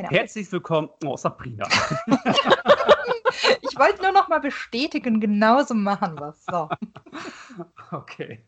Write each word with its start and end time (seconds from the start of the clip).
Genau. 0.00 0.12
Herzlich 0.12 0.50
willkommen, 0.50 0.88
oh 1.04 1.14
Sabrina. 1.14 1.68
ich 3.60 3.78
wollte 3.78 4.00
nur 4.00 4.12
noch 4.12 4.28
mal 4.28 4.38
bestätigen, 4.40 5.20
genauso 5.20 5.74
machen 5.74 6.18
wir 6.18 6.30
es. 6.30 6.42
So. 6.46 6.70
Okay. 7.92 8.42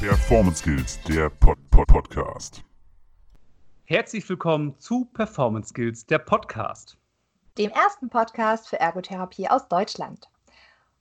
Performance 0.00 0.58
Skills, 0.58 0.98
der 1.02 1.28
Pod 1.28 1.58
-Pod 1.70 1.86
Podcast. 1.86 2.64
Herzlich 3.90 4.28
willkommen 4.28 4.78
zu 4.78 5.06
Performance 5.06 5.70
Skills, 5.70 6.06
der 6.06 6.20
Podcast. 6.20 6.96
Dem 7.58 7.72
ersten 7.72 8.08
Podcast 8.08 8.68
für 8.68 8.78
Ergotherapie 8.78 9.48
aus 9.48 9.66
Deutschland. 9.66 10.30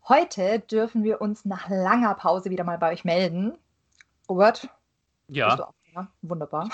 Heute 0.07 0.57
dürfen 0.57 1.03
wir 1.03 1.21
uns 1.21 1.45
nach 1.45 1.69
langer 1.69 2.15
Pause 2.15 2.49
wieder 2.49 2.63
mal 2.63 2.79
bei 2.79 2.91
euch 2.91 3.05
melden. 3.05 3.55
Robert? 4.27 4.69
Ja. 5.27 5.71
ja 5.93 6.07
wunderbar. 6.23 6.67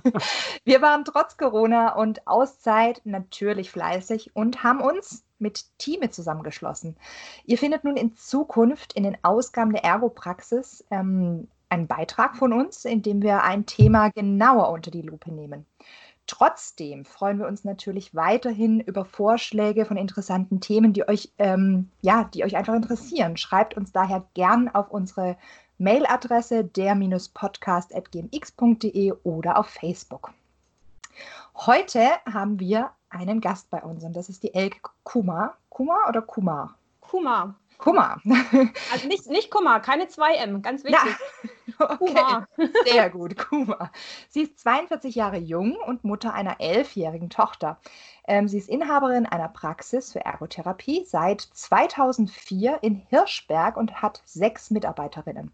wir 0.64 0.80
waren 0.80 1.04
trotz 1.04 1.36
Corona 1.36 1.94
und 1.94 2.26
Auszeit 2.26 3.02
natürlich 3.04 3.70
fleißig 3.70 4.34
und 4.34 4.64
haben 4.64 4.80
uns 4.80 5.26
mit 5.38 5.66
Teame 5.76 6.08
zusammengeschlossen. 6.08 6.96
Ihr 7.44 7.58
findet 7.58 7.84
nun 7.84 7.98
in 7.98 8.16
Zukunft 8.16 8.94
in 8.94 9.02
den 9.02 9.18
Ausgaben 9.22 9.74
der 9.74 9.84
Ergopraxis 9.84 10.86
ähm, 10.90 11.48
einen 11.70 11.86
Beitrag 11.86 12.36
von 12.36 12.52
uns, 12.52 12.84
in 12.84 13.02
dem 13.02 13.22
wir 13.22 13.42
ein 13.42 13.64
Thema 13.64 14.10
genauer 14.10 14.70
unter 14.70 14.90
die 14.90 15.02
Lupe 15.02 15.32
nehmen. 15.32 15.64
Trotzdem 16.26 17.04
freuen 17.04 17.38
wir 17.38 17.48
uns 17.48 17.64
natürlich 17.64 18.14
weiterhin 18.14 18.80
über 18.80 19.04
Vorschläge 19.04 19.84
von 19.84 19.96
interessanten 19.96 20.60
Themen, 20.60 20.92
die 20.92 21.08
euch, 21.08 21.32
ähm, 21.38 21.90
ja, 22.02 22.30
die 22.34 22.44
euch 22.44 22.56
einfach 22.56 22.74
interessieren. 22.74 23.36
Schreibt 23.36 23.76
uns 23.76 23.90
daher 23.90 24.24
gern 24.34 24.68
auf 24.68 24.90
unsere 24.90 25.36
Mailadresse 25.78 26.64
der-podcast.gmx.de 26.64 29.12
oder 29.24 29.58
auf 29.58 29.66
Facebook. 29.66 30.30
Heute 31.56 32.08
haben 32.32 32.60
wir 32.60 32.90
einen 33.08 33.40
Gast 33.40 33.70
bei 33.70 33.82
uns 33.82 34.04
und 34.04 34.14
das 34.14 34.28
ist 34.28 34.42
die 34.42 34.54
Elke 34.54 34.78
Kuma. 35.02 35.54
Kuma 35.68 35.96
oder 36.08 36.22
Kumar? 36.22 36.76
Kumar. 37.00 37.56
Kummer. 37.80 38.20
Also 38.92 39.08
nicht, 39.08 39.26
nicht 39.28 39.50
Kummer, 39.50 39.80
keine 39.80 40.04
2M, 40.04 40.60
ganz 40.60 40.84
wichtig. 40.84 41.16
Ja. 41.42 41.50
Okay. 42.00 42.44
Sehr 42.90 43.10
gut, 43.10 43.36
Kuma. 43.36 43.90
Sie 44.28 44.42
ist 44.42 44.58
42 44.60 45.14
Jahre 45.14 45.38
jung 45.38 45.76
und 45.86 46.04
Mutter 46.04 46.32
einer 46.32 46.60
elfjährigen 46.60 47.30
Tochter. 47.30 47.78
Ähm, 48.26 48.48
sie 48.48 48.58
ist 48.58 48.68
Inhaberin 48.68 49.26
einer 49.26 49.48
Praxis 49.48 50.12
für 50.12 50.24
Ergotherapie 50.24 51.04
seit 51.06 51.40
2004 51.40 52.78
in 52.82 52.96
Hirschberg 53.08 53.76
und 53.76 54.02
hat 54.02 54.22
sechs 54.24 54.70
Mitarbeiterinnen. 54.70 55.52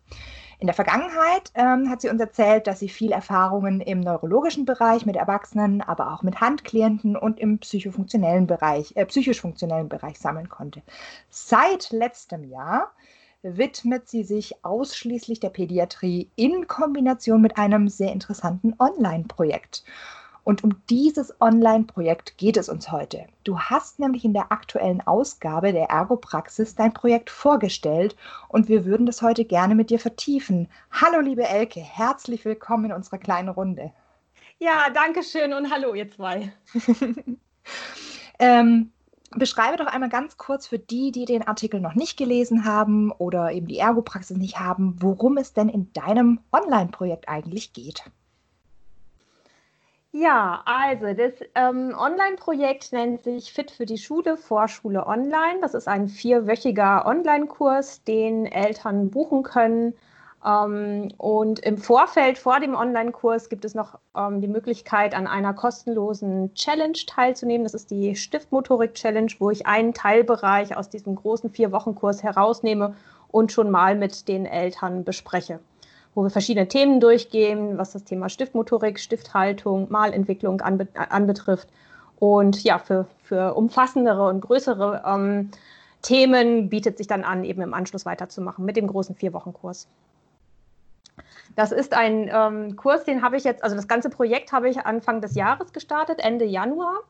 In 0.58 0.66
der 0.66 0.74
Vergangenheit 0.74 1.52
ähm, 1.54 1.90
hat 1.90 2.00
sie 2.00 2.08
uns 2.08 2.20
erzählt, 2.20 2.66
dass 2.66 2.78
sie 2.78 2.88
viel 2.88 3.12
Erfahrungen 3.12 3.82
im 3.82 4.00
neurologischen 4.00 4.64
Bereich 4.64 5.04
mit 5.04 5.16
Erwachsenen, 5.16 5.82
aber 5.82 6.12
auch 6.12 6.22
mit 6.22 6.40
Handklienten 6.40 7.14
und 7.14 7.38
im 7.38 7.58
psychofunktionellen 7.58 8.46
Bereich, 8.46 8.96
äh, 8.96 9.04
psychisch-funktionellen 9.04 9.90
Bereich 9.90 10.18
sammeln 10.18 10.48
konnte. 10.48 10.82
Seit 11.28 11.90
letztem 11.90 12.44
Jahr 12.44 12.92
widmet 13.42 14.08
sie 14.08 14.24
sich 14.24 14.64
ausschließlich 14.64 15.40
der 15.40 15.50
Pädiatrie 15.50 16.30
in 16.36 16.66
Kombination 16.66 17.40
mit 17.40 17.58
einem 17.58 17.88
sehr 17.88 18.12
interessanten 18.12 18.74
Online-Projekt. 18.78 19.84
Und 20.46 20.62
um 20.62 20.80
dieses 20.88 21.40
Online-Projekt 21.40 22.38
geht 22.38 22.56
es 22.56 22.68
uns 22.68 22.92
heute. 22.92 23.26
Du 23.42 23.58
hast 23.58 23.98
nämlich 23.98 24.24
in 24.24 24.32
der 24.32 24.52
aktuellen 24.52 25.00
Ausgabe 25.00 25.72
der 25.72 25.90
Ergopraxis 25.90 26.76
dein 26.76 26.94
Projekt 26.94 27.30
vorgestellt 27.30 28.14
und 28.48 28.68
wir 28.68 28.84
würden 28.84 29.06
das 29.06 29.22
heute 29.22 29.44
gerne 29.44 29.74
mit 29.74 29.90
dir 29.90 29.98
vertiefen. 29.98 30.68
Hallo, 30.92 31.18
liebe 31.18 31.48
Elke, 31.48 31.80
herzlich 31.80 32.44
willkommen 32.44 32.86
in 32.86 32.92
unserer 32.92 33.18
kleinen 33.18 33.48
Runde. 33.48 33.92
Ja, 34.58 34.88
danke 34.94 35.24
schön 35.24 35.52
und 35.52 35.70
hallo, 35.70 35.94
ihr 35.94 36.10
zwei. 36.12 36.52
ähm, 38.38 38.92
beschreibe 39.30 39.76
doch 39.76 39.86
einmal 39.86 40.08
ganz 40.08 40.36
kurz 40.36 40.66
für 40.66 40.78
die, 40.78 41.10
die 41.12 41.24
den 41.24 41.46
Artikel 41.46 41.80
noch 41.80 41.94
nicht 41.94 42.16
gelesen 42.16 42.64
haben 42.64 43.12
oder 43.12 43.52
eben 43.52 43.66
die 43.66 43.78
Ergopraxis 43.78 44.36
nicht 44.36 44.58
haben, 44.58 44.96
worum 45.00 45.36
es 45.36 45.52
denn 45.52 45.68
in 45.68 45.92
deinem 45.92 46.40
Online-Projekt 46.52 47.28
eigentlich 47.28 47.72
geht. 47.72 48.04
Ja, 50.18 50.62
also 50.64 51.12
das 51.12 51.34
ähm, 51.54 51.94
Online-Projekt 51.94 52.92
nennt 52.92 53.22
sich 53.22 53.52
Fit 53.52 53.70
für 53.70 53.84
die 53.84 53.98
Schule, 53.98 54.38
Vorschule 54.38 55.06
Online. 55.06 55.60
Das 55.60 55.74
ist 55.74 55.88
ein 55.88 56.08
vierwöchiger 56.08 57.04
Online-Kurs, 57.04 58.02
den 58.04 58.46
Eltern 58.46 59.10
buchen 59.10 59.42
können. 59.42 59.92
Ähm, 60.46 61.08
und 61.18 61.58
im 61.60 61.76
Vorfeld 61.76 62.38
vor 62.38 62.60
dem 62.60 62.74
Online-Kurs 62.74 63.48
gibt 63.48 63.64
es 63.64 63.74
noch 63.74 63.98
ähm, 64.16 64.40
die 64.40 64.48
Möglichkeit, 64.48 65.14
an 65.14 65.26
einer 65.26 65.52
kostenlosen 65.54 66.54
Challenge 66.54 66.98
teilzunehmen. 67.06 67.64
Das 67.64 67.74
ist 67.74 67.90
die 67.90 68.14
Stiftmotorik-Challenge, 68.14 69.32
wo 69.38 69.50
ich 69.50 69.66
einen 69.66 69.92
Teilbereich 69.92 70.76
aus 70.76 70.88
diesem 70.88 71.16
großen 71.16 71.50
Vier-Wochen-Kurs 71.50 72.22
herausnehme 72.22 72.94
und 73.28 73.50
schon 73.50 73.70
mal 73.70 73.96
mit 73.96 74.28
den 74.28 74.46
Eltern 74.46 75.04
bespreche 75.04 75.58
wo 76.16 76.22
wir 76.22 76.30
verschiedene 76.30 76.66
Themen 76.66 76.98
durchgehen, 76.98 77.76
was 77.76 77.92
das 77.92 78.02
Thema 78.02 78.30
Stiftmotorik, 78.30 78.98
Stifthaltung, 78.98 79.88
Malentwicklung 79.90 80.62
anbe 80.62 80.88
anbetrifft. 80.94 81.68
Und 82.18 82.64
ja, 82.64 82.78
für, 82.78 83.06
für 83.22 83.52
umfassendere 83.52 84.26
und 84.26 84.40
größere 84.40 85.02
ähm, 85.06 85.50
Themen 86.00 86.70
bietet 86.70 86.96
sich 86.96 87.06
dann 87.06 87.22
an, 87.22 87.44
eben 87.44 87.60
im 87.60 87.74
Anschluss 87.74 88.06
weiterzumachen 88.06 88.64
mit 88.64 88.76
dem 88.76 88.86
großen 88.86 89.14
Vier-Wochen-Kurs. 89.14 89.88
Das 91.54 91.72
ist 91.72 91.94
ein 91.94 92.30
ähm, 92.32 92.76
Kurs, 92.76 93.04
den 93.04 93.22
habe 93.22 93.36
ich 93.36 93.44
jetzt, 93.44 93.62
also 93.62 93.76
das 93.76 93.88
ganze 93.88 94.10
Projekt 94.10 94.52
habe 94.52 94.68
ich 94.68 94.84
Anfang 94.84 95.20
des 95.20 95.34
Jahres 95.34 95.72
gestartet, 95.72 96.18
Ende 96.20 96.44
Januar. 96.44 97.00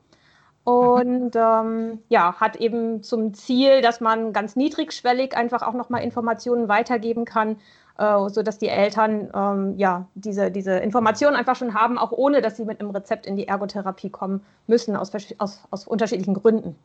Und 0.64 1.36
ähm, 1.36 2.00
ja, 2.08 2.34
hat 2.40 2.56
eben 2.56 3.04
zum 3.04 3.34
Ziel, 3.34 3.82
dass 3.82 4.00
man 4.00 4.32
ganz 4.32 4.56
niedrigschwellig 4.56 5.36
einfach 5.36 5.62
auch 5.62 5.74
nochmal 5.74 6.02
Informationen 6.02 6.68
weitergeben 6.68 7.24
kann, 7.24 7.56
äh, 7.98 8.28
sodass 8.28 8.58
die 8.58 8.68
Eltern 8.68 9.30
ähm, 9.32 9.78
ja, 9.78 10.08
diese, 10.16 10.50
diese 10.50 10.72
Informationen 10.72 11.36
einfach 11.36 11.54
schon 11.54 11.74
haben, 11.74 11.98
auch 11.98 12.10
ohne 12.10 12.40
dass 12.40 12.56
sie 12.56 12.64
mit 12.64 12.80
einem 12.80 12.90
Rezept 12.90 13.26
in 13.26 13.36
die 13.36 13.46
Ergotherapie 13.46 14.10
kommen 14.10 14.44
müssen, 14.66 14.96
aus, 14.96 15.12
aus, 15.38 15.62
aus 15.70 15.86
unterschiedlichen 15.86 16.34
Gründen. 16.34 16.76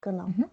Genau. 0.00 0.24
Mhm. 0.28 0.44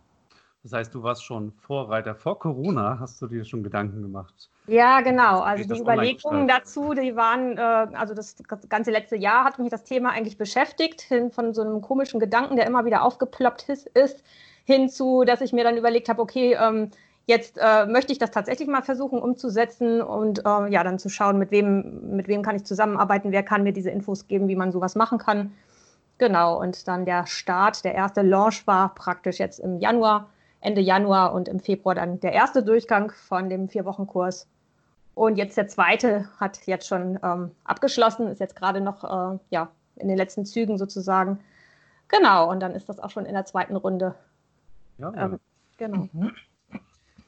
Das 0.64 0.74
heißt, 0.74 0.94
du 0.94 1.02
warst 1.02 1.24
schon 1.24 1.52
Vorreiter. 1.54 2.14
Vor 2.14 2.38
Corona 2.38 2.98
hast 3.00 3.22
du 3.22 3.28
dir 3.28 3.44
schon 3.46 3.64
Gedanken 3.64 4.02
gemacht. 4.02 4.50
Ja, 4.68 5.02
genau. 5.02 5.40
Also 5.42 5.68
die 5.74 5.80
Überlegungen 5.80 6.48
dazu, 6.48 6.94
die 6.94 7.16
waren, 7.16 7.58
äh, 7.58 7.62
also 7.96 8.14
das 8.14 8.36
ganze 8.70 8.92
letzte 8.92 9.16
Jahr 9.16 9.44
hat 9.44 9.58
mich 9.58 9.72
das 9.72 9.84
Thema 9.84 10.12
eigentlich 10.12 10.38
beschäftigt, 10.38 11.02
hin 11.02 11.32
von 11.32 11.54
so 11.54 11.62
einem 11.62 11.82
komischen 11.82 12.20
Gedanken, 12.20 12.58
der 12.58 12.68
immer 12.68 12.86
wieder 12.86 13.04
aufgeploppt 13.04 13.70
ist, 13.70 13.88
ist 13.88 14.24
hinzu, 14.66 15.24
dass 15.26 15.42
ich 15.42 15.52
mir 15.52 15.64
dann 15.64 15.78
überlegt 15.78 16.10
habe, 16.10 16.22
okay, 16.22 16.56
ähm, 16.60 16.92
Jetzt 17.28 17.58
äh, 17.60 17.86
möchte 17.86 18.12
ich 18.12 18.20
das 18.20 18.32
tatsächlich 18.32 18.68
mal 18.68 18.82
versuchen 18.82 19.22
umzusetzen 19.22 20.02
und 20.02 20.40
äh, 20.40 20.70
ja, 20.70 20.84
dann 20.84 20.98
zu 20.98 21.08
schauen, 21.08 21.38
mit 21.38 21.52
wem, 21.52 22.16
mit 22.16 22.28
wem 22.28 22.42
kann 22.42 22.56
ich 22.56 22.66
zusammenarbeiten, 22.66 23.32
wer 23.32 23.44
kann 23.44 23.64
mir 23.64 23.74
diese 23.74 23.92
Infos 23.92 24.28
geben, 24.28 24.48
wie 24.48 24.56
man 24.56 24.72
sowas 24.72 24.96
machen 24.96 25.18
kann. 25.18 25.54
Genau, 26.18 26.60
und 26.60 26.88
dann 26.88 27.06
der 27.06 27.28
Start, 27.28 27.86
der 27.86 27.96
erste 27.96 28.22
Launch 28.22 28.66
war 28.66 28.94
praktisch 28.96 29.40
jetzt 29.40 29.60
im 29.60 29.80
Januar, 29.80 30.30
Ende 30.62 30.82
Januar 30.82 31.34
und 31.34 31.48
im 31.48 31.60
Februar 31.60 31.96
dann 31.96 32.20
der 32.20 32.34
erste 32.34 32.64
Durchgang 32.64 33.12
von 33.12 33.50
dem 33.50 33.68
Vier-Wochen-Kurs. 33.68 34.48
Und 35.14 35.38
jetzt 35.38 35.58
der 35.58 35.68
zweite 35.68 36.30
hat 36.40 36.66
jetzt 36.68 36.88
schon 36.88 37.20
ähm, 37.24 37.52
abgeschlossen, 37.64 38.28
ist 38.28 38.40
jetzt 38.40 38.56
gerade 38.56 38.80
noch 38.80 39.04
äh, 39.04 39.38
ja, 39.50 39.70
in 39.98 40.08
den 40.08 40.18
letzten 40.18 40.46
Zügen 40.46 40.78
sozusagen. 40.78 41.40
Genau, 42.08 42.50
und 42.50 42.60
dann 42.60 42.74
ist 42.74 42.88
das 42.90 43.00
auch 43.00 43.10
schon 43.10 43.26
in 43.26 43.34
der 43.34 43.46
zweiten 43.46 43.76
Runde. 43.76 44.16
Ja, 44.98 45.14
ähm, 45.16 45.40
genau. 45.78 46.08
Mhm. 46.14 46.32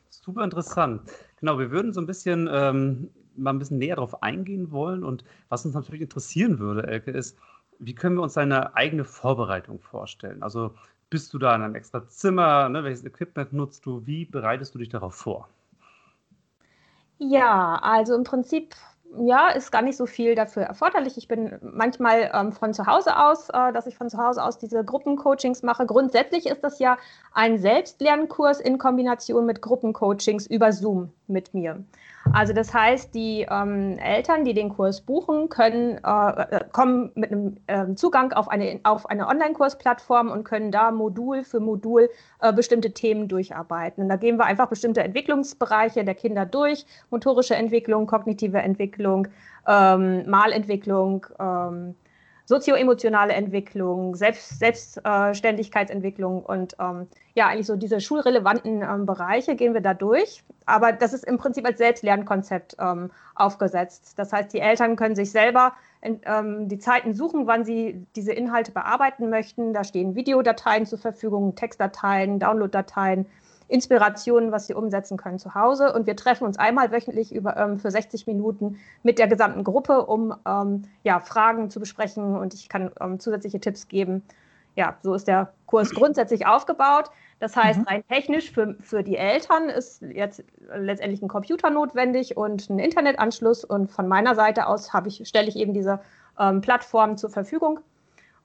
Super 0.10 0.44
interessant. 0.44 1.02
Genau, 1.40 1.60
wir 1.60 1.72
würden 1.72 1.92
so 1.92 2.00
ein 2.00 2.06
bisschen 2.06 2.50
ähm, 2.52 3.10
mal 3.36 3.52
ein 3.52 3.60
bisschen 3.60 3.80
näher 3.80 3.96
darauf 3.96 4.22
eingehen 4.24 4.72
wollen. 4.72 5.04
Und 5.04 5.24
was 5.50 5.66
uns 5.66 5.74
natürlich 5.74 6.02
interessieren 6.02 6.60
würde, 6.60 6.88
Elke, 6.88 7.12
ist, 7.12 7.38
wie 7.80 7.96
können 7.96 8.16
wir 8.16 8.22
uns 8.24 8.34
deine 8.34 8.76
eigene 8.76 9.04
Vorbereitung 9.04 9.80
vorstellen? 9.80 10.44
Also 10.44 10.76
bist 11.14 11.32
du 11.32 11.38
da 11.38 11.56
in 11.56 11.62
einem 11.62 11.76
extra 11.76 12.08
Zimmer? 12.08 12.70
Ne? 12.70 12.84
Welches 12.84 13.06
Equipment 13.06 13.54
nutzt 13.54 13.86
du? 13.86 14.02
Wie 14.08 14.26
bereitest 14.26 14.74
du 14.74 14.80
dich 14.80 14.90
darauf 14.90 15.14
vor? 15.14 15.48
Ja, 17.20 17.76
also 17.84 18.16
im 18.16 18.24
Prinzip 18.24 18.74
ja, 19.24 19.50
ist 19.50 19.72
gar 19.72 19.84
nicht 19.84 19.96
so 19.96 20.08
viel 20.08 20.34
dafür 20.34 20.64
erforderlich. 20.64 21.16
Ich 21.18 21.28
bin 21.28 21.60
manchmal 21.62 22.32
ähm, 22.34 22.52
von 22.52 22.74
zu 22.74 22.88
Hause 22.88 23.16
aus, 23.16 23.50
äh, 23.50 23.72
dass 23.72 23.86
ich 23.86 23.96
von 23.96 24.10
zu 24.10 24.18
Hause 24.18 24.44
aus 24.44 24.58
diese 24.58 24.84
Gruppencoachings 24.84 25.62
mache. 25.62 25.86
Grundsätzlich 25.86 26.48
ist 26.48 26.64
das 26.64 26.80
ja 26.80 26.98
ein 27.32 27.60
Selbstlernkurs 27.60 28.60
in 28.60 28.80
Kombination 28.80 29.46
mit 29.46 29.62
Gruppencoachings 29.62 30.48
über 30.48 30.72
Zoom 30.72 31.12
mit 31.28 31.54
mir. 31.54 31.84
Also 32.34 32.52
das 32.52 32.74
heißt, 32.74 33.14
die 33.14 33.46
ähm, 33.48 34.00
Eltern, 34.00 34.44
die 34.44 34.56
den 34.56 34.70
Kurs 34.70 35.02
buchen, 35.02 35.50
können 35.50 36.00
äh, 36.04 36.62
kommen 36.72 37.12
mit 37.14 37.32
einem 37.32 37.58
äh, 37.68 37.94
Zugang 37.94 38.34
auf 38.34 38.48
eine, 38.50 38.80
auf 38.84 39.06
eine 39.06 39.28
Online-Kursplattform 39.28 40.32
und 40.32 40.44
können 40.44 40.72
da 40.72 40.90
Modul 40.90 41.44
für 41.44 41.60
Modul 41.60 42.10
äh, 42.42 42.52
bestimmte 42.52 42.92
Themen 42.92 43.28
durcharbeiten. 43.28 44.02
Und 44.02 44.10
da 44.10 44.16
gehen 44.16 44.38
wir 44.38 44.46
einfach 44.46 44.68
bestimmte 44.68 45.04
Entwicklungsbereiche 45.04 46.04
der 46.04 46.16
Kinder 46.16 46.48
durch, 46.48 46.88
motorische 47.12 47.56
Entwicklung, 47.56 48.08
kognitive 48.08 48.58
Entwicklung, 48.58 49.28
ähm, 49.68 50.28
Malentwicklung, 50.28 51.28
ähm, 51.40 51.96
sozioemotionale 52.46 53.34
Entwicklung, 53.34 54.16
Selbst, 54.16 54.60
Selbstständigkeitsentwicklung 54.60 56.44
und 56.44 56.76
ähm, 56.80 57.08
ja, 57.36 57.48
eigentlich 57.48 57.68
so 57.68 57.76
diese 57.76 58.00
schulrelevanten 58.00 58.82
ähm, 58.82 59.06
Bereiche 59.06 59.56
gehen 59.56 59.74
wir 59.74 59.82
da 59.82 59.94
durch. 59.94 60.44
Aber 60.66 60.92
das 60.92 61.14
ist 61.14 61.26
im 61.26 61.38
Prinzip 61.38 61.66
als 61.66 61.78
Selbstlernkonzept 61.78 62.76
ähm, 62.80 63.12
aufgesetzt. 63.36 64.14
Das 64.18 64.32
heißt, 64.32 64.54
die 64.54 64.60
Eltern 64.60 64.96
können 64.96 65.16
sich 65.16 65.32
selber 65.32 65.74
in, 66.02 66.20
ähm, 66.26 66.68
die 66.68 66.80
Zeiten 66.80 67.14
suchen, 67.14 67.48
wann 67.48 67.64
sie 67.64 68.06
diese 68.16 68.34
Inhalte 68.34 68.72
bearbeiten 68.72 69.30
möchten. 69.30 69.74
Da 69.74 69.84
stehen 69.84 70.16
Videodateien 70.16 70.86
zur 70.86 71.00
Verfügung, 71.00 71.56
Textdateien, 71.56 72.40
Downloaddateien. 72.40 73.26
Inspirationen, 73.68 74.52
was 74.52 74.68
sie 74.68 74.74
umsetzen 74.74 75.18
können 75.18 75.40
zu 75.40 75.56
Hause. 75.56 75.94
Und 75.94 76.08
wir 76.08 76.16
treffen 76.16 76.46
uns 76.46 76.58
einmal 76.58 76.92
wöchentlich 76.92 77.34
über, 77.34 77.58
ähm, 77.58 77.80
für 77.80 77.92
60 77.92 78.28
Minuten 78.28 78.78
mit 79.04 79.20
der 79.20 79.28
gesamten 79.28 79.64
Gruppe, 79.64 80.06
um 80.06 80.36
ähm, 80.46 80.84
ja, 81.04 81.20
Fragen 81.20 81.70
zu 81.70 81.80
besprechen 81.80 82.36
und 82.36 82.54
ich 82.54 82.70
kann 82.70 82.92
ähm, 83.00 83.20
zusätzliche 83.20 83.60
Tipps 83.60 83.88
geben. 83.88 84.24
Ja, 84.76 84.98
so 85.04 85.14
ist 85.14 85.28
der 85.28 85.54
Kurs 85.68 85.92
grundsätzlich 85.92 86.48
aufgebaut. 86.48 87.12
Das 87.40 87.56
heißt, 87.56 87.80
mhm. 87.80 87.86
rein 87.86 88.04
technisch 88.08 88.52
für, 88.52 88.76
für 88.80 89.04
die 89.04 89.18
Eltern 89.18 89.70
ist 89.70 90.02
jetzt 90.02 90.44
letztendlich 90.76 91.22
ein 91.22 91.28
Computer 91.28 91.70
notwendig 91.70 92.38
und 92.38 92.70
ein 92.70 92.80
Internetanschluss. 92.80 93.66
Und 93.66 93.92
von 93.92 94.08
meiner 94.08 94.34
Seite 94.34 94.68
aus 94.68 94.92
ich, 95.06 95.28
stelle 95.28 95.48
ich 95.48 95.58
eben 95.58 95.74
diese 95.74 96.00
ähm, 96.40 96.62
Plattform 96.62 97.18
zur 97.18 97.30
Verfügung 97.30 97.80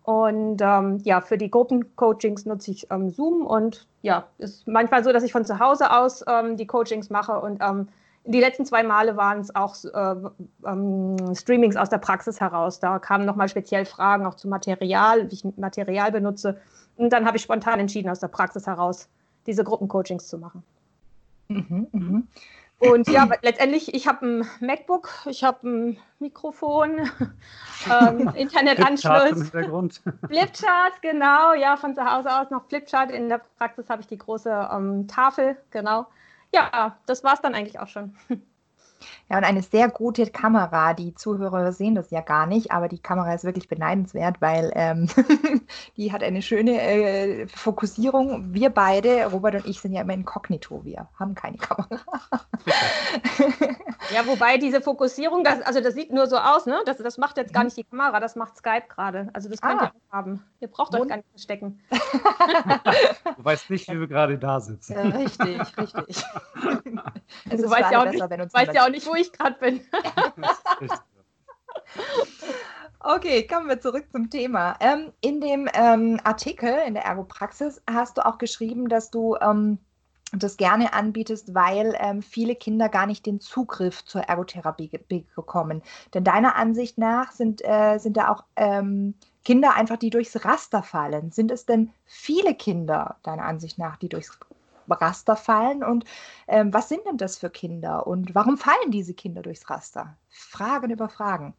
und 0.05 0.61
ähm, 0.63 1.01
ja, 1.05 1.21
für 1.21 1.37
die 1.37 1.51
Gruppencoachings 1.51 2.47
nutze 2.47 2.71
ich 2.71 2.91
ähm, 2.91 3.11
Zoom 3.11 3.45
und 3.45 3.87
ja, 4.03 4.27
ist 4.39 4.67
manchmal 4.67 5.05
so, 5.05 5.13
dass 5.13 5.23
ich 5.23 5.33
von 5.33 5.45
zu 5.45 5.59
Hause 5.59 5.91
aus 5.91 6.25
ähm, 6.27 6.57
die 6.57 6.67
Coachings 6.67 7.11
mache 7.11 7.39
und 7.39 7.61
ähm, 7.63 7.89
die 8.25 8.41
letzten 8.41 8.67
zwei 8.67 8.83
Male 8.83 9.17
waren 9.17 9.41
es 9.41 9.55
auch 9.55 9.75
äh, 9.85 10.15
ähm, 10.67 11.35
Streamings 11.35 11.77
aus 11.77 11.89
der 11.89 11.99
Praxis 11.99 12.41
heraus. 12.41 12.79
Da 12.79 12.99
kamen 12.99 13.25
nochmal 13.25 13.49
speziell 13.49 13.87
Fragen 13.87 14.27
auch 14.27 14.35
zu 14.35 14.49
Material, 14.49 15.31
wie 15.31 15.35
ich 15.35 15.45
Material 15.57 16.13
benutze. 16.13 16.61
Und 16.97 17.11
dann 17.11 17.25
habe 17.25 17.39
ich 17.39 17.43
spontan 17.43 17.81
entschieden, 17.81 18.11
aus 18.11 18.21
der 18.21 18.29
Praxis 18.29 18.67
heraus 18.67 19.09
diese 19.47 19.65
Gruppencoachings 19.65 20.29
zu 20.29 20.37
machen. 20.37 20.63
Mhm, 21.49 21.87
mh. 21.93 22.23
Und 22.81 23.09
ja, 23.09 23.29
letztendlich, 23.43 23.93
ich 23.93 24.07
habe 24.07 24.27
ein 24.27 24.49
MacBook, 24.61 25.11
ich 25.27 25.43
habe 25.43 25.69
ein 25.69 25.99
Mikrofon, 26.21 27.11
ähm, 27.91 28.29
Internetanschluss. 28.37 29.51
Flipchart, 29.51 31.03
genau, 31.03 31.55
ja, 31.55 31.77
von 31.77 31.95
zu 31.95 32.05
Hause 32.05 32.31
aus 32.31 32.51
noch 32.51 32.67
Flipchart. 32.69 33.11
In 33.11 33.29
der 33.29 33.41
Praxis 33.59 33.91
habe 33.91 34.03
ich 34.03 34.07
die 34.07 34.19
große 34.19 34.69
ähm, 34.73 35.09
Tafel, 35.09 35.57
genau. 35.71 36.07
Ja, 36.55 36.97
das 37.07 37.25
war 37.25 37.35
es 37.35 37.41
dann 37.41 37.55
eigentlich 37.55 37.81
auch 37.81 37.89
schon. 37.89 38.15
Ja, 39.31 39.39
und 39.39 39.45
eine 39.45 39.63
sehr 39.63 39.89
gute 39.89 40.27
Kamera. 40.27 40.95
Die 40.95 41.15
Zuhörer 41.15 41.73
sehen 41.73 41.95
das 41.95 42.11
ja 42.11 42.21
gar 42.21 42.47
nicht, 42.47 42.73
aber 42.73 42.89
die 42.89 42.99
Kamera 42.99 43.35
ist 43.35 43.45
wirklich 43.45 43.69
beneidenswert, 43.69 44.41
weil 44.41 44.73
ähm, 44.75 45.09
die 45.97 46.13
hat 46.13 46.23
eine 46.23 46.43
schöne 46.43 46.81
äh, 46.81 47.47
Fokussierung. 47.49 48.55
Wir 48.55 48.71
beide, 48.71 49.27
Robert 49.31 49.57
und 49.57 49.67
ich, 49.67 49.81
sind 49.81 49.93
ja 49.93 50.03
immer 50.03 50.15
inkognito. 50.15 50.85
Wir 50.85 51.09
haben 51.19 51.35
keine 51.35 51.59
Kamera. 51.59 51.99
ja, 54.15 54.27
wobei 54.27 54.59
diese 54.59 54.81
Fokussierung, 54.81 55.45
das, 55.45 55.61
also 55.63 55.81
das 55.81 55.95
sieht 55.95 56.13
nur 56.13 56.27
so 56.27 56.37
aus, 56.37 56.67
ne? 56.67 56.81
Das, 56.87 56.99
das 56.99 57.19
macht 57.19 57.37
jetzt 57.37 57.53
gar 57.53 57.61
mhm. 57.61 57.67
nicht 57.67 57.77
die 57.77 57.85
Kamera, 57.85 58.21
das 58.21 58.37
macht 58.37 58.57
Skype 58.57 58.89
gerade. 58.89 59.29
Also 59.33 59.49
das 59.49 59.61
könnt 59.61 59.81
ah. 59.81 59.85
ihr 59.85 59.91
auch 59.91 60.13
haben. 60.13 60.45
Ihr 60.61 60.69
braucht 60.69 60.95
euch 60.95 61.07
gar 61.07 61.17
nicht 61.17 61.29
verstecken. 61.31 61.81
du 61.91 63.45
weißt 63.45 63.71
nicht, 63.71 63.89
wie 63.91 64.01
wir 64.01 64.09
gerade 64.09 64.39
da 64.39 64.61
sitzen. 64.61 64.95
Ja, 64.95 65.03
richtig, 65.03 65.61
richtig. 65.77 66.25
Also 67.51 67.65
du 67.65 67.71
weißt 67.71 67.93
ja, 67.93 68.01
auch 68.01 68.11
nicht, 68.11 68.21
weißt 68.21 68.75
ja 68.75 68.85
auch 68.85 68.88
nicht, 68.91 69.07
wo 69.07 69.15
ich 69.15 69.33
gerade 69.33 69.59
bin. 69.59 69.81
Okay, 73.01 73.47
kommen 73.47 73.69
wir 73.69 73.81
zurück 73.81 74.07
zum 74.11 74.29
Thema. 74.29 74.77
Ähm, 74.81 75.13
in 75.21 75.41
dem 75.41 75.69
ähm, 75.73 76.21
Artikel 76.25 76.79
in 76.85 76.95
der 76.95 77.05
Ergopraxis 77.05 77.81
hast 77.89 78.19
du 78.19 78.27
auch 78.27 78.39
geschrieben, 78.39 78.89
dass 78.89 79.13
du 79.13 79.37
ähm, 79.41 79.79
das 80.33 80.57
gerne 80.57 80.93
anbietest, 80.93 81.55
weil 81.55 81.97
ähm, 82.01 82.23
viele 82.23 82.57
Kinder 82.57 82.89
gar 82.89 83.07
nicht 83.07 83.25
den 83.25 83.41
Zugriff 83.41 84.05
zur 84.05 84.23
Ergotherapie 84.23 84.91
bekommen. 85.35 85.83
Denn 86.13 86.25
deiner 86.25 86.57
Ansicht 86.57 86.99
nach 86.99 87.31
sind, 87.31 87.63
äh, 87.65 87.99
sind 87.99 88.17
da 88.17 88.31
auch 88.31 88.45
ähm, 88.57 89.15
Kinder 89.45 89.75
einfach, 89.75 89.97
die 89.97 90.11
durchs 90.11 90.45
Raster 90.45 90.83
fallen. 90.83 91.31
Sind 91.31 91.51
es 91.51 91.67
denn 91.67 91.93
viele 92.05 92.55
Kinder, 92.55 93.17
deiner 93.23 93.45
Ansicht 93.45 93.79
nach, 93.79 93.97
die 93.97 94.09
durchs 94.09 94.39
Raster 94.91 95.37
fallen? 95.37 95.83
Und 95.83 96.05
ähm, 96.47 96.73
was 96.73 96.89
sind 96.89 97.05
denn 97.07 97.17
das 97.17 97.39
für 97.39 97.51
Kinder? 97.51 98.07
Und 98.07 98.35
warum 98.35 98.57
fallen 98.59 98.91
diese 98.91 99.15
Kinder 99.15 99.43
durchs 99.43 99.69
Raster? 99.71 100.17
Fragen 100.29 100.91
über 100.91 101.09
Fragen. 101.09 101.55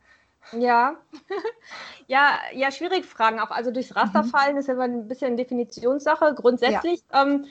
Ja, 0.54 0.96
ja, 2.08 2.40
ja, 2.54 2.72
schwierig 2.72 3.06
Fragen 3.06 3.40
auch. 3.40 3.52
Also 3.52 3.72
durchs 3.72 3.96
Raster 3.96 4.24
mhm. 4.24 4.30
fallen 4.30 4.58
ist 4.58 4.68
ja 4.68 4.80
ein 4.80 5.08
bisschen 5.08 5.38
Definitionssache. 5.38 6.34
Grundsätzlich, 6.36 7.04
ja. 7.12 7.24
ähm, 7.24 7.46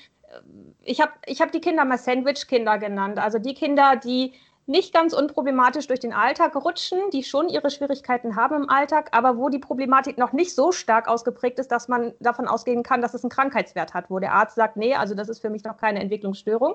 ich 0.82 1.00
habe 1.00 1.12
ich 1.26 1.40
hab 1.40 1.52
die 1.52 1.60
Kinder 1.60 1.84
mal 1.84 1.98
Sandwich-Kinder 1.98 2.78
genannt. 2.78 3.19
Also 3.19 3.38
die 3.38 3.54
Kinder, 3.54 3.96
die 3.96 4.34
nicht 4.68 4.92
ganz 4.92 5.14
unproblematisch 5.14 5.86
durch 5.86 5.98
den 5.98 6.12
Alltag 6.12 6.54
rutschen, 6.54 6.98
die 7.12 7.22
schon 7.22 7.48
ihre 7.48 7.70
Schwierigkeiten 7.70 8.36
haben 8.36 8.54
im 8.64 8.70
Alltag, 8.70 9.08
aber 9.12 9.38
wo 9.38 9.48
die 9.48 9.58
Problematik 9.58 10.18
noch 10.18 10.32
nicht 10.32 10.54
so 10.54 10.72
stark 10.72 11.08
ausgeprägt 11.08 11.58
ist, 11.58 11.72
dass 11.72 11.88
man 11.88 12.12
davon 12.20 12.46
ausgehen 12.46 12.82
kann, 12.82 13.00
dass 13.00 13.14
es 13.14 13.24
einen 13.24 13.30
Krankheitswert 13.30 13.94
hat, 13.94 14.10
wo 14.10 14.18
der 14.18 14.34
Arzt 14.34 14.56
sagt, 14.56 14.76
nee, 14.76 14.94
also 14.94 15.14
das 15.14 15.30
ist 15.30 15.40
für 15.40 15.48
mich 15.48 15.64
noch 15.64 15.78
keine 15.78 16.00
Entwicklungsstörung. 16.00 16.74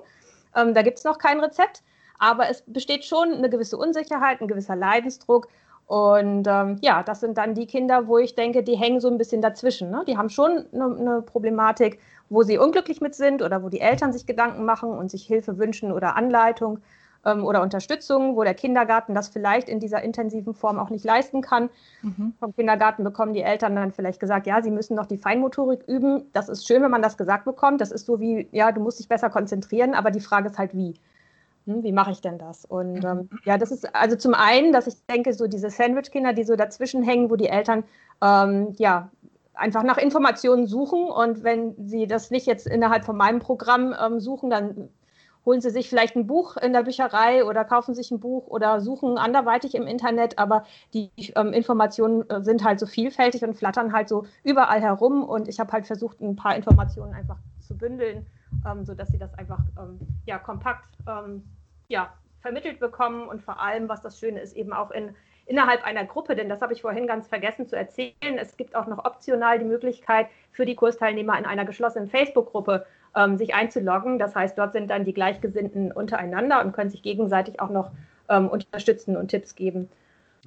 Ähm, 0.56 0.74
da 0.74 0.82
gibt 0.82 0.98
es 0.98 1.04
noch 1.04 1.20
kein 1.20 1.40
Rezept, 1.40 1.84
aber 2.18 2.50
es 2.50 2.64
besteht 2.66 3.06
schon 3.06 3.32
eine 3.32 3.50
gewisse 3.50 3.78
Unsicherheit, 3.78 4.42
ein 4.42 4.48
gewisser 4.48 4.76
Leidensdruck. 4.76 5.48
Und 5.86 6.48
ähm, 6.48 6.80
ja, 6.82 7.04
das 7.04 7.20
sind 7.20 7.38
dann 7.38 7.54
die 7.54 7.68
Kinder, 7.68 8.08
wo 8.08 8.18
ich 8.18 8.34
denke, 8.34 8.64
die 8.64 8.76
hängen 8.76 9.02
so 9.02 9.10
ein 9.10 9.20
bisschen 9.20 9.42
dazwischen. 9.44 9.92
Ne? 9.92 10.04
Die 10.08 10.18
haben 10.18 10.30
schon 10.30 10.66
eine, 10.74 10.86
eine 10.86 11.22
Problematik, 11.22 12.00
wo 12.30 12.42
sie 12.42 12.58
unglücklich 12.58 13.02
mit 13.02 13.14
sind 13.14 13.44
oder 13.44 13.62
wo 13.62 13.70
die 13.70 13.82
Eltern 13.82 14.14
sich 14.14 14.26
Gedanken 14.26 14.66
machen 14.66 14.90
und 14.90 15.12
sich 15.12 15.28
Hilfe 15.28 15.60
wünschen 15.60 15.92
oder 15.92 16.16
Anleitung 16.16 16.80
ähm, 17.26 17.46
oder 17.46 17.62
Unterstützung, 17.62 18.36
wo 18.36 18.44
der 18.44 18.54
Kindergarten 18.54 19.14
das 19.14 19.30
vielleicht 19.30 19.70
in 19.70 19.80
dieser 19.80 20.02
intensiven 20.02 20.54
Form 20.54 20.80
auch 20.80 20.90
nicht 20.90 21.06
leisten 21.06 21.42
kann. 21.42 21.70
Mhm. 22.02 22.34
Vom 22.40 22.56
Kindergarten 22.56 23.04
bekommen 23.04 23.34
die 23.34 23.42
Eltern 23.42 23.76
dann 23.76 23.92
vielleicht 23.92 24.20
gesagt, 24.20 24.48
ja, 24.48 24.62
sie 24.62 24.72
müssen 24.72 24.96
noch 24.96 25.06
die 25.06 25.18
Feinmotorik 25.18 25.84
üben. 25.88 26.26
Das 26.34 26.50
ist 26.50 26.68
schön, 26.68 26.82
wenn 26.82 26.92
man 26.92 27.02
das 27.02 27.18
gesagt 27.18 27.46
bekommt. 27.46 27.82
Das 27.82 27.92
ist 27.92 28.06
so 28.06 28.20
wie, 28.20 28.48
ja, 28.52 28.72
du 28.72 28.82
musst 28.82 29.00
dich 29.00 29.08
besser 29.08 29.30
konzentrieren, 29.30 29.94
aber 29.94 30.12
die 30.12 30.22
Frage 30.22 30.50
ist 30.50 30.58
halt, 30.58 30.76
wie. 30.76 30.96
Hm, 31.66 31.84
wie 31.84 31.94
mache 31.94 32.12
ich 32.12 32.22
denn 32.22 32.38
das? 32.38 32.66
Und 32.66 33.04
ähm, 33.06 33.30
ja, 33.46 33.58
das 33.58 33.72
ist 33.72 33.96
also 33.96 34.18
zum 34.18 34.34
einen, 34.34 34.74
dass 34.74 34.88
ich 34.88 34.96
denke, 35.06 35.34
so 35.34 35.48
diese 35.48 35.70
Sandwich-Kinder, 35.70 36.34
die 36.34 36.44
so 36.44 36.56
dazwischen 36.56 37.04
hängen, 37.04 37.30
wo 37.30 37.36
die 37.36 37.48
Eltern 37.48 37.84
ähm, 38.22 38.76
ja 38.78 39.10
einfach 39.54 39.84
nach 39.84 39.98
Informationen 39.98 40.66
suchen 40.68 41.06
und 41.06 41.44
wenn 41.44 41.76
sie 41.88 42.08
das 42.08 42.32
nicht 42.32 42.48
jetzt 42.48 42.68
innerhalb 42.68 43.06
von 43.06 43.16
meinem 43.16 43.40
Programm 43.40 43.96
ähm, 44.04 44.20
suchen, 44.20 44.50
dann 44.50 44.90
holen 45.46 45.62
sie 45.62 45.70
sich 45.70 45.90
vielleicht 45.90 46.16
ein 46.16 46.28
Buch 46.28 46.58
in 46.58 46.74
der 46.74 46.84
Bücherei 46.84 47.44
oder 47.46 47.66
kaufen 47.66 47.94
sich 47.96 48.12
ein 48.12 48.20
Buch 48.20 48.48
oder 48.48 48.82
suchen 48.82 49.18
anderweitig 49.18 49.76
im 49.76 49.88
Internet, 49.88 50.40
aber 50.40 50.66
die 50.94 51.12
ähm, 51.36 51.54
Informationen 51.54 52.30
äh, 52.30 52.42
sind 52.42 52.64
halt 52.64 52.80
so 52.80 52.86
vielfältig 52.86 53.44
und 53.44 53.56
flattern 53.56 53.94
halt 53.94 54.10
so 54.10 54.26
überall 54.44 54.82
herum. 54.82 55.24
Und 55.24 55.48
ich 55.48 55.60
habe 55.60 55.72
halt 55.72 55.86
versucht, 55.86 56.22
ein 56.22 56.36
paar 56.36 56.56
Informationen 56.56 57.14
einfach 57.14 57.38
zu 57.60 57.78
bündeln, 57.78 58.26
ähm, 58.66 58.86
sodass 58.86 59.10
sie 59.10 59.18
das 59.18 59.34
einfach 59.36 59.60
ähm, 59.78 60.00
ja, 60.26 60.38
kompakt 60.38 60.98
ähm, 61.08 61.44
ja, 61.88 62.14
vermittelt 62.42 62.80
bekommen. 62.80 63.28
Und 63.28 63.42
vor 63.42 63.60
allem, 63.60 63.90
was 63.90 64.02
das 64.02 64.20
Schöne 64.20 64.40
ist, 64.40 64.56
eben 64.56 64.74
auch 64.74 64.92
in 64.92 65.16
innerhalb 65.46 65.84
einer 65.84 66.06
Gruppe, 66.06 66.36
denn 66.36 66.50
das 66.50 66.62
habe 66.62 66.74
ich 66.74 66.82
vorhin 66.82 67.08
ganz 67.08 67.28
vergessen 67.28 67.68
zu 67.68 67.76
erzählen. 67.76 68.38
Es 68.38 68.56
gibt 68.56 68.76
auch 68.76 68.88
noch 68.88 69.04
optional 69.04 69.60
die 69.60 69.66
Möglichkeit 69.66 70.28
für 70.52 70.66
die 70.66 70.76
Kursteilnehmer 70.76 71.38
in 71.38 71.46
einer 71.46 71.66
geschlossenen 71.66 72.08
Facebook-Gruppe 72.08 72.86
ähm, 73.16 73.38
sich 73.38 73.54
einzuloggen. 73.54 74.20
Das 74.20 74.36
heißt, 74.36 74.58
dort 74.58 74.74
sind 74.74 74.90
dann 74.90 75.06
die 75.06 75.14
Gleichgesinnten 75.14 75.92
untereinander 75.92 76.64
und 76.64 76.74
können 76.74 76.90
sich 76.90 77.02
gegenseitig 77.02 77.60
auch 77.60 77.70
noch 77.70 77.92
ähm, 78.30 78.48
unterstützen 78.48 79.18
und 79.18 79.30
Tipps 79.30 79.56
geben. 79.56 79.90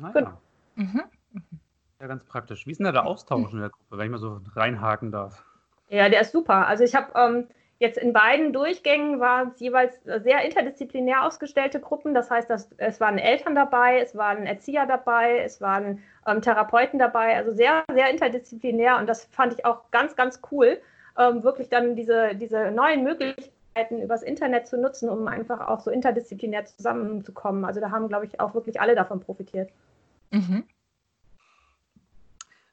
Ah, 0.02 0.12
ja. 0.14 0.38
Mhm. 0.76 1.02
ja, 2.00 2.06
ganz 2.06 2.24
praktisch. 2.24 2.66
Wie 2.66 2.70
ist 2.72 2.78
denn 2.78 2.84
da 2.84 2.92
der 2.92 3.06
Austausch 3.06 3.52
in 3.52 3.60
der 3.60 3.70
Gruppe, 3.70 3.98
wenn 3.98 4.06
ich 4.06 4.10
mal 4.10 4.18
so 4.18 4.40
reinhaken 4.54 5.10
darf? 5.10 5.44
Ja, 5.88 6.08
der 6.08 6.20
ist 6.20 6.32
super. 6.32 6.66
Also 6.66 6.84
ich 6.84 6.94
habe 6.94 7.12
ähm, 7.14 7.46
jetzt 7.78 7.96
in 7.96 8.12
beiden 8.12 8.52
Durchgängen 8.52 9.20
war 9.20 9.46
es 9.46 9.60
jeweils 9.60 10.02
sehr 10.04 10.44
interdisziplinär 10.44 11.24
ausgestellte 11.24 11.80
Gruppen. 11.80 12.14
Das 12.14 12.30
heißt, 12.30 12.50
dass, 12.50 12.70
es 12.76 13.00
waren 13.00 13.18
Eltern 13.18 13.54
dabei, 13.54 14.00
es 14.00 14.16
waren 14.16 14.46
Erzieher 14.46 14.86
dabei, 14.86 15.38
es 15.38 15.60
waren 15.60 16.02
ähm, 16.26 16.42
Therapeuten 16.42 16.98
dabei. 16.98 17.36
Also 17.36 17.52
sehr, 17.52 17.84
sehr 17.92 18.10
interdisziplinär 18.10 18.98
und 18.98 19.06
das 19.06 19.26
fand 19.26 19.54
ich 19.54 19.64
auch 19.64 19.90
ganz, 19.92 20.16
ganz 20.16 20.40
cool 20.50 20.78
ähm, 21.18 21.42
wirklich 21.42 21.68
dann 21.68 21.96
diese, 21.96 22.34
diese 22.34 22.70
neuen 22.70 23.04
Möglichkeiten 23.04 24.02
übers 24.02 24.22
Internet 24.22 24.66
zu 24.66 24.78
nutzen, 24.78 25.08
um 25.08 25.28
einfach 25.28 25.66
auch 25.68 25.80
so 25.80 25.90
interdisziplinär 25.90 26.64
zusammenzukommen. 26.64 27.64
Also 27.64 27.80
da 27.80 27.90
haben, 27.90 28.08
glaube 28.08 28.26
ich, 28.26 28.40
auch 28.40 28.54
wirklich 28.54 28.80
alle 28.80 28.94
davon 28.94 29.20
profitiert. 29.20 29.70
Mhm. 30.30 30.64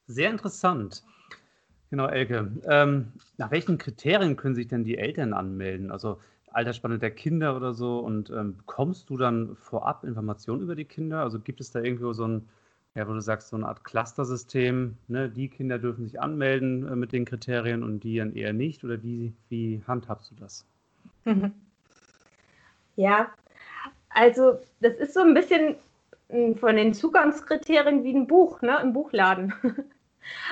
Sehr 0.08 0.30
interessant. 0.30 1.04
Genau, 1.90 2.08
Elke. 2.08 2.52
Ähm, 2.68 3.14
nach 3.38 3.52
welchen 3.52 3.78
Kriterien 3.78 4.36
können 4.36 4.56
sich 4.56 4.68
denn 4.68 4.84
die 4.84 4.98
Eltern 4.98 5.34
anmelden? 5.34 5.92
Also 5.92 6.20
Altersspanne 6.52 7.00
der 7.00 7.12
Kinder 7.12 7.56
oder 7.56 7.74
so? 7.74 8.00
Und 8.00 8.30
ähm, 8.30 8.58
bekommst 8.58 9.10
du 9.10 9.18
dann 9.18 9.56
vorab 9.56 10.04
Informationen 10.04 10.62
über 10.62 10.76
die 10.76 10.86
Kinder? 10.86 11.22
Also 11.22 11.40
gibt 11.40 11.62
es 11.62 11.72
da 11.72 11.82
irgendwo 11.82 12.14
so 12.14 12.28
ein, 12.28 12.50
ja, 12.96 13.08
wo 13.08 13.14
du 13.14 13.22
sagst, 13.22 13.50
so 13.50 13.56
eine 13.56 13.68
Art 13.68 13.84
Clustersystem, 13.84 14.98
ne? 15.08 15.30
die 15.30 15.50
Kinder 15.50 15.80
dürfen 15.80 16.06
sich 16.06 16.22
anmelden 16.22 16.88
äh, 16.88 16.96
mit 16.96 17.12
den 17.12 17.26
Kriterien 17.26 17.84
und 17.84 18.04
die 18.04 18.18
dann 18.18 18.36
eher 18.36 18.54
nicht? 18.54 18.84
Oder 18.84 19.02
wie, 19.02 19.34
wie 19.50 19.82
handhabst 19.88 20.32
du 20.32 20.36
das? 20.36 20.66
Ja, 22.96 23.34
also 24.10 24.60
das 24.82 24.94
ist 24.98 25.16
so 25.16 25.22
ein 25.22 25.34
bisschen 25.34 25.76
hm, 26.30 26.56
von 26.56 26.76
den 26.76 26.94
Zugangskriterien 26.94 28.04
wie 28.04 28.14
ein 28.14 28.28
Buch, 28.28 28.62
ne, 28.62 28.80
im 28.84 28.94
Buchladen. 28.94 29.52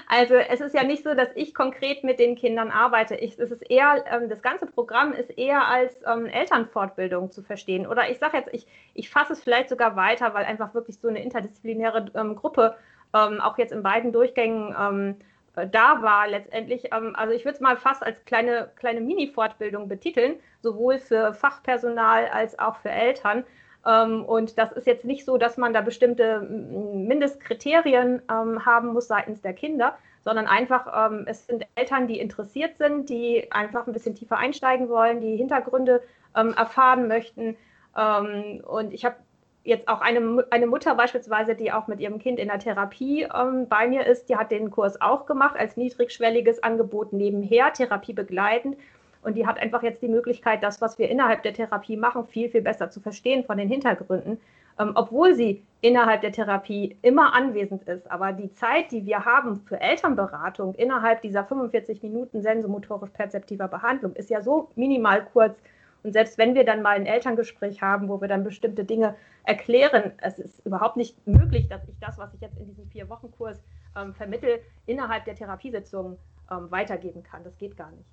Also 0.07 0.35
es 0.35 0.61
ist 0.61 0.75
ja 0.75 0.83
nicht 0.83 1.03
so, 1.03 1.13
dass 1.13 1.29
ich 1.35 1.53
konkret 1.53 2.03
mit 2.03 2.19
den 2.19 2.35
Kindern 2.35 2.71
arbeite. 2.71 3.15
Ich, 3.15 3.37
es 3.39 3.51
ist 3.51 3.69
eher, 3.69 4.03
ähm, 4.11 4.29
das 4.29 4.41
ganze 4.41 4.65
Programm 4.65 5.13
ist 5.13 5.37
eher 5.37 5.67
als 5.67 5.95
ähm, 6.05 6.25
Elternfortbildung 6.25 7.31
zu 7.31 7.43
verstehen. 7.43 7.87
Oder 7.87 8.09
ich 8.09 8.19
sage 8.19 8.37
jetzt, 8.37 8.53
ich, 8.53 8.67
ich 8.93 9.09
fasse 9.09 9.33
es 9.33 9.43
vielleicht 9.43 9.69
sogar 9.69 9.95
weiter, 9.95 10.33
weil 10.33 10.45
einfach 10.45 10.73
wirklich 10.73 10.97
so 10.99 11.07
eine 11.07 11.23
interdisziplinäre 11.23 12.11
ähm, 12.15 12.35
Gruppe 12.35 12.75
ähm, 13.13 13.41
auch 13.41 13.57
jetzt 13.57 13.71
in 13.71 13.83
beiden 13.83 14.11
Durchgängen 14.11 14.75
ähm, 14.79 15.15
äh, 15.55 15.67
da 15.67 16.01
war 16.01 16.27
letztendlich. 16.27 16.93
Ähm, 16.93 17.15
also 17.15 17.33
ich 17.33 17.45
würde 17.45 17.55
es 17.55 17.61
mal 17.61 17.77
fast 17.77 18.03
als 18.03 18.23
kleine, 18.25 18.71
kleine 18.75 19.01
Mini-Fortbildung 19.01 19.87
betiteln, 19.87 20.35
sowohl 20.61 20.99
für 20.99 21.33
Fachpersonal 21.33 22.27
als 22.27 22.57
auch 22.59 22.77
für 22.77 22.89
Eltern. 22.89 23.43
Ähm, 23.85 24.23
und 24.25 24.57
das 24.57 24.71
ist 24.73 24.88
jetzt 24.88 25.05
nicht 25.05 25.25
so, 25.25 25.38
dass 25.38 25.57
man 25.57 25.73
da 25.73 25.81
bestimmte 25.81 26.41
Mindestkriterien 26.41 28.21
ähm, 28.29 28.65
haben 28.65 28.93
muss 28.93 29.07
seitens 29.07 29.41
der 29.41 29.53
Kinder, 29.53 29.97
sondern 30.23 30.47
einfach, 30.47 31.11
ähm, 31.11 31.25
es 31.27 31.47
sind 31.47 31.65
Eltern, 31.75 32.07
die 32.07 32.19
interessiert 32.19 32.77
sind, 32.77 33.09
die 33.09 33.51
einfach 33.51 33.88
ein 33.88 33.93
bisschen 33.93 34.15
tiefer 34.15 34.38
einsteigen 34.38 34.89
wollen, 34.89 35.21
die 35.21 35.35
Hintergründe 35.35 36.01
erfahren 36.33 37.09
möchten. 37.09 37.57
und 37.93 38.93
ich 38.93 39.03
habe 39.03 39.17
jetzt 39.63 39.88
auch 39.88 40.01
eine, 40.01 40.45
eine 40.50 40.67
Mutter 40.67 40.95
beispielsweise, 40.95 41.55
die 41.55 41.71
auch 41.71 41.88
mit 41.88 42.00
ihrem 42.00 42.19
Kind 42.19 42.39
in 42.39 42.47
der 42.47 42.59
Therapie 42.59 43.23
ähm, 43.23 43.67
bei 43.67 43.88
mir 43.88 44.05
ist, 44.05 44.29
die 44.29 44.35
hat 44.35 44.51
den 44.51 44.71
Kurs 44.71 45.00
auch 45.01 45.25
gemacht 45.25 45.55
als 45.57 45.77
niedrigschwelliges 45.77 46.63
Angebot 46.63 47.13
nebenher, 47.13 47.71
Therapie 47.73 48.13
begleitend. 48.13 48.77
Und 49.21 49.35
die 49.35 49.45
hat 49.45 49.59
einfach 49.59 49.83
jetzt 49.83 50.01
die 50.01 50.07
Möglichkeit, 50.07 50.63
das, 50.63 50.81
was 50.81 50.97
wir 50.97 51.09
innerhalb 51.09 51.43
der 51.43 51.53
Therapie 51.53 51.97
machen, 51.97 52.25
viel, 52.25 52.49
viel 52.49 52.61
besser 52.61 52.89
zu 52.89 52.99
verstehen 52.99 53.43
von 53.43 53.57
den 53.57 53.67
Hintergründen, 53.67 54.39
ähm, 54.79 54.91
obwohl 54.95 55.35
sie 55.35 55.63
innerhalb 55.81 56.21
der 56.21 56.31
Therapie 56.31 56.97
immer 57.01 57.33
anwesend 57.33 57.83
ist. 57.83 58.09
Aber 58.09 58.31
die 58.31 58.51
Zeit, 58.53 58.91
die 58.91 59.05
wir 59.05 59.25
haben 59.25 59.61
für 59.61 59.79
Elternberatung 59.79 60.73
innerhalb 60.75 61.21
dieser 61.21 61.43
45 61.43 62.01
Minuten 62.01 62.41
sensomotorisch-perzeptiver 62.41 63.67
Behandlung, 63.67 64.13
ist 64.13 64.29
ja 64.29 64.41
so 64.41 64.69
minimal 64.75 65.25
kurz. 65.25 65.57
Und 66.03 66.13
selbst 66.13 66.39
wenn 66.39 66.55
wir 66.55 66.65
dann 66.65 66.81
mal 66.81 66.95
ein 66.95 67.05
Elterngespräch 67.05 67.81
haben, 67.83 68.09
wo 68.09 68.21
wir 68.21 68.27
dann 68.27 68.43
bestimmte 68.43 68.85
Dinge 68.85 69.15
erklären, 69.43 70.13
es 70.17 70.39
ist 70.39 70.65
überhaupt 70.65 70.97
nicht 70.97 71.15
möglich, 71.27 71.67
dass 71.67 71.87
ich 71.87 71.95
das, 71.99 72.17
was 72.17 72.33
ich 72.33 72.41
jetzt 72.41 72.57
in 72.57 72.65
diesem 72.65 72.87
Vier-Wochen-Kurs 72.87 73.61
ähm, 73.95 74.13
vermittle, 74.15 74.61
innerhalb 74.87 75.25
der 75.25 75.35
Therapiesitzung 75.35 76.17
ähm, 76.49 76.71
weitergeben 76.71 77.21
kann. 77.21 77.43
Das 77.43 77.55
geht 77.57 77.77
gar 77.77 77.91
nicht. 77.91 78.05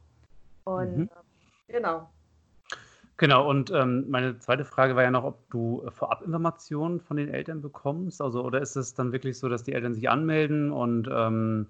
Und 0.76 0.96
mhm. 0.96 1.10
äh, 1.68 1.72
genau. 1.72 2.10
Genau, 3.16 3.50
und 3.50 3.72
ähm, 3.72 4.04
meine 4.08 4.38
zweite 4.38 4.64
Frage 4.64 4.94
war 4.94 5.02
ja 5.02 5.10
noch, 5.10 5.25
ob 5.25 5.50
du 5.50 5.82
äh, 5.84 5.90
Vorabinformationen 5.90 7.00
von 7.00 7.16
den 7.16 7.28
Eltern 7.28 7.60
bekommst. 7.60 8.22
Also, 8.22 8.44
oder 8.44 8.60
ist 8.60 8.76
es 8.76 8.94
dann 8.94 9.10
wirklich 9.10 9.38
so, 9.38 9.48
dass 9.48 9.64
die 9.64 9.72
Eltern 9.72 9.92
sich 9.94 10.08
anmelden 10.08 10.70
und 10.70 11.08
ähm, 11.10 11.66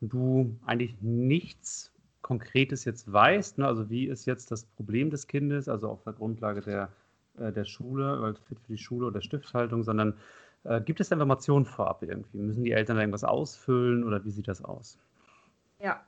du 0.00 0.56
eigentlich 0.64 0.96
nichts 1.00 1.92
Konkretes 2.22 2.84
jetzt 2.84 3.12
weißt? 3.12 3.58
Ne? 3.58 3.66
Also, 3.66 3.90
wie 3.90 4.06
ist 4.06 4.26
jetzt 4.26 4.52
das 4.52 4.64
Problem 4.64 5.10
des 5.10 5.26
Kindes, 5.26 5.68
also 5.68 5.88
auf 5.88 6.04
der 6.04 6.12
Grundlage 6.12 6.60
der, 6.60 6.88
äh, 7.36 7.50
der 7.50 7.64
Schule, 7.64 8.22
weil 8.22 8.34
fit 8.34 8.60
für 8.60 8.72
die 8.72 8.78
Schule 8.78 9.08
oder 9.08 9.20
Stifthaltung, 9.22 9.82
sondern 9.82 10.14
äh, 10.62 10.80
gibt 10.80 11.00
es 11.00 11.10
Informationen 11.10 11.64
vorab 11.64 12.04
irgendwie? 12.04 12.38
Müssen 12.38 12.62
die 12.62 12.72
Eltern 12.72 12.94
da 12.94 13.02
irgendwas 13.02 13.24
ausfüllen 13.24 14.04
oder 14.04 14.24
wie 14.24 14.30
sieht 14.30 14.46
das 14.46 14.64
aus? 14.64 15.00
Ja, 15.80 16.00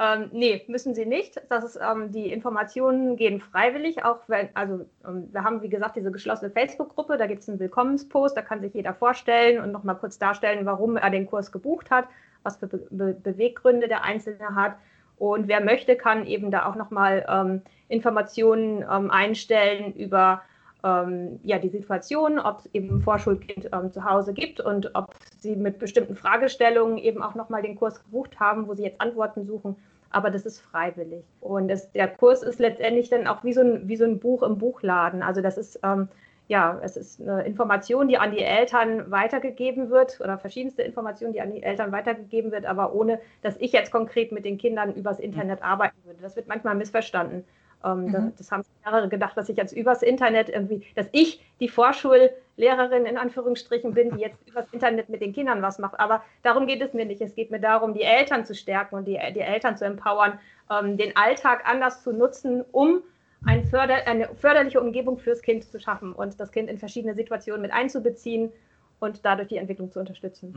ähm, 0.00 0.30
nee, 0.32 0.64
müssen 0.66 0.94
sie 0.94 1.04
nicht. 1.04 1.42
Das 1.50 1.62
ist, 1.62 1.78
ähm, 1.78 2.10
die 2.10 2.32
Informationen 2.32 3.16
gehen 3.16 3.38
freiwillig, 3.38 4.02
auch 4.02 4.20
wenn, 4.28 4.48
also 4.54 4.86
ähm, 5.06 5.28
wir 5.30 5.44
haben, 5.44 5.60
wie 5.60 5.68
gesagt, 5.68 5.94
diese 5.94 6.10
geschlossene 6.10 6.50
Facebook-Gruppe, 6.50 7.18
da 7.18 7.26
gibt 7.26 7.42
es 7.42 7.50
einen 7.50 7.60
Willkommenspost, 7.60 8.34
da 8.34 8.40
kann 8.40 8.62
sich 8.62 8.72
jeder 8.72 8.94
vorstellen 8.94 9.62
und 9.62 9.72
nochmal 9.72 9.96
kurz 9.96 10.18
darstellen, 10.18 10.64
warum 10.64 10.96
er 10.96 11.10
den 11.10 11.26
Kurs 11.26 11.52
gebucht 11.52 11.90
hat, 11.90 12.06
was 12.42 12.56
für 12.56 12.66
Be 12.66 12.78
Be 12.88 13.12
Beweggründe 13.12 13.88
der 13.88 14.02
Einzelne 14.02 14.54
hat. 14.54 14.76
Und 15.18 15.48
wer 15.48 15.62
möchte, 15.62 15.96
kann 15.96 16.26
eben 16.26 16.50
da 16.50 16.64
auch 16.64 16.76
nochmal 16.76 17.26
ähm, 17.28 17.60
Informationen 17.88 18.82
ähm, 18.90 19.10
einstellen 19.10 19.92
über 19.92 20.40
ähm, 20.82 21.40
ja, 21.42 21.58
die 21.58 21.68
Situation, 21.68 22.38
ob 22.38 22.60
es 22.60 22.70
eben 22.72 22.88
ein 22.96 23.02
Vorschulkind 23.02 23.68
ähm, 23.70 23.92
zu 23.92 24.02
Hause 24.02 24.32
gibt 24.32 24.60
und 24.60 24.94
ob 24.94 25.14
sie 25.36 25.56
mit 25.56 25.78
bestimmten 25.78 26.16
Fragestellungen 26.16 26.96
eben 26.96 27.22
auch 27.22 27.34
nochmal 27.34 27.60
den 27.60 27.76
Kurs 27.76 28.02
gebucht 28.02 28.40
haben, 28.40 28.66
wo 28.66 28.72
sie 28.72 28.84
jetzt 28.84 28.98
Antworten 29.02 29.44
suchen 29.44 29.76
aber 30.10 30.30
das 30.30 30.44
ist 30.44 30.60
freiwillig. 30.60 31.24
Und 31.40 31.68
das, 31.68 31.90
der 31.92 32.08
Kurs 32.08 32.42
ist 32.42 32.58
letztendlich 32.58 33.08
dann 33.08 33.26
auch 33.26 33.44
wie 33.44 33.52
so 33.52 33.60
ein, 33.60 33.88
wie 33.88 33.96
so 33.96 34.04
ein 34.04 34.18
Buch 34.18 34.42
im 34.42 34.58
Buchladen. 34.58 35.22
Also 35.22 35.40
das 35.40 35.56
ist, 35.56 35.80
ähm, 35.84 36.08
ja, 36.48 36.80
es 36.82 36.96
ist 36.96 37.20
eine 37.20 37.44
Information, 37.44 38.08
die 38.08 38.18
an 38.18 38.32
die 38.32 38.42
Eltern 38.42 39.10
weitergegeben 39.10 39.88
wird 39.90 40.20
oder 40.20 40.36
verschiedenste 40.36 40.82
Informationen, 40.82 41.32
die 41.32 41.40
an 41.40 41.52
die 41.52 41.62
Eltern 41.62 41.92
weitergegeben 41.92 42.50
wird, 42.50 42.66
aber 42.66 42.92
ohne, 42.92 43.20
dass 43.42 43.56
ich 43.58 43.72
jetzt 43.72 43.92
konkret 43.92 44.32
mit 44.32 44.44
den 44.44 44.58
Kindern 44.58 44.92
übers 44.94 45.20
Internet 45.20 45.62
arbeiten 45.62 45.96
würde. 46.04 46.20
Das 46.20 46.34
wird 46.34 46.48
manchmal 46.48 46.74
missverstanden. 46.74 47.44
Ähm, 47.84 48.06
mhm. 48.06 48.12
das, 48.12 48.34
das, 48.36 48.50
haben 48.52 48.64
mehrere 48.84 49.08
gedacht, 49.08 49.36
dass 49.36 49.48
ich 49.48 49.56
jetzt 49.56 49.72
übers 49.72 50.02
Internet 50.02 50.48
irgendwie, 50.48 50.86
dass 50.94 51.06
ich 51.12 51.44
die 51.60 51.68
Vorschullehrerin 51.68 53.06
in 53.06 53.16
Anführungsstrichen 53.16 53.94
bin, 53.94 54.10
die 54.16 54.20
jetzt 54.20 54.36
übers 54.48 54.66
Internet 54.72 55.08
mit 55.08 55.20
den 55.20 55.32
Kindern 55.32 55.62
was 55.62 55.78
macht. 55.78 55.98
Aber 55.98 56.22
darum 56.42 56.66
geht 56.66 56.82
es 56.82 56.92
mir 56.92 57.06
nicht. 57.06 57.20
Es 57.20 57.34
geht 57.34 57.50
mir 57.50 57.60
darum, 57.60 57.94
die 57.94 58.02
Eltern 58.02 58.44
zu 58.44 58.54
stärken 58.54 58.96
und 58.96 59.06
die, 59.06 59.18
die 59.34 59.40
Eltern 59.40 59.76
zu 59.76 59.84
empowern, 59.84 60.38
ähm, 60.70 60.96
den 60.96 61.16
Alltag 61.16 61.62
anders 61.64 62.02
zu 62.02 62.12
nutzen, 62.12 62.64
um 62.72 63.02
ein 63.46 63.64
Förder, 63.64 64.06
eine 64.06 64.28
förderliche 64.34 64.80
Umgebung 64.80 65.18
fürs 65.18 65.40
Kind 65.40 65.64
zu 65.64 65.80
schaffen 65.80 66.12
und 66.12 66.38
das 66.38 66.52
Kind 66.52 66.68
in 66.68 66.78
verschiedene 66.78 67.14
Situationen 67.14 67.62
mit 67.62 67.72
einzubeziehen 67.72 68.52
und 68.98 69.24
dadurch 69.24 69.48
die 69.48 69.56
Entwicklung 69.56 69.90
zu 69.90 69.98
unterstützen. 69.98 70.52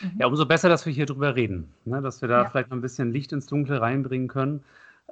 Mhm. 0.00 0.16
Ja, 0.18 0.26
umso 0.26 0.44
besser, 0.46 0.68
dass 0.68 0.84
wir 0.84 0.92
hier 0.92 1.06
drüber 1.06 1.34
reden, 1.34 1.72
ne? 1.86 2.02
dass 2.02 2.20
wir 2.20 2.28
da 2.28 2.42
ja. 2.42 2.50
vielleicht 2.50 2.70
noch 2.70 2.76
ein 2.76 2.82
bisschen 2.82 3.10
Licht 3.10 3.32
ins 3.32 3.46
Dunkle 3.46 3.80
reinbringen 3.80 4.28
können. 4.28 4.62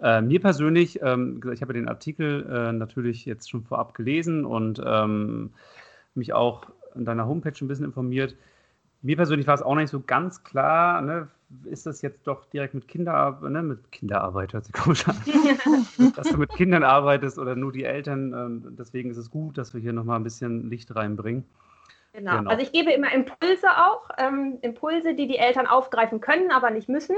Äh, 0.01 0.23
mir 0.23 0.41
persönlich, 0.41 1.01
ähm, 1.03 1.41
ich 1.53 1.63
habe 1.63 1.73
den 1.73 1.89
Artikel 1.89 2.47
äh, 2.51 2.73
natürlich 2.73 3.25
jetzt 3.25 3.51
schon 3.51 3.63
vorab 3.63 3.95
gelesen 3.95 4.45
und 4.45 4.83
ähm, 4.85 5.53
mich 6.15 6.33
auch 6.33 6.67
an 6.95 7.05
deiner 7.05 7.27
Homepage 7.27 7.55
ein 7.61 7.69
bisschen 7.69 7.85
informiert. 7.85 8.37
Mir 9.03 9.17
persönlich 9.17 9.47
war 9.47 9.55
es 9.55 9.63
auch 9.63 9.75
nicht 9.75 9.91
so 9.91 10.01
ganz 10.01 10.43
klar, 10.43 11.03
ne, 11.03 11.29
ist 11.65 11.87
das 11.87 12.03
jetzt 12.03 12.27
doch 12.27 12.47
direkt 12.47 12.75
mit 12.75 12.89
Kinderarbeit, 12.89 13.51
ne, 13.51 13.63
mit 13.63 13.93
Kinderarbeit 13.93 14.53
hört 14.53 14.65
sich 14.65 14.73
komisch 14.73 15.07
an, 15.07 15.17
dass 16.17 16.29
du 16.29 16.39
mit 16.39 16.51
Kindern 16.51 16.83
arbeitest 16.83 17.39
oder 17.39 17.55
nur 17.55 17.71
die 17.71 17.85
Eltern. 17.85 18.33
Äh, 18.33 18.71
deswegen 18.79 19.11
ist 19.11 19.19
es 19.19 19.31
gut, 19.31 19.59
dass 19.59 19.75
wir 19.75 19.81
hier 19.81 19.93
nochmal 19.93 20.19
ein 20.19 20.25
bisschen 20.25 20.71
Licht 20.71 20.95
reinbringen. 20.95 21.45
Genau. 22.15 22.39
genau. 22.39 22.51
Also 22.51 22.63
ich 22.63 22.73
gebe 22.73 22.93
immer 22.93 23.13
Impulse 23.13 23.69
auch, 23.77 24.09
ähm, 24.19 24.59
Impulse, 24.63 25.15
die 25.15 25.27
die 25.27 25.37
Eltern 25.37 25.67
aufgreifen 25.67 26.21
können, 26.21 26.51
aber 26.53 26.71
nicht 26.71 26.89
müssen. 26.89 27.17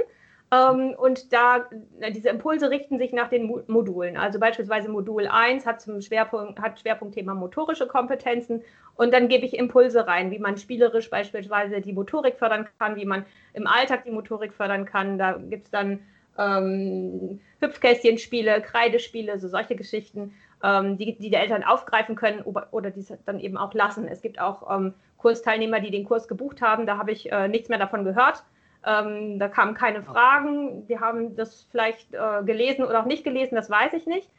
Ähm, 0.53 0.95
und 0.97 1.33
da, 1.33 1.69
diese 2.15 2.29
Impulse 2.29 2.71
richten 2.71 2.99
sich 2.99 3.12
nach 3.12 3.29
den 3.29 3.47
Modulen. 3.67 4.17
Also 4.17 4.38
beispielsweise 4.38 4.88
Modul 4.88 5.26
1 5.26 5.67
hat 5.67 5.81
zum 5.81 6.00
Schwerpunkt, 6.00 6.61
hat 6.61 6.79
Schwerpunktthema 6.79 7.35
motorische 7.35 7.87
Kompetenzen 7.88 8.62
und 8.95 9.12
dann 9.12 9.29
gebe 9.29 9.45
ich 9.45 9.59
Impulse 9.59 10.07
rein, 10.07 10.31
wie 10.31 10.38
man 10.38 10.57
spielerisch 10.57 11.11
beispielsweise 11.11 11.81
die 11.81 11.93
Motorik 11.93 12.38
fördern 12.38 12.69
kann, 12.79 12.95
wie 12.97 13.05
man 13.05 13.26
im 13.55 13.67
Alltag 13.67 14.05
die 14.05 14.12
Motorik 14.12 14.55
fördern 14.55 14.85
kann. 14.85 15.19
Da 15.19 15.33
gibt 15.33 15.65
es 15.65 15.71
dann 15.71 15.99
ähm, 16.38 17.41
Hüpfkästchenspiele, 17.61 18.62
Kreidespiele, 18.62 19.41
so 19.41 19.49
solche 19.49 19.75
Geschichten, 19.75 20.33
ähm, 20.62 20.97
die, 20.97 21.17
die 21.17 21.31
die 21.31 21.35
Eltern 21.35 21.65
aufgreifen 21.65 22.15
können 22.15 22.43
oder, 22.43 22.69
oder 22.71 22.91
die 22.93 23.05
dann 23.25 23.41
eben 23.41 23.57
auch 23.57 23.75
lassen. 23.75 24.07
Es 24.07 24.23
gibt 24.23 24.41
auch 24.41 24.75
ähm, 24.75 24.95
Kursteilnehmer, 25.19 25.81
die 25.81 25.91
den 25.91 26.05
Kurs 26.05 26.29
gebucht 26.29 26.62
haben, 26.62 26.87
da 26.87 26.99
habe 26.99 27.11
ich 27.11 27.33
äh, 27.33 27.49
nichts 27.49 27.69
mehr 27.69 27.79
davon 27.79 28.05
gehört 28.05 28.45
ähm, 28.87 29.38
da 29.38 29.49
kamen 29.49 29.75
keine 29.75 30.02
Fragen. 30.02 30.87
Die 30.87 30.99
haben 30.99 31.37
das 31.37 31.66
vielleicht 31.71 32.14
äh, 32.14 32.43
gelesen 32.45 32.85
oder 32.85 33.00
auch 33.00 33.07
nicht 33.07 33.25
gelesen, 33.25 33.57
das 33.57 33.69
weiß 33.69 33.93
ich 33.93 34.07
nicht. 34.07 34.31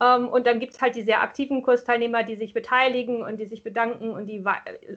Ähm, 0.00 0.28
und 0.28 0.46
dann 0.46 0.60
gibt 0.60 0.74
es 0.74 0.80
halt 0.80 0.94
die 0.94 1.02
sehr 1.02 1.22
aktiven 1.22 1.62
Kursteilnehmer, 1.62 2.22
die 2.22 2.36
sich 2.36 2.54
beteiligen 2.54 3.22
und 3.22 3.38
die 3.38 3.46
sich 3.46 3.62
bedanken 3.62 4.10
und 4.10 4.26
die 4.26 4.44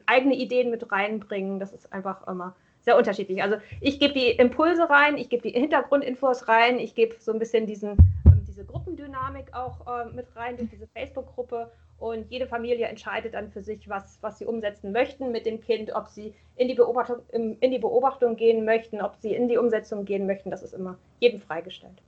eigene 0.05 0.35
Ideen 0.35 0.69
mit 0.69 0.91
reinbringen. 0.91 1.59
Das 1.59 1.73
ist 1.73 1.91
einfach 1.91 2.27
immer 2.27 2.55
sehr 2.81 2.97
unterschiedlich. 2.97 3.41
Also 3.41 3.57
ich 3.81 3.99
gebe 3.99 4.13
die 4.13 4.29
Impulse 4.29 4.89
rein, 4.89 5.17
ich 5.17 5.29
gebe 5.29 5.41
die 5.41 5.57
Hintergrundinfos 5.57 6.47
rein, 6.47 6.79
ich 6.79 6.95
gebe 6.95 7.15
so 7.19 7.31
ein 7.31 7.39
bisschen 7.39 7.65
diesen, 7.65 7.91
ähm, 8.25 8.43
diese 8.47 8.65
Gruppen 8.65 8.95
Gruppendynamik 8.95 9.53
auch 9.53 9.85
äh, 9.87 10.05
mit 10.13 10.27
rein 10.35 10.57
durch 10.57 10.69
diese 10.69 10.87
Facebook-Gruppe. 10.87 11.71
Und 11.99 12.31
jede 12.31 12.47
Familie 12.47 12.87
entscheidet 12.87 13.33
dann 13.33 13.51
für 13.51 13.61
sich, 13.61 13.89
was, 13.89 14.17
was 14.21 14.39
sie 14.39 14.45
umsetzen 14.45 14.91
möchten 14.91 15.31
mit 15.31 15.45
dem 15.45 15.59
Kind, 15.59 15.93
ob 15.93 16.07
sie 16.07 16.33
in 16.55 16.67
die, 16.67 16.75
Beobachtung, 16.75 17.17
in 17.31 17.71
die 17.71 17.79
Beobachtung 17.79 18.35
gehen 18.37 18.63
möchten, 18.63 19.01
ob 19.01 19.15
sie 19.17 19.35
in 19.35 19.49
die 19.49 19.57
Umsetzung 19.57 20.05
gehen 20.05 20.25
möchten. 20.25 20.49
Das 20.49 20.63
ist 20.63 20.73
immer 20.73 20.97
jedem 21.19 21.41
freigestellt. 21.41 22.01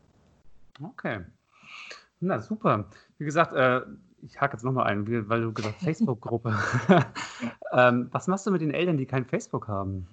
Okay. 0.82 1.20
Na 2.22 2.40
super. 2.40 2.86
Wie 3.18 3.26
gesagt, 3.26 3.54
äh, 3.54 3.82
ich 4.22 4.40
hake 4.40 4.54
jetzt 4.54 4.64
nochmal 4.64 4.88
ein, 4.88 5.06
weil 5.30 5.42
du 5.42 5.52
gesagt 5.52 5.76
hast, 5.76 5.84
Facebook-Gruppe. 5.86 6.56
ähm, 7.74 8.08
was 8.12 8.28
machst 8.28 8.48
du 8.48 8.52
mit 8.52 8.62
den 8.62 8.74
Eltern, 8.74 8.98
die 8.98 9.06
kein 9.06 9.26
Facebook 9.26 9.68
haben? 9.68 10.08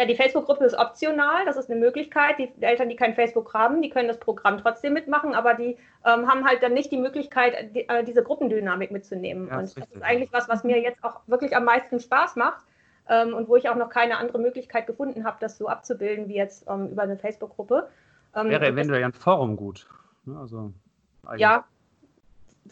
Ja, 0.00 0.06
die 0.06 0.14
Facebook-Gruppe 0.14 0.64
ist 0.64 0.78
optional, 0.78 1.44
das 1.44 1.58
ist 1.58 1.70
eine 1.70 1.78
Möglichkeit. 1.78 2.38
Die 2.38 2.50
Eltern, 2.62 2.88
die 2.88 2.96
kein 2.96 3.14
Facebook 3.14 3.52
haben, 3.52 3.82
die 3.82 3.90
können 3.90 4.08
das 4.08 4.18
Programm 4.18 4.56
trotzdem 4.56 4.94
mitmachen, 4.94 5.34
aber 5.34 5.52
die 5.52 5.76
ähm, 6.06 6.26
haben 6.26 6.46
halt 6.46 6.62
dann 6.62 6.72
nicht 6.72 6.90
die 6.90 6.96
Möglichkeit, 6.96 7.76
die, 7.76 7.86
äh, 7.86 8.02
diese 8.02 8.22
Gruppendynamik 8.22 8.92
mitzunehmen. 8.92 9.48
Ja, 9.48 9.58
und 9.58 9.64
das 9.64 9.76
richtig. 9.76 9.96
ist 9.96 10.02
eigentlich 10.02 10.32
was, 10.32 10.48
was 10.48 10.64
mir 10.64 10.80
jetzt 10.80 11.04
auch 11.04 11.20
wirklich 11.26 11.54
am 11.54 11.66
meisten 11.66 12.00
Spaß 12.00 12.36
macht 12.36 12.64
ähm, 13.10 13.34
und 13.34 13.46
wo 13.50 13.56
ich 13.56 13.68
auch 13.68 13.76
noch 13.76 13.90
keine 13.90 14.16
andere 14.16 14.38
Möglichkeit 14.38 14.86
gefunden 14.86 15.26
habe, 15.26 15.36
das 15.38 15.58
so 15.58 15.68
abzubilden 15.68 16.28
wie 16.28 16.36
jetzt 16.36 16.66
ähm, 16.66 16.88
über 16.88 17.02
eine 17.02 17.18
Facebook-Gruppe. 17.18 17.90
Ähm, 18.34 18.48
Wäre 18.48 18.68
eventuell 18.68 19.04
ein 19.04 19.12
Forum 19.12 19.54
gut. 19.54 19.86
Ne, 20.24 20.38
also, 20.38 20.72
ja, 21.36 21.66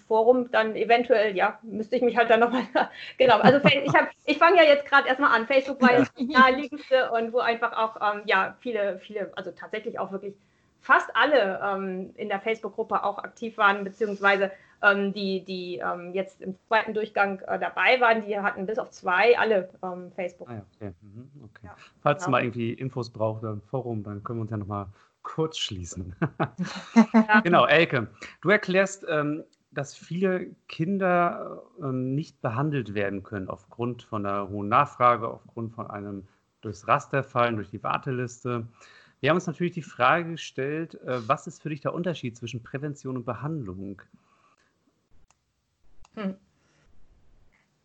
Forum 0.06 0.50
dann 0.50 0.76
eventuell, 0.76 1.36
ja, 1.36 1.58
müsste 1.62 1.96
ich 1.96 2.02
mich 2.02 2.16
halt 2.16 2.30
dann 2.30 2.40
nochmal, 2.40 2.62
genau, 3.18 3.38
also 3.38 3.58
ich, 3.66 3.92
ich 4.24 4.38
fange 4.38 4.56
ja 4.56 4.62
jetzt 4.62 4.86
gerade 4.86 5.08
erstmal 5.08 5.34
an, 5.34 5.46
Facebook 5.46 5.80
war 5.80 5.98
jetzt 5.98 6.12
das 6.16 6.26
naheliegendste 6.26 7.10
und 7.10 7.32
wo 7.32 7.38
einfach 7.38 7.72
auch, 7.72 7.96
ähm, 7.96 8.22
ja, 8.26 8.56
viele, 8.60 8.98
viele, 8.98 9.30
also 9.36 9.50
tatsächlich 9.50 9.98
auch 9.98 10.12
wirklich 10.12 10.34
fast 10.80 11.10
alle 11.14 11.60
ähm, 11.62 12.10
in 12.14 12.28
der 12.28 12.40
Facebook-Gruppe 12.40 13.02
auch 13.04 13.18
aktiv 13.18 13.58
waren, 13.58 13.84
beziehungsweise 13.84 14.50
ähm, 14.82 15.12
die, 15.12 15.44
die 15.44 15.78
ähm, 15.78 16.12
jetzt 16.14 16.40
im 16.40 16.56
zweiten 16.68 16.94
Durchgang 16.94 17.40
äh, 17.40 17.58
dabei 17.58 18.00
waren, 18.00 18.24
die 18.24 18.38
hatten 18.38 18.66
bis 18.66 18.78
auf 18.78 18.90
zwei 18.90 19.38
alle 19.38 19.68
ähm, 19.82 20.12
Facebook. 20.12 20.48
Ah, 20.48 20.54
ja, 20.54 20.62
okay. 20.76 20.94
Mhm, 21.00 21.30
okay. 21.44 21.66
Ja, 21.66 21.76
Falls 22.02 22.24
genau. 22.24 22.36
mal 22.36 22.44
irgendwie 22.44 22.72
Infos 22.72 23.10
braucht 23.10 23.42
oder 23.42 23.54
ein 23.54 23.62
Forum, 23.62 24.04
dann 24.04 24.22
können 24.22 24.38
wir 24.38 24.42
uns 24.42 24.50
ja 24.50 24.56
nochmal 24.56 24.86
kurz 25.22 25.58
schließen. 25.58 26.14
genau, 27.42 27.66
Elke, 27.66 28.06
du 28.40 28.50
erklärst 28.50 29.04
ähm, 29.08 29.44
dass 29.70 29.94
viele 29.94 30.54
Kinder 30.68 31.62
ähm, 31.80 32.14
nicht 32.14 32.40
behandelt 32.40 32.94
werden 32.94 33.22
können 33.22 33.48
aufgrund 33.48 34.02
von 34.02 34.22
der 34.22 34.48
hohen 34.48 34.68
Nachfrage, 34.68 35.28
aufgrund 35.28 35.72
von 35.74 35.88
einem 35.88 36.26
durchs 36.60 36.88
Raster 36.88 37.22
fallen, 37.22 37.56
durch 37.56 37.70
die 37.70 37.82
Warteliste. 37.82 38.66
Wir 39.20 39.30
haben 39.30 39.36
uns 39.36 39.46
natürlich 39.46 39.72
die 39.72 39.82
Frage 39.82 40.32
gestellt, 40.32 40.94
äh, 41.02 41.28
was 41.28 41.46
ist 41.46 41.62
für 41.62 41.68
dich 41.68 41.80
der 41.80 41.94
Unterschied 41.94 42.36
zwischen 42.36 42.62
Prävention 42.62 43.16
und 43.16 43.24
Behandlung? 43.24 44.02
Hm. 46.14 46.36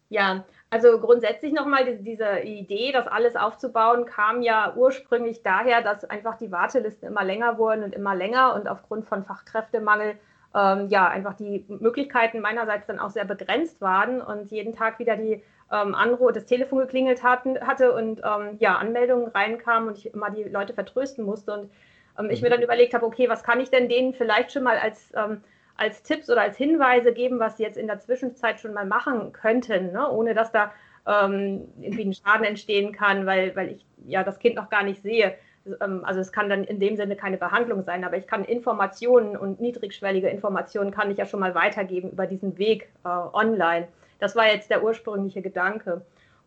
Ja, 0.10 0.46
also 0.70 1.00
grundsätzlich 1.00 1.54
nochmal 1.54 1.98
diese 1.98 2.42
Idee, 2.42 2.92
das 2.92 3.08
alles 3.08 3.36
aufzubauen, 3.36 4.06
kam 4.06 4.44
ja 4.44 4.76
ursprünglich 4.76 5.42
daher, 5.42 5.82
dass 5.82 6.06
einfach 6.06 6.38
die 6.38 6.52
Wartelisten 6.52 7.08
immer 7.08 7.24
länger 7.24 7.58
wurden 7.58 7.84
und 7.84 7.96
immer 7.96 8.14
länger 8.14 8.54
und 8.54 8.68
aufgrund 8.68 9.06
von 9.06 9.24
Fachkräftemangel 9.24 10.20
ähm, 10.56 10.88
ja, 10.90 11.08
einfach 11.08 11.34
die 11.34 11.66
Möglichkeiten 11.68 12.40
meinerseits 12.40 12.88
dann 12.88 13.00
auch 13.00 13.10
sehr 13.10 13.26
begrenzt 13.26 13.82
waren 13.82 14.22
und 14.22 14.52
jeden 14.52 14.74
Tag 14.74 15.00
wieder 15.00 15.18
die 15.18 15.42
ähm, 15.72 15.96
Anruf, 15.96 16.32
das 16.32 16.46
Telefon 16.46 16.80
geklingelt 16.80 17.24
hatten, 17.24 17.60
hatte 17.62 17.94
und 17.94 18.22
ähm, 18.24 18.58
ja, 18.60 18.78
Anmeldungen 18.78 19.28
reinkamen 19.28 19.90
und 19.90 19.98
ich 19.98 20.14
immer 20.14 20.30
die 20.30 20.44
Leute 20.44 20.74
vertrösten 20.74 21.26
musste 21.26 21.54
und 21.54 21.72
ähm, 22.20 22.30
ich 22.30 22.42
mir 22.42 22.50
dann 22.50 22.62
überlegt 22.62 22.94
habe, 22.94 23.06
okay, 23.06 23.30
was 23.30 23.44
kann 23.44 23.60
ich 23.60 23.72
denn 23.72 23.90
denen 23.90 24.14
vielleicht 24.14 24.52
schon 24.52 24.64
mal 24.64 24.78
als, 24.78 25.12
ähm, 25.16 25.44
als 25.76 26.04
Tipps 26.04 26.30
oder 26.30 26.42
als 26.42 26.58
Hinweise 26.58 27.14
geben, 27.14 27.40
was 27.40 27.58
sie 27.58 27.64
jetzt 27.64 27.78
in 27.78 27.88
der 27.88 28.00
Zwischenzeit 28.00 28.60
schon 28.60 28.74
mal 28.74 28.86
machen 28.86 29.32
könnten, 29.34 29.92
ne? 29.92 30.10
ohne 30.10 30.36
dass 30.36 30.52
da 30.52 30.72
ähm, 31.08 31.68
irgendwie 31.82 32.06
ein 32.06 32.14
Schaden 32.14 32.46
entstehen 32.46 32.94
kann, 32.94 33.26
weil, 33.26 33.56
weil 33.56 33.72
ich 33.72 33.86
ja 34.06 34.24
das 34.24 34.40
Kind 34.40 34.56
noch 34.56 34.70
gar 34.70 34.84
nicht 34.84 35.02
sehe. 35.02 35.36
Ähm, 35.82 36.04
also 36.04 36.20
es 36.20 36.32
kann 36.32 36.50
dann 36.50 36.64
in 36.64 36.80
dem 36.80 36.96
Sinne 36.96 37.16
keine 37.16 37.38
Behandlung 37.38 37.84
sein, 37.84 38.04
aber 38.04 38.18
ich 38.18 38.28
kann 38.28 38.44
Informationen 38.46 39.38
und 39.38 39.62
niedrigschwellige 39.62 40.30
Informationen 40.30 40.92
kann 40.92 41.12
ich 41.12 41.18
ja 41.18 41.26
schon 41.26 41.40
mal 41.40 41.56
weitergeben 41.56 42.12
über 42.12 42.28
diesen 42.28 42.58
Weg 42.58 42.90
äh, 43.06 43.10
online. 43.10 43.88
Das 44.20 44.36
war 44.36 44.48
jetzt 44.48 44.70
der 44.70 44.84
ursprüngliche 44.84 45.42
Gedanke. 45.42 46.02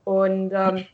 Und 0.04 0.52
ähm, 0.54 0.86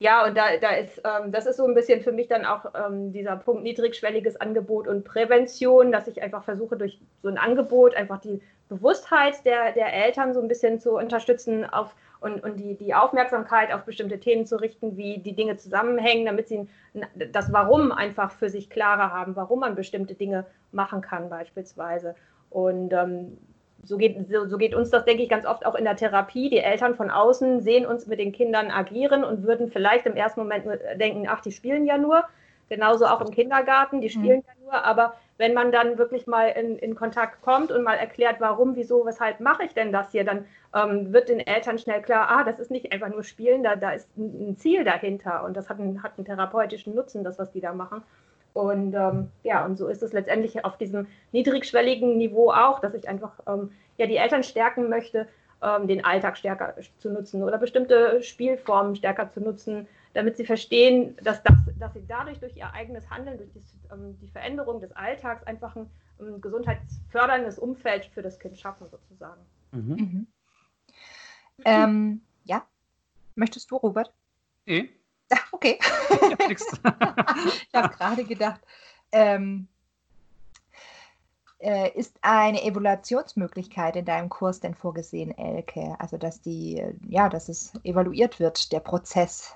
ja, 0.00 0.26
und 0.26 0.36
da, 0.36 0.56
da 0.60 0.70
ist, 0.70 1.00
ähm, 1.04 1.32
das 1.32 1.46
ist 1.46 1.56
so 1.56 1.66
ein 1.66 1.74
bisschen 1.74 2.02
für 2.02 2.12
mich 2.12 2.28
dann 2.28 2.44
auch 2.44 2.66
ähm, 2.74 3.12
dieser 3.12 3.36
Punkt 3.36 3.64
niedrigschwelliges 3.64 4.40
Angebot 4.40 4.86
und 4.86 5.04
Prävention, 5.04 5.90
dass 5.90 6.06
ich 6.06 6.22
einfach 6.22 6.44
versuche, 6.44 6.76
durch 6.76 7.00
so 7.22 7.28
ein 7.28 7.38
Angebot 7.38 7.96
einfach 7.96 8.20
die 8.20 8.40
Bewusstheit 8.68 9.44
der, 9.44 9.72
der 9.72 9.92
Eltern 9.92 10.34
so 10.34 10.40
ein 10.40 10.48
bisschen 10.48 10.78
zu 10.78 10.96
unterstützen 10.96 11.64
auf 11.64 11.94
und, 12.20 12.42
und 12.42 12.56
die, 12.56 12.74
die 12.76 12.94
Aufmerksamkeit 12.94 13.72
auf 13.72 13.84
bestimmte 13.84 14.18
Themen 14.18 14.46
zu 14.46 14.60
richten, 14.60 14.96
wie 14.96 15.18
die 15.18 15.34
Dinge 15.34 15.56
zusammenhängen, 15.56 16.26
damit 16.26 16.48
sie 16.48 16.68
das 17.14 17.52
Warum 17.52 17.92
einfach 17.92 18.32
für 18.32 18.50
sich 18.50 18.70
klarer 18.70 19.12
haben, 19.12 19.36
warum 19.36 19.60
man 19.60 19.74
bestimmte 19.74 20.14
Dinge 20.14 20.46
machen 20.72 21.00
kann 21.00 21.28
beispielsweise. 21.28 22.14
Und 22.50 22.92
ähm, 22.92 23.38
so 23.84 23.96
geht, 23.96 24.28
so, 24.30 24.46
so, 24.46 24.58
geht 24.58 24.74
uns 24.74 24.90
das, 24.90 25.04
denke 25.04 25.22
ich, 25.22 25.28
ganz 25.28 25.46
oft 25.46 25.64
auch 25.64 25.74
in 25.74 25.84
der 25.84 25.96
Therapie. 25.96 26.50
Die 26.50 26.58
Eltern 26.58 26.94
von 26.94 27.10
außen 27.10 27.60
sehen 27.60 27.86
uns 27.86 28.06
mit 28.06 28.18
den 28.18 28.32
Kindern 28.32 28.70
agieren 28.70 29.24
und 29.24 29.44
würden 29.44 29.68
vielleicht 29.68 30.06
im 30.06 30.16
ersten 30.16 30.40
Moment 30.40 30.66
denken, 30.96 31.26
ach, 31.28 31.40
die 31.40 31.52
spielen 31.52 31.86
ja 31.86 31.98
nur. 31.98 32.24
Genauso 32.68 33.06
auch 33.06 33.20
im 33.20 33.30
Kindergarten, 33.30 34.00
die 34.00 34.10
spielen 34.10 34.38
mhm. 34.38 34.44
ja 34.46 34.64
nur, 34.64 34.84
aber 34.84 35.14
wenn 35.38 35.54
man 35.54 35.72
dann 35.72 35.96
wirklich 35.98 36.26
mal 36.26 36.48
in, 36.48 36.76
in, 36.76 36.94
Kontakt 36.94 37.42
kommt 37.42 37.70
und 37.70 37.82
mal 37.82 37.94
erklärt, 37.94 38.40
warum, 38.40 38.76
wieso, 38.76 39.06
weshalb 39.06 39.40
mache 39.40 39.64
ich 39.64 39.72
denn 39.72 39.92
das 39.92 40.10
hier, 40.10 40.24
dann 40.24 40.44
ähm, 40.74 41.12
wird 41.12 41.28
den 41.28 41.40
Eltern 41.40 41.78
schnell 41.78 42.02
klar, 42.02 42.28
ah, 42.28 42.44
das 42.44 42.58
ist 42.58 42.70
nicht 42.70 42.92
einfach 42.92 43.08
nur 43.08 43.22
Spielen, 43.22 43.62
da, 43.62 43.76
da 43.76 43.92
ist 43.92 44.08
ein, 44.18 44.56
Ziel 44.58 44.84
dahinter 44.84 45.44
und 45.44 45.56
das 45.56 45.68
hat 45.68 45.78
einen, 45.78 46.02
hat 46.02 46.12
einen, 46.16 46.26
therapeutischen 46.26 46.94
Nutzen, 46.94 47.24
das, 47.24 47.38
was 47.38 47.52
die 47.52 47.60
da 47.60 47.72
machen. 47.72 48.02
Und 48.52 48.94
ähm, 48.94 49.30
ja, 49.44 49.64
und 49.64 49.78
so 49.78 49.86
ist 49.86 50.02
es 50.02 50.12
letztendlich 50.12 50.64
auf 50.64 50.76
diesem 50.76 51.06
niedrigschwelligen 51.32 52.18
Niveau 52.18 52.50
auch, 52.50 52.80
dass 52.80 52.94
ich 52.94 53.08
einfach 53.08 53.32
ähm, 53.46 53.70
ja, 53.96 54.06
die 54.06 54.16
Eltern 54.16 54.42
stärken 54.42 54.88
möchte, 54.88 55.28
ähm, 55.62 55.86
den 55.86 56.04
Alltag 56.04 56.36
stärker 56.36 56.74
zu 56.98 57.10
nutzen 57.10 57.42
oder 57.44 57.58
bestimmte 57.58 58.22
Spielformen 58.22 58.96
stärker 58.96 59.30
zu 59.30 59.40
nutzen, 59.40 59.86
damit 60.14 60.36
sie 60.36 60.44
verstehen, 60.44 61.16
dass, 61.22 61.42
das, 61.42 61.54
dass 61.78 61.92
sie 61.94 62.04
dadurch 62.06 62.40
durch 62.40 62.56
ihr 62.56 62.72
eigenes 62.72 63.08
Handeln, 63.10 63.38
durch 63.38 63.50
die, 63.52 63.62
ähm, 63.92 64.18
die 64.20 64.28
Veränderung 64.28 64.80
des 64.80 64.92
Alltags 64.92 65.42
einfach 65.44 65.76
ein, 65.76 65.90
ein, 66.20 66.40
gesundheitsförderndes 66.40 67.58
Umfeld 67.58 68.06
für 68.06 68.22
das 68.22 68.38
Kind 68.38 68.58
schaffen, 68.58 68.88
sozusagen. 68.90 69.40
Mhm. 69.72 69.94
Mhm. 69.94 70.26
Ähm, 71.64 72.20
ja, 72.44 72.66
möchtest 73.34 73.70
du, 73.70 73.76
Robert? 73.76 74.12
Eh. 74.66 74.88
Ach, 75.30 75.52
okay. 75.52 75.78
ich 76.48 77.74
habe 77.74 77.88
gerade 77.96 78.24
gedacht, 78.24 78.60
ähm, 79.12 79.68
äh, 81.60 81.90
ist 81.98 82.16
eine 82.22 82.62
Evaluationsmöglichkeit 82.62 83.96
in 83.96 84.04
deinem 84.04 84.28
Kurs 84.28 84.60
denn 84.60 84.74
vorgesehen, 84.74 85.36
Elke? 85.36 85.96
Also 85.98 86.16
dass 86.16 86.40
die, 86.40 86.82
ja, 87.08 87.28
dass 87.28 87.48
es 87.48 87.72
evaluiert 87.82 88.38
wird, 88.38 88.72
der 88.72 88.80
Prozess 88.80 89.54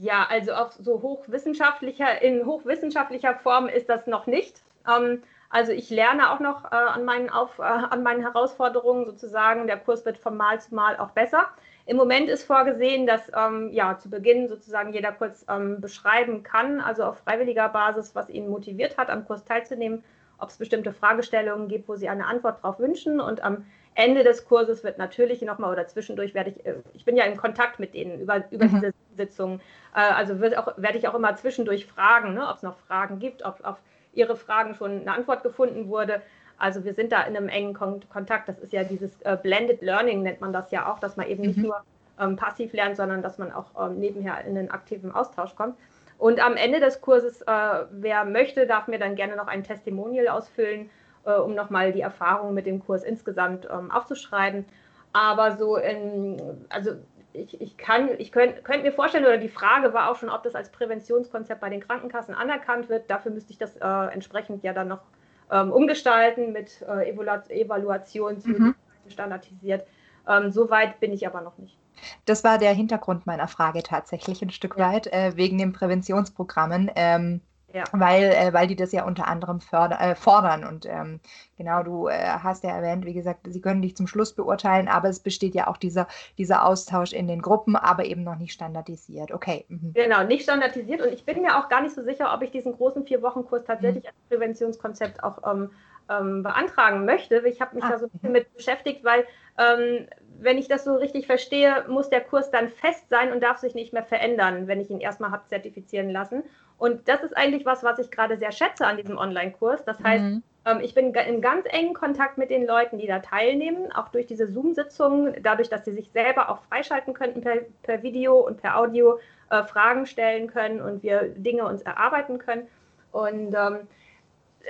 ja, 0.00 0.26
also 0.28 0.52
auf 0.52 0.72
so 0.72 1.02
hochwissenschaftlicher, 1.02 2.22
in 2.22 2.46
hochwissenschaftlicher 2.46 3.34
Form 3.34 3.68
ist 3.68 3.90
das 3.90 4.06
noch 4.06 4.26
nicht. 4.26 4.62
Ähm, 4.88 5.22
also 5.50 5.72
ich 5.72 5.90
lerne 5.90 6.32
auch 6.32 6.40
noch 6.40 6.64
äh, 6.64 6.74
an, 6.74 7.04
meinen 7.04 7.28
Auf, 7.28 7.58
äh, 7.58 7.62
an 7.62 8.02
meinen 8.02 8.22
Herausforderungen 8.22 9.04
sozusagen. 9.04 9.66
Der 9.66 9.76
Kurs 9.76 10.06
wird 10.06 10.16
von 10.16 10.38
Mal 10.38 10.58
zu 10.60 10.74
Mal 10.74 10.96
auch 10.96 11.10
besser. 11.10 11.48
Im 11.84 11.98
Moment 11.98 12.30
ist 12.30 12.44
vorgesehen, 12.44 13.06
dass 13.06 13.30
ähm, 13.36 13.70
ja, 13.72 13.98
zu 13.98 14.08
Beginn 14.08 14.48
sozusagen 14.48 14.94
jeder 14.94 15.12
kurz 15.12 15.44
ähm, 15.50 15.82
beschreiben 15.82 16.44
kann, 16.44 16.80
also 16.80 17.04
auf 17.04 17.18
freiwilliger 17.18 17.68
Basis, 17.68 18.14
was 18.14 18.30
ihn 18.30 18.48
motiviert 18.48 18.96
hat, 18.96 19.10
am 19.10 19.26
Kurs 19.26 19.44
teilzunehmen, 19.44 20.02
ob 20.38 20.48
es 20.48 20.56
bestimmte 20.56 20.94
Fragestellungen 20.94 21.68
gibt, 21.68 21.88
wo 21.88 21.96
sie 21.96 22.08
eine 22.08 22.26
Antwort 22.26 22.62
darauf 22.62 22.78
wünschen. 22.78 23.20
Und 23.20 23.42
am 23.42 23.66
Ende 24.00 24.24
des 24.24 24.46
Kurses 24.46 24.82
wird 24.82 24.98
natürlich 24.98 25.42
nochmal 25.42 25.72
oder 25.72 25.86
zwischendurch 25.86 26.34
werde 26.34 26.50
ich, 26.50 26.66
äh, 26.66 26.76
ich 26.94 27.04
bin 27.04 27.16
ja 27.16 27.24
in 27.24 27.36
Kontakt 27.36 27.78
mit 27.78 27.94
denen 27.94 28.20
über, 28.20 28.44
über 28.50 28.66
mhm. 28.66 28.80
diese 28.80 28.92
Sitzungen, 29.16 29.60
äh, 29.94 30.00
also 30.00 30.40
wird 30.40 30.56
auch, 30.56 30.72
werde 30.76 30.98
ich 30.98 31.06
auch 31.06 31.14
immer 31.14 31.36
zwischendurch 31.36 31.86
fragen, 31.86 32.34
ne, 32.34 32.48
ob 32.48 32.56
es 32.56 32.62
noch 32.62 32.78
Fragen 32.78 33.18
gibt, 33.18 33.44
ob 33.44 33.64
auf 33.64 33.76
Ihre 34.12 34.36
Fragen 34.36 34.74
schon 34.74 35.02
eine 35.02 35.12
Antwort 35.12 35.42
gefunden 35.42 35.88
wurde. 35.88 36.20
Also 36.58 36.84
wir 36.84 36.94
sind 36.94 37.12
da 37.12 37.22
in 37.22 37.36
einem 37.36 37.48
engen 37.48 37.74
Kon 37.74 38.00
Kontakt. 38.12 38.48
Das 38.48 38.58
ist 38.58 38.72
ja 38.72 38.82
dieses 38.82 39.20
äh, 39.22 39.36
Blended 39.40 39.82
Learning, 39.82 40.22
nennt 40.22 40.40
man 40.40 40.52
das 40.52 40.70
ja 40.70 40.92
auch, 40.92 40.98
dass 40.98 41.16
man 41.16 41.28
eben 41.28 41.42
mhm. 41.42 41.48
nicht 41.48 41.58
nur 41.58 41.84
ähm, 42.18 42.36
passiv 42.36 42.72
lernt, 42.72 42.96
sondern 42.96 43.22
dass 43.22 43.38
man 43.38 43.52
auch 43.52 43.66
ähm, 43.80 43.98
nebenher 43.98 44.44
in 44.44 44.58
einen 44.58 44.70
aktiven 44.70 45.12
Austausch 45.12 45.54
kommt. 45.54 45.76
Und 46.18 46.44
am 46.44 46.56
Ende 46.56 46.80
des 46.80 47.00
Kurses, 47.00 47.40
äh, 47.42 47.84
wer 47.90 48.24
möchte, 48.24 48.66
darf 48.66 48.88
mir 48.88 48.98
dann 48.98 49.14
gerne 49.14 49.36
noch 49.36 49.46
ein 49.46 49.64
Testimonial 49.64 50.28
ausfüllen 50.28 50.90
äh, 51.24 51.32
um 51.32 51.54
nochmal 51.54 51.92
die 51.92 52.00
Erfahrungen 52.00 52.54
mit 52.54 52.66
dem 52.66 52.84
Kurs 52.84 53.02
insgesamt 53.02 53.68
ähm, 53.70 53.90
aufzuschreiben. 53.90 54.64
Aber 55.12 55.56
so 55.56 55.76
in, 55.76 56.40
also 56.68 56.92
ich, 57.32 57.60
ich 57.60 57.76
kann, 57.76 58.10
ich 58.18 58.32
könnte 58.32 58.62
könnt 58.62 58.82
mir 58.82 58.92
vorstellen, 58.92 59.24
oder 59.24 59.38
die 59.38 59.48
Frage 59.48 59.92
war 59.92 60.10
auch 60.10 60.16
schon, 60.16 60.30
ob 60.30 60.42
das 60.42 60.54
als 60.54 60.70
Präventionskonzept 60.70 61.60
bei 61.60 61.70
den 61.70 61.80
Krankenkassen 61.80 62.34
anerkannt 62.34 62.88
wird. 62.88 63.10
Dafür 63.10 63.32
müsste 63.32 63.52
ich 63.52 63.58
das 63.58 63.76
äh, 63.76 64.12
entsprechend 64.12 64.62
ja 64.62 64.72
dann 64.72 64.88
noch 64.88 65.02
ähm, 65.50 65.72
umgestalten 65.72 66.52
mit 66.52 66.82
äh, 66.82 67.10
Evaluation 67.10 68.38
mhm. 68.44 68.74
standardisiert. 69.08 69.86
Ähm, 70.28 70.50
Soweit 70.50 71.00
bin 71.00 71.12
ich 71.12 71.26
aber 71.26 71.40
noch 71.40 71.58
nicht. 71.58 71.76
Das 72.24 72.44
war 72.44 72.58
der 72.58 72.72
Hintergrund 72.72 73.26
meiner 73.26 73.48
Frage 73.48 73.82
tatsächlich 73.82 74.42
ein 74.42 74.50
Stück 74.50 74.76
ja. 74.78 74.92
weit, 74.92 75.12
äh, 75.12 75.36
wegen 75.36 75.58
den 75.58 75.72
Präventionsprogrammen. 75.72 76.90
Ähm, 76.94 77.40
ja. 77.72 77.84
Weil, 77.92 78.24
äh, 78.24 78.52
weil 78.52 78.66
die 78.66 78.76
das 78.76 78.92
ja 78.92 79.04
unter 79.04 79.28
anderem 79.28 79.60
förder, 79.60 80.00
äh, 80.00 80.14
fordern. 80.14 80.64
Und 80.64 80.86
ähm, 80.86 81.20
genau, 81.56 81.82
du 81.82 82.08
äh, 82.08 82.26
hast 82.42 82.64
ja 82.64 82.70
erwähnt, 82.70 83.04
wie 83.04 83.12
gesagt, 83.12 83.40
sie 83.48 83.60
können 83.60 83.82
dich 83.82 83.96
zum 83.96 84.06
Schluss 84.06 84.34
beurteilen, 84.34 84.88
aber 84.88 85.08
es 85.08 85.20
besteht 85.20 85.54
ja 85.54 85.66
auch 85.66 85.76
dieser, 85.76 86.06
dieser 86.38 86.64
Austausch 86.64 87.12
in 87.12 87.28
den 87.28 87.42
Gruppen, 87.42 87.76
aber 87.76 88.04
eben 88.04 88.22
noch 88.22 88.36
nicht 88.36 88.52
standardisiert. 88.52 89.32
Okay. 89.32 89.64
Mhm. 89.68 89.92
Genau, 89.94 90.24
nicht 90.24 90.42
standardisiert. 90.42 91.00
Und 91.00 91.12
ich 91.12 91.24
bin 91.24 91.42
mir 91.42 91.58
auch 91.58 91.68
gar 91.68 91.82
nicht 91.82 91.94
so 91.94 92.02
sicher, 92.02 92.32
ob 92.34 92.42
ich 92.42 92.50
diesen 92.50 92.72
großen 92.72 93.04
Vier-Wochen-Kurs 93.04 93.64
tatsächlich 93.64 94.04
mhm. 94.04 94.08
als 94.08 94.16
Präventionskonzept 94.28 95.22
auch 95.22 95.38
ähm, 95.50 95.70
ähm, 96.10 96.42
beantragen 96.42 97.04
möchte. 97.04 97.36
Ich 97.46 97.60
habe 97.60 97.76
mich 97.76 97.84
ah. 97.84 97.90
da 97.90 97.98
so 97.98 98.06
ein 98.06 98.10
bisschen 98.10 98.32
mit 98.32 98.52
beschäftigt, 98.54 99.04
weil 99.04 99.24
ähm, 99.58 100.06
wenn 100.38 100.58
ich 100.58 100.68
das 100.68 100.84
so 100.84 100.94
richtig 100.94 101.26
verstehe, 101.26 101.84
muss 101.88 102.08
der 102.08 102.20
Kurs 102.20 102.50
dann 102.50 102.68
fest 102.68 103.08
sein 103.10 103.32
und 103.32 103.42
darf 103.42 103.58
sich 103.58 103.74
nicht 103.74 103.92
mehr 103.92 104.04
verändern, 104.04 104.66
wenn 104.66 104.80
ich 104.80 104.90
ihn 104.90 105.00
erstmal 105.00 105.30
habe 105.30 105.46
zertifizieren 105.48 106.10
lassen. 106.10 106.42
Und 106.78 107.08
das 107.08 107.22
ist 107.22 107.36
eigentlich 107.36 107.66
was, 107.66 107.84
was 107.84 107.98
ich 107.98 108.10
gerade 108.10 108.38
sehr 108.38 108.52
schätze 108.52 108.86
an 108.86 108.96
diesem 108.96 109.18
Online-Kurs. 109.18 109.84
Das 109.84 110.02
heißt, 110.02 110.24
mhm. 110.24 110.42
ähm, 110.64 110.80
ich 110.80 110.94
bin 110.94 111.12
in 111.12 111.42
ganz 111.42 111.66
engen 111.68 111.92
Kontakt 111.92 112.38
mit 112.38 112.48
den 112.48 112.66
Leuten, 112.66 112.98
die 112.98 113.06
da 113.06 113.18
teilnehmen, 113.18 113.92
auch 113.92 114.08
durch 114.08 114.26
diese 114.26 114.46
Zoom-Sitzungen, 114.46 115.42
dadurch, 115.42 115.68
dass 115.68 115.84
sie 115.84 115.92
sich 115.92 116.10
selber 116.10 116.48
auch 116.48 116.62
freischalten 116.70 117.12
könnten 117.12 117.42
per, 117.42 117.56
per 117.82 118.02
Video 118.02 118.38
und 118.38 118.62
per 118.62 118.78
Audio, 118.78 119.18
äh, 119.50 119.62
Fragen 119.64 120.06
stellen 120.06 120.46
können 120.46 120.80
und 120.80 121.02
wir 121.02 121.24
Dinge 121.36 121.66
uns 121.66 121.82
erarbeiten 121.82 122.38
können. 122.38 122.66
Und 123.12 123.54
ähm, 123.54 123.88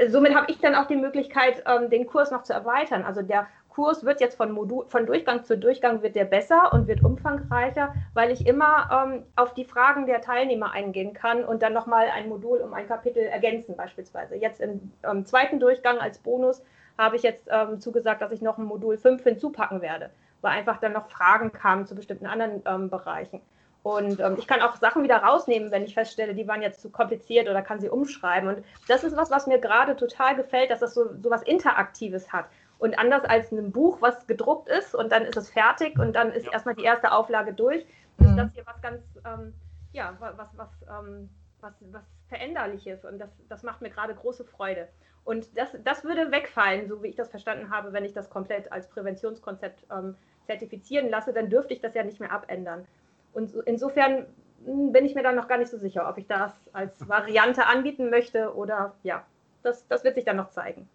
somit 0.08 0.34
habe 0.34 0.50
ich 0.50 0.58
dann 0.58 0.74
auch 0.74 0.86
die 0.86 0.96
Möglichkeit, 0.96 1.62
ähm, 1.66 1.90
den 1.90 2.06
Kurs 2.06 2.30
noch 2.30 2.42
zu 2.42 2.52
erweitern. 2.52 3.04
Also 3.04 3.22
der 3.22 3.46
Kurs 3.70 4.04
wird 4.04 4.20
jetzt 4.20 4.36
von, 4.36 4.52
Modul, 4.52 4.84
von 4.88 5.06
Durchgang 5.06 5.44
zu 5.44 5.56
Durchgang 5.56 6.02
wird 6.02 6.16
der 6.16 6.24
besser 6.24 6.72
und 6.72 6.88
wird 6.88 7.02
umfangreicher, 7.02 7.94
weil 8.14 8.30
ich 8.30 8.46
immer 8.46 8.90
ähm, 8.92 9.22
auf 9.36 9.54
die 9.54 9.64
Fragen 9.64 10.06
der 10.06 10.20
Teilnehmer 10.20 10.72
eingehen 10.72 11.14
kann 11.14 11.44
und 11.44 11.62
dann 11.62 11.72
nochmal 11.72 12.08
ein 12.14 12.28
Modul 12.28 12.58
um 12.58 12.74
ein 12.74 12.88
Kapitel 12.88 13.22
ergänzen 13.22 13.76
beispielsweise. 13.76 14.36
Jetzt 14.36 14.60
im 14.60 14.92
ähm, 15.04 15.24
zweiten 15.24 15.60
Durchgang 15.60 15.98
als 15.98 16.18
Bonus 16.18 16.62
habe 16.98 17.16
ich 17.16 17.22
jetzt 17.22 17.48
ähm, 17.50 17.80
zugesagt, 17.80 18.20
dass 18.20 18.32
ich 18.32 18.42
noch 18.42 18.58
ein 18.58 18.64
Modul 18.64 18.98
5 18.98 19.22
hinzupacken 19.22 19.80
werde, 19.80 20.10
weil 20.42 20.52
einfach 20.52 20.78
dann 20.78 20.92
noch 20.92 21.08
Fragen 21.08 21.52
kamen 21.52 21.86
zu 21.86 21.94
bestimmten 21.94 22.26
anderen 22.26 22.62
ähm, 22.66 22.90
Bereichen. 22.90 23.40
Und 23.82 24.20
ähm, 24.20 24.36
ich 24.38 24.46
kann 24.46 24.60
auch 24.60 24.76
Sachen 24.76 25.02
wieder 25.02 25.16
rausnehmen, 25.16 25.70
wenn 25.70 25.84
ich 25.84 25.94
feststelle, 25.94 26.34
die 26.34 26.46
waren 26.46 26.60
jetzt 26.60 26.82
zu 26.82 26.90
kompliziert 26.90 27.48
oder 27.48 27.62
kann 27.62 27.80
sie 27.80 27.88
umschreiben. 27.88 28.48
Und 28.48 28.64
das 28.88 29.04
ist 29.04 29.16
was, 29.16 29.30
was 29.30 29.46
mir 29.46 29.58
gerade 29.58 29.96
total 29.96 30.36
gefällt, 30.36 30.70
dass 30.70 30.80
das 30.80 30.92
so, 30.92 31.06
so 31.22 31.30
was 31.30 31.42
Interaktives 31.42 32.30
hat. 32.32 32.46
Und 32.80 32.98
anders 32.98 33.24
als 33.24 33.52
ein 33.52 33.72
Buch, 33.72 34.00
was 34.00 34.26
gedruckt 34.26 34.68
ist 34.68 34.94
und 34.94 35.12
dann 35.12 35.26
ist 35.26 35.36
es 35.36 35.50
fertig 35.50 35.98
und 35.98 36.14
dann 36.14 36.32
ist 36.32 36.46
ja. 36.46 36.52
erstmal 36.52 36.74
die 36.74 36.82
erste 36.82 37.12
Auflage 37.12 37.52
durch, 37.52 37.84
mhm. 38.16 38.26
ist 38.26 38.36
das 38.36 38.52
hier 38.54 38.66
was 38.66 38.80
ganz, 38.80 39.02
ähm, 39.26 39.52
ja, 39.92 40.16
was, 40.18 40.48
was, 40.56 40.70
ähm, 40.88 41.28
was, 41.60 41.74
was 41.92 42.02
Veränderliches 42.28 43.04
und 43.04 43.18
das, 43.18 43.28
das 43.50 43.62
macht 43.62 43.82
mir 43.82 43.90
gerade 43.90 44.14
große 44.14 44.44
Freude. 44.44 44.88
Und 45.24 45.58
das, 45.58 45.76
das 45.84 46.04
würde 46.04 46.32
wegfallen, 46.32 46.88
so 46.88 47.02
wie 47.02 47.08
ich 47.08 47.16
das 47.16 47.28
verstanden 47.28 47.68
habe, 47.70 47.92
wenn 47.92 48.06
ich 48.06 48.14
das 48.14 48.30
komplett 48.30 48.72
als 48.72 48.88
Präventionskonzept 48.88 49.84
ähm, 49.92 50.16
zertifizieren 50.46 51.10
lasse, 51.10 51.34
dann 51.34 51.50
dürfte 51.50 51.74
ich 51.74 51.82
das 51.82 51.92
ja 51.92 52.02
nicht 52.02 52.18
mehr 52.18 52.32
abändern. 52.32 52.86
Und 53.34 53.54
insofern 53.66 54.26
hm, 54.64 54.90
bin 54.92 55.04
ich 55.04 55.14
mir 55.14 55.22
dann 55.22 55.36
noch 55.36 55.48
gar 55.48 55.58
nicht 55.58 55.70
so 55.70 55.76
sicher, 55.76 56.08
ob 56.08 56.16
ich 56.16 56.26
das 56.26 56.52
als 56.72 57.06
Variante 57.08 57.66
anbieten 57.66 58.08
möchte 58.08 58.54
oder 58.54 58.94
ja, 59.02 59.24
das, 59.62 59.86
das 59.88 60.02
wird 60.02 60.14
sich 60.14 60.24
dann 60.24 60.36
noch 60.36 60.48
zeigen. 60.48 60.88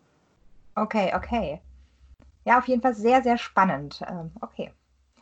Okay, 0.76 1.14
okay. 1.16 1.62
Ja, 2.46 2.60
auf 2.60 2.68
jeden 2.68 2.82
Fall 2.82 2.96
sehr, 2.96 3.22
sehr 3.24 3.38
spannend. 3.38 4.02
Ähm, 4.08 4.32
okay. 4.42 4.72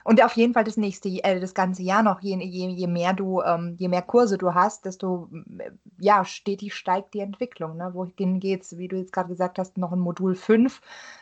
Und 0.04 0.22
auf 0.22 0.34
jeden 0.34 0.54
Fall 0.54 0.66
das 0.66 0.78
nächste, 0.78 1.10
äh, 1.10 1.40
das 1.40 1.54
ganze 1.54 1.82
Jahr 1.82 2.04
noch, 2.04 2.22
je, 2.22 2.36
je, 2.38 2.68
je 2.68 2.88
mehr 2.88 3.14
du, 3.14 3.42
ähm, 3.42 3.76
je 3.80 3.88
mehr 3.88 4.02
Kurse 4.02 4.38
du 4.38 4.54
hast, 4.54 4.86
desto 4.86 5.30
äh, 5.58 5.72
ja, 5.98 6.26
stetig 6.26 6.74
steigt 6.74 7.14
die 7.14 7.22
Entwicklung. 7.22 7.78
Ne? 7.78 7.92
Wohin 7.94 8.40
geht 8.40 8.64
es, 8.64 8.78
wie 8.78 8.90
du 8.90 8.98
jetzt 8.98 9.14
gerade 9.14 9.30
gesagt 9.30 9.58
hast, 9.58 9.78
noch 9.78 9.94
ein 9.94 10.00
Modul 10.00 10.36
5 10.36 10.82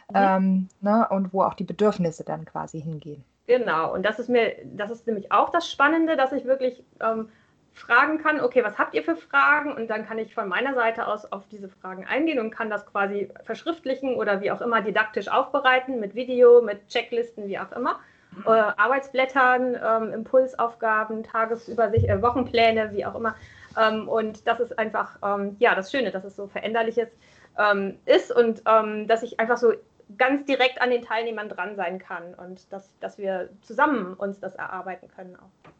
mhm. 0.10 0.16
ähm, 0.16 0.70
ne? 0.82 1.08
und 1.10 1.34
wo 1.34 1.44
auch 1.44 1.54
die 1.54 1.64
Bedürfnisse 1.64 2.24
dann 2.24 2.46
quasi 2.46 2.82
hingehen. 2.82 3.24
Genau, 3.48 3.94
und 3.94 4.04
das 4.04 4.18
ist 4.18 4.30
mir, 4.30 4.56
das 4.64 4.92
ist 4.92 5.06
nämlich 5.08 5.32
auch 5.32 5.50
das 5.50 5.70
Spannende, 5.70 6.16
dass 6.16 6.32
ich 6.32 6.46
wirklich 6.46 6.84
ähm, 7.02 7.30
fragen 7.74 8.18
kann, 8.22 8.42
okay, 8.42 8.64
was 8.64 8.78
habt 8.78 8.94
ihr 8.94 9.04
für 9.04 9.16
Fragen? 9.16 9.74
Und 9.74 9.90
dann 9.90 10.06
kann 10.06 10.20
ich 10.20 10.34
von 10.34 10.48
meiner 10.48 10.74
Seite 10.74 11.08
aus 11.08 11.32
auf 11.32 11.48
diese 11.50 11.70
Fragen 11.70 12.06
eingehen 12.06 12.40
und 12.40 12.52
kann 12.52 12.70
das 12.70 12.86
quasi 12.86 13.30
verschriftlichen 13.44 14.16
oder 14.16 14.42
wie 14.42 14.52
auch 14.52 14.62
immer 14.62 14.82
didaktisch 14.82 15.30
aufbereiten, 15.30 16.00
mit 16.00 16.16
Video, 16.16 16.62
mit 16.62 16.88
Checklisten, 16.88 17.48
wie 17.48 17.60
auch 17.60 17.72
immer. 17.72 18.00
Mhm. 18.32 18.44
Äh, 18.46 18.50
Arbeitsblättern, 18.50 19.78
ähm, 19.84 20.14
Impulsaufgaben, 20.14 21.24
Tagesübersicht, 21.24 22.08
äh, 22.08 22.22
Wochenpläne, 22.22 22.92
wie 22.94 23.06
auch 23.06 23.16
immer. 23.16 23.36
Ähm, 23.78 24.08
und 24.08 24.48
das 24.48 24.60
ist 24.60 24.78
einfach, 24.78 25.18
ähm, 25.24 25.56
ja, 25.60 25.76
das 25.76 25.92
Schöne, 25.92 26.12
dass 26.12 26.24
es 26.24 26.36
so 26.36 26.48
veränderliches 26.48 27.10
ähm, 27.58 27.98
ist 28.06 28.32
und 28.32 28.62
ähm, 28.66 29.08
dass 29.08 29.24
ich 29.24 29.40
einfach 29.40 29.58
so 29.58 29.74
ganz 30.18 30.46
direkt 30.46 30.82
an 30.82 30.90
den 30.90 31.02
Teilnehmern 31.02 31.50
dran 31.50 31.76
sein 31.76 32.00
kann 32.00 32.34
und 32.36 32.72
dass, 32.72 32.98
dass 33.00 33.18
wir 33.18 33.50
zusammen 33.62 34.14
uns 34.14 34.40
das 34.40 34.56
erarbeiten 34.56 35.08
können 35.08 35.36
auch. 35.38 35.72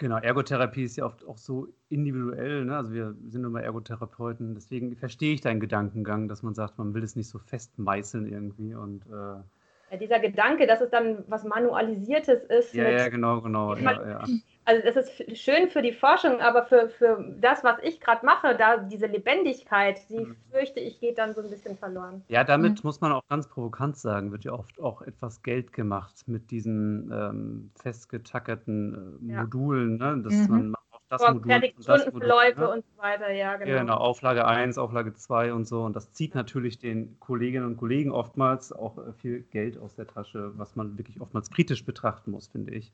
Genau, 0.00 0.16
Ergotherapie 0.16 0.84
ist 0.84 0.96
ja 0.96 1.04
oft 1.04 1.26
auch 1.26 1.36
so 1.36 1.68
individuell. 1.90 2.64
Ne? 2.64 2.74
Also 2.74 2.94
wir 2.94 3.14
sind 3.28 3.42
nun 3.42 3.52
mal 3.52 3.62
Ergotherapeuten, 3.62 4.54
deswegen 4.54 4.96
verstehe 4.96 5.34
ich 5.34 5.42
deinen 5.42 5.60
Gedankengang, 5.60 6.26
dass 6.26 6.42
man 6.42 6.54
sagt, 6.54 6.78
man 6.78 6.94
will 6.94 7.02
es 7.02 7.16
nicht 7.16 7.28
so 7.28 7.38
festmeißeln 7.38 8.26
irgendwie 8.26 8.74
und 8.74 9.04
äh 9.06 9.42
ja, 9.90 9.96
dieser 10.00 10.18
Gedanke, 10.18 10.66
dass 10.66 10.80
es 10.80 10.88
dann 10.88 11.22
was 11.26 11.44
Manualisiertes 11.44 12.44
ist. 12.44 12.72
Ja, 12.72 12.88
ja, 12.88 13.08
genau, 13.10 13.42
genau. 13.42 13.74
Ja, 13.74 14.08
ja. 14.08 14.24
Also 14.66 14.82
das 14.84 14.96
ist 15.20 15.38
schön 15.38 15.68
für 15.70 15.82
die 15.82 15.92
Forschung, 15.92 16.40
aber 16.40 16.64
für, 16.66 16.90
für 16.90 17.34
das, 17.40 17.64
was 17.64 17.78
ich 17.82 17.98
gerade 17.98 18.24
mache, 18.24 18.56
da 18.56 18.76
diese 18.76 19.06
Lebendigkeit, 19.06 20.00
die 20.10 20.20
mhm. 20.20 20.36
fürchte 20.52 20.80
ich, 20.80 21.00
geht 21.00 21.18
dann 21.18 21.34
so 21.34 21.40
ein 21.40 21.50
bisschen 21.50 21.76
verloren. 21.78 22.22
Ja, 22.28 22.44
damit 22.44 22.74
mhm. 22.74 22.80
muss 22.84 23.00
man 23.00 23.12
auch 23.12 23.22
ganz 23.28 23.48
provokant 23.48 23.96
sagen, 23.96 24.32
wird 24.32 24.44
ja 24.44 24.52
oft 24.52 24.78
auch 24.80 25.02
etwas 25.02 25.42
Geld 25.42 25.72
gemacht 25.72 26.24
mit 26.26 26.50
diesen 26.50 27.10
ähm, 27.12 27.70
festgetackerten 27.80 29.18
äh, 29.30 29.40
Modulen, 29.40 29.96
ne? 29.96 30.20
dass 30.22 30.34
mhm. 30.34 30.48
man 30.48 30.74
auch 30.74 31.00
das 31.08 31.22
Vor 31.22 31.34
Modul 31.34 31.52
und 31.54 31.88
das 31.88 32.12
Modul, 32.12 32.28
ne? 32.28 32.70
und 32.70 32.84
so 32.84 33.02
weiter, 33.02 33.32
ja, 33.32 33.56
genau. 33.56 33.78
Genau, 33.78 33.96
Auflage 33.96 34.46
1, 34.46 34.76
Auflage 34.76 35.14
2 35.14 35.54
und 35.54 35.66
so 35.66 35.82
und 35.82 35.96
das 35.96 36.12
zieht 36.12 36.34
natürlich 36.34 36.78
den 36.78 37.18
Kolleginnen 37.18 37.66
und 37.66 37.76
Kollegen 37.78 38.12
oftmals 38.12 38.72
auch 38.72 38.98
äh, 38.98 39.12
viel 39.14 39.40
Geld 39.40 39.78
aus 39.78 39.96
der 39.96 40.06
Tasche, 40.06 40.52
was 40.56 40.76
man 40.76 40.98
wirklich 40.98 41.20
oftmals 41.20 41.50
kritisch 41.50 41.84
betrachten 41.84 42.30
muss, 42.30 42.48
finde 42.48 42.74
ich. 42.74 42.92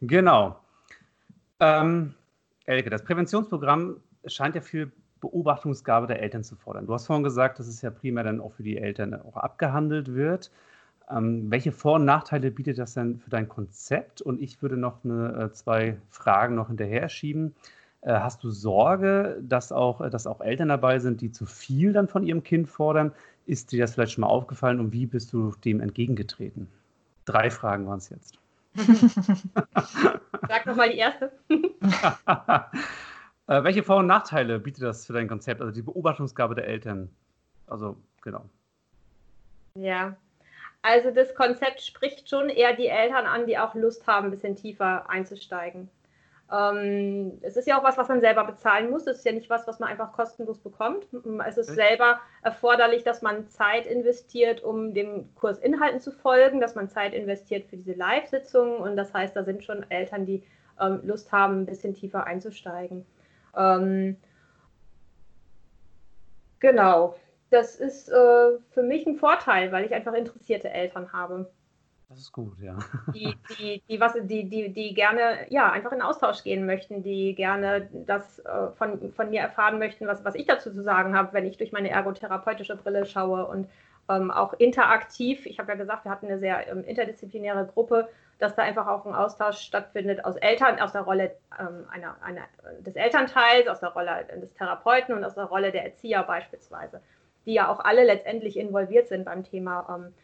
Genau. 0.00 0.60
Ähm, 1.60 2.14
Elke, 2.64 2.90
das 2.90 3.02
Präventionsprogramm 3.02 3.96
scheint 4.26 4.54
ja 4.54 4.60
viel 4.60 4.92
Beobachtungsgabe 5.20 6.06
der 6.06 6.20
Eltern 6.22 6.44
zu 6.44 6.54
fordern. 6.54 6.86
Du 6.86 6.94
hast 6.94 7.06
vorhin 7.06 7.24
gesagt, 7.24 7.58
dass 7.58 7.66
es 7.66 7.82
ja 7.82 7.90
primär 7.90 8.24
dann 8.24 8.40
auch 8.40 8.52
für 8.52 8.62
die 8.62 8.78
Eltern 8.78 9.14
auch 9.14 9.36
abgehandelt 9.36 10.14
wird. 10.14 10.50
Ähm, 11.10 11.50
welche 11.50 11.72
Vor- 11.72 11.94
und 11.96 12.04
Nachteile 12.04 12.50
bietet 12.50 12.78
das 12.78 12.94
denn 12.94 13.18
für 13.18 13.30
dein 13.30 13.48
Konzept? 13.48 14.22
Und 14.22 14.40
ich 14.40 14.62
würde 14.62 14.76
noch 14.76 15.04
eine, 15.04 15.50
äh, 15.50 15.52
zwei 15.52 15.96
Fragen 16.10 16.54
noch 16.54 16.68
hinterher 16.68 17.08
schieben. 17.08 17.54
Äh, 18.02 18.12
hast 18.12 18.44
du 18.44 18.50
Sorge, 18.50 19.38
dass 19.42 19.72
auch, 19.72 20.00
äh, 20.00 20.10
dass 20.10 20.26
auch 20.26 20.40
Eltern 20.40 20.68
dabei 20.68 20.98
sind, 20.98 21.20
die 21.20 21.32
zu 21.32 21.46
viel 21.46 21.92
dann 21.92 22.08
von 22.08 22.24
ihrem 22.24 22.42
Kind 22.42 22.68
fordern? 22.68 23.12
Ist 23.46 23.72
dir 23.72 23.80
das 23.80 23.94
vielleicht 23.94 24.12
schon 24.12 24.22
mal 24.22 24.28
aufgefallen 24.28 24.78
und 24.78 24.92
wie 24.92 25.06
bist 25.06 25.32
du 25.32 25.52
dem 25.64 25.80
entgegengetreten? 25.80 26.68
Drei 27.24 27.50
Fragen 27.50 27.86
waren 27.86 27.98
es 27.98 28.10
jetzt. 28.10 28.38
Sag 30.48 30.66
nochmal 30.66 30.90
die 30.90 30.98
erste. 30.98 31.32
äh, 33.46 33.62
welche 33.64 33.82
Vor- 33.82 33.98
und 33.98 34.06
Nachteile 34.06 34.58
bietet 34.58 34.84
das 34.84 35.06
für 35.06 35.12
dein 35.12 35.28
Konzept, 35.28 35.60
also 35.60 35.72
die 35.72 35.82
Beobachtungsgabe 35.82 36.54
der 36.54 36.66
Eltern? 36.66 37.10
Also, 37.66 37.96
genau. 38.22 38.48
Ja, 39.74 40.16
also 40.82 41.10
das 41.10 41.34
Konzept 41.34 41.82
spricht 41.82 42.28
schon 42.28 42.48
eher 42.48 42.74
die 42.74 42.86
Eltern 42.86 43.26
an, 43.26 43.46
die 43.46 43.58
auch 43.58 43.74
Lust 43.74 44.06
haben, 44.06 44.28
ein 44.28 44.30
bisschen 44.30 44.56
tiefer 44.56 45.08
einzusteigen. 45.10 45.90
Ähm, 46.50 47.38
es 47.42 47.56
ist 47.56 47.68
ja 47.68 47.78
auch 47.78 47.84
was, 47.84 47.98
was 47.98 48.08
man 48.08 48.20
selber 48.20 48.44
bezahlen 48.44 48.90
muss. 48.90 49.06
Es 49.06 49.18
ist 49.18 49.24
ja 49.24 49.32
nicht 49.32 49.50
was, 49.50 49.66
was 49.66 49.78
man 49.80 49.90
einfach 49.90 50.12
kostenlos 50.12 50.58
bekommt. 50.58 51.06
Es 51.46 51.58
ist 51.58 51.74
selber 51.74 52.20
erforderlich, 52.42 53.04
dass 53.04 53.20
man 53.20 53.48
Zeit 53.48 53.86
investiert, 53.86 54.62
um 54.62 54.94
dem 54.94 55.34
Kurs 55.34 55.58
Inhalten 55.58 56.00
zu 56.00 56.10
folgen, 56.10 56.60
dass 56.60 56.74
man 56.74 56.88
Zeit 56.88 57.12
investiert 57.12 57.66
für 57.66 57.76
diese 57.76 57.92
Live-Sitzungen. 57.92 58.76
Und 58.78 58.96
das 58.96 59.12
heißt, 59.12 59.36
da 59.36 59.44
sind 59.44 59.62
schon 59.62 59.84
Eltern, 59.90 60.24
die 60.24 60.42
ähm, 60.80 61.00
Lust 61.04 61.32
haben, 61.32 61.62
ein 61.62 61.66
bisschen 61.66 61.94
tiefer 61.94 62.24
einzusteigen. 62.24 63.04
Ähm, 63.54 64.16
genau. 66.60 67.14
Das 67.50 67.76
ist 67.76 68.08
äh, 68.08 68.58
für 68.70 68.82
mich 68.82 69.06
ein 69.06 69.16
Vorteil, 69.16 69.72
weil 69.72 69.84
ich 69.84 69.94
einfach 69.94 70.12
interessierte 70.14 70.70
Eltern 70.70 71.12
habe. 71.12 71.50
Das 72.08 72.18
ist 72.18 72.32
gut, 72.32 72.58
ja. 72.60 72.78
Die, 73.12 73.36
die, 73.58 73.82
die, 73.88 74.00
was, 74.00 74.14
die, 74.14 74.48
die, 74.48 74.72
die 74.72 74.94
gerne 74.94 75.46
ja, 75.50 75.70
einfach 75.70 75.92
in 75.92 76.00
Austausch 76.00 76.42
gehen 76.42 76.64
möchten, 76.64 77.02
die 77.02 77.34
gerne 77.34 77.88
das 77.92 78.38
äh, 78.40 78.68
von, 78.76 79.12
von 79.12 79.30
mir 79.30 79.40
erfahren 79.40 79.78
möchten, 79.78 80.06
was, 80.06 80.24
was 80.24 80.34
ich 80.34 80.46
dazu 80.46 80.72
zu 80.72 80.82
sagen 80.82 81.14
habe, 81.14 81.34
wenn 81.34 81.46
ich 81.46 81.58
durch 81.58 81.72
meine 81.72 81.90
ergotherapeutische 81.90 82.76
Brille 82.76 83.04
schaue 83.04 83.46
und 83.46 83.68
ähm, 84.08 84.30
auch 84.30 84.54
interaktiv. 84.54 85.44
Ich 85.44 85.58
habe 85.58 85.72
ja 85.72 85.74
gesagt, 85.76 86.04
wir 86.04 86.10
hatten 86.10 86.26
eine 86.26 86.38
sehr 86.38 86.66
ähm, 86.68 86.82
interdisziplinäre 86.84 87.66
Gruppe, 87.66 88.08
dass 88.38 88.54
da 88.54 88.62
einfach 88.62 88.86
auch 88.86 89.04
ein 89.04 89.14
Austausch 89.14 89.58
stattfindet 89.58 90.24
aus 90.24 90.36
Eltern, 90.36 90.80
aus 90.80 90.92
der 90.92 91.02
Rolle 91.02 91.36
ähm, 91.60 91.84
einer, 91.90 92.16
einer, 92.22 92.42
des 92.80 92.96
Elternteils, 92.96 93.68
aus 93.68 93.80
der 93.80 93.90
Rolle 93.90 94.26
des 94.40 94.54
Therapeuten 94.54 95.14
und 95.14 95.24
aus 95.24 95.34
der 95.34 95.44
Rolle 95.44 95.72
der 95.72 95.84
Erzieher 95.84 96.22
beispielsweise, 96.22 97.02
die 97.44 97.52
ja 97.52 97.68
auch 97.68 97.80
alle 97.80 98.04
letztendlich 98.04 98.56
involviert 98.56 99.08
sind 99.08 99.24
beim 99.24 99.44
Thema 99.44 99.86
ähm, 99.94 100.14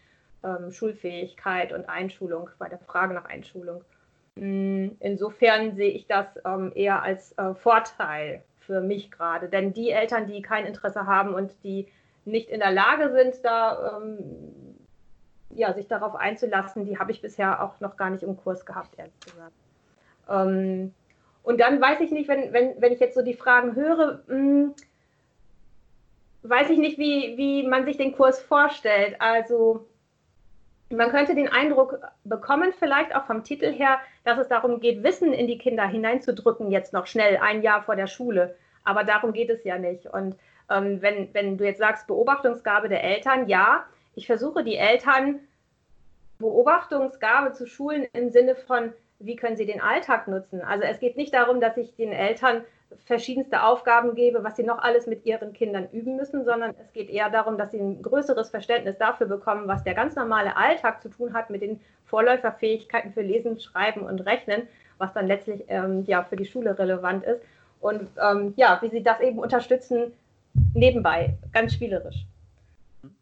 ähm, 0.45 0.71
Schulfähigkeit 0.71 1.73
und 1.73 1.89
Einschulung, 1.89 2.51
bei 2.59 2.69
der 2.69 2.79
Frage 2.79 3.15
nach 3.15 3.25
Einschulung. 3.25 3.83
Mm, 4.37 4.89
insofern 5.01 5.75
sehe 5.75 5.91
ich 5.91 6.07
das 6.07 6.27
ähm, 6.45 6.73
eher 6.75 7.03
als 7.03 7.37
äh, 7.39 7.55
Vorteil 7.55 8.43
für 8.61 8.81
mich 8.81 9.11
gerade. 9.11 9.49
Denn 9.49 9.73
die 9.73 9.91
Eltern, 9.91 10.27
die 10.27 10.43
kein 10.43 10.67
Interesse 10.67 11.07
haben 11.07 11.35
und 11.35 11.53
die 11.63 11.87
nicht 12.25 12.49
in 12.49 12.61
der 12.61 12.73
Lage 12.73 13.13
sind, 13.13 13.45
da 13.45 13.99
ähm, 13.99 14.19
ja, 15.51 15.73
sich 15.73 15.87
darauf 15.87 16.15
einzulassen, 16.15 16.85
die 16.85 16.99
habe 16.99 17.13
ich 17.13 17.21
bisher 17.21 17.63
auch 17.63 17.81
noch 17.81 17.97
gar 17.97 18.11
nicht 18.11 18.23
im 18.23 18.37
Kurs 18.37 18.67
gehabt, 18.67 18.99
ehrlich 18.99 19.19
gesagt. 19.21 19.53
Ähm, 20.29 20.93
und 21.43 21.61
dann 21.61 21.81
weiß 21.81 22.01
ich 22.01 22.11
nicht, 22.11 22.29
wenn, 22.29 22.53
wenn, 22.53 22.81
wenn 22.81 22.93
ich 22.93 23.01
jetzt 23.01 23.15
so 23.15 23.23
die 23.23 23.35
Fragen 23.35 23.75
höre, 23.77 24.23
mh, 24.27 24.35
hm, 24.35 24.75
weiß 26.43 26.71
ich 26.71 26.79
nicht, 26.79 26.99
wie, 26.99 27.37
wie 27.37 27.67
man 27.67 27.85
sich 27.85 27.97
den 27.97 28.13
Kurs 28.13 28.41
vorstellt. 28.41 29.17
Also 29.21 29.87
man 30.97 31.11
könnte 31.11 31.35
den 31.35 31.49
Eindruck 31.49 31.99
bekommen, 32.25 32.73
vielleicht 32.79 33.15
auch 33.15 33.25
vom 33.27 33.45
Titel 33.45 33.73
her, 33.73 33.99
dass 34.25 34.39
es 34.39 34.49
darum 34.49 34.81
geht, 34.81 35.03
Wissen 35.03 35.33
in 35.33 35.47
die 35.47 35.59
Kinder 35.59 35.87
hineinzudrücken, 35.87 36.71
jetzt 36.71 36.93
noch 36.93 37.07
schnell, 37.07 37.39
ein 37.39 37.63
Jahr 37.63 37.83
vor 37.83 37.97
der 37.97 38.07
Schule. 38.07 38.57
Aber 38.85 39.05
darum 39.05 39.33
geht 39.33 39.51
es 39.51 39.65
ja 39.65 39.79
nicht. 39.79 40.07
Und 40.07 40.37
ähm, 40.71 41.01
wenn, 41.03 41.33
wenn 41.33 41.59
du 41.59 41.65
jetzt 41.65 41.79
sagst, 41.79 42.07
Beobachtungsgabe 42.07 42.89
der 42.89 43.05
Eltern, 43.05 43.49
ja, 43.49 43.85
ich 44.15 44.27
versuche 44.27 44.65
die 44.65 44.77
Eltern 44.77 45.41
Beobachtungsgabe 46.39 47.53
zu 47.53 47.67
schulen 47.67 48.07
im 48.13 48.31
Sinne 48.31 48.55
von, 48.55 48.93
wie 49.19 49.37
können 49.37 49.57
sie 49.57 49.67
den 49.67 49.81
Alltag 49.81 50.29
nutzen. 50.29 50.61
Also 50.61 50.85
es 50.85 50.99
geht 51.01 51.17
nicht 51.17 51.33
darum, 51.33 51.61
dass 51.61 51.77
ich 51.77 51.95
den 51.97 52.13
Eltern 52.13 52.65
verschiedenste 53.05 53.63
Aufgaben 53.63 54.15
gebe, 54.15 54.45
was 54.45 54.57
sie 54.57 54.63
noch 54.63 54.79
alles 54.79 55.07
mit 55.07 55.25
ihren 55.27 55.53
Kindern 55.53 55.89
üben 55.93 56.17
müssen, 56.17 56.45
sondern 56.45 56.75
es 56.81 56.93
geht 56.93 57.11
eher 57.11 57.31
darum, 57.31 57.59
dass 57.59 57.71
sie 57.71 57.79
ein 57.79 58.03
größeres 58.03 58.51
Verständnis 58.51 58.99
dafür 58.99 59.27
bekommen, 59.27 59.69
was 59.69 59.85
der 59.85 59.95
ganz 59.95 60.15
normale 60.17 60.57
Alltag 60.57 61.03
zu 61.03 61.09
tun 61.09 61.33
hat 61.33 61.51
mit 61.51 61.63
den 61.63 61.81
Vorläuferfähigkeiten 62.07 63.13
für 63.13 63.23
Lesen, 63.23 63.59
Schreiben 63.59 64.03
und 64.03 64.21
Rechnen, 64.21 64.69
was 64.99 65.13
dann 65.13 65.27
letztlich 65.27 65.65
ähm, 65.69 66.05
ja 66.07 66.23
für 66.25 66.37
die 66.37 66.47
Schule 66.47 66.79
relevant 66.79 67.25
ist. 67.25 67.43
Und 67.81 68.09
ähm, 68.23 68.55
ja, 68.57 68.79
wie 68.81 68.89
sie 68.89 69.03
das 69.03 69.21
eben 69.21 69.39
unterstützen, 69.39 70.13
nebenbei, 70.75 71.35
ganz 71.53 71.75
spielerisch. 71.75 72.25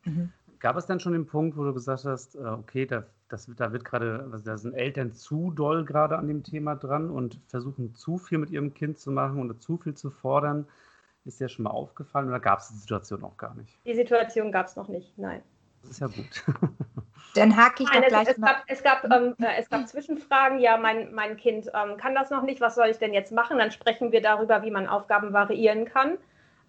Mhm. 0.04 0.32
Gab 0.62 0.76
es 0.76 0.86
dann 0.86 1.00
schon 1.00 1.12
den 1.12 1.26
Punkt, 1.26 1.56
wo 1.56 1.64
du 1.64 1.74
gesagt 1.74 2.04
hast, 2.04 2.36
äh, 2.36 2.38
okay, 2.38 2.86
da, 2.86 3.02
das, 3.28 3.50
da 3.56 3.72
wird 3.72 3.84
gerade, 3.84 4.28
also 4.30 4.44
da 4.44 4.56
sind 4.56 4.74
Eltern 4.74 5.12
zu 5.12 5.50
doll 5.50 5.84
gerade 5.84 6.16
an 6.16 6.28
dem 6.28 6.44
Thema 6.44 6.76
dran 6.76 7.10
und 7.10 7.40
versuchen 7.48 7.96
zu 7.96 8.16
viel 8.16 8.38
mit 8.38 8.50
ihrem 8.50 8.72
Kind 8.72 8.96
zu 8.96 9.10
machen 9.10 9.42
oder 9.42 9.58
zu 9.58 9.76
viel 9.76 9.94
zu 9.94 10.10
fordern? 10.12 10.68
Ist 11.24 11.40
dir 11.40 11.48
schon 11.48 11.64
mal 11.64 11.70
aufgefallen 11.70 12.28
oder 12.28 12.38
gab 12.38 12.60
es 12.60 12.68
die 12.68 12.76
Situation 12.76 13.22
noch 13.22 13.36
gar 13.36 13.56
nicht? 13.56 13.76
Die 13.84 13.94
Situation 13.96 14.52
gab 14.52 14.66
es 14.68 14.76
noch 14.76 14.86
nicht, 14.86 15.18
nein. 15.18 15.42
Das 15.82 15.90
ist 15.90 16.00
ja 16.00 16.06
gut. 16.06 16.44
Dann 17.34 17.56
hake 17.56 17.82
ich 17.82 17.88
Nein, 17.90 18.04
gleich 18.06 18.28
es, 18.28 18.38
mal. 18.38 18.54
Es 18.68 18.84
gab, 18.84 19.00
es 19.00 19.10
gab, 19.10 19.20
ähm, 19.20 19.34
äh, 19.40 19.58
es 19.58 19.68
gab 19.68 19.88
Zwischenfragen. 19.88 20.60
Ja, 20.60 20.76
mein, 20.76 21.12
mein 21.12 21.36
Kind 21.36 21.66
ähm, 21.74 21.96
kann 21.96 22.14
das 22.14 22.30
noch 22.30 22.42
nicht. 22.42 22.60
Was 22.60 22.76
soll 22.76 22.88
ich 22.88 22.98
denn 22.98 23.14
jetzt 23.14 23.32
machen? 23.32 23.58
Dann 23.58 23.72
sprechen 23.72 24.12
wir 24.12 24.20
darüber, 24.20 24.62
wie 24.62 24.70
man 24.70 24.86
Aufgaben 24.86 25.32
variieren 25.32 25.86
kann. 25.86 26.18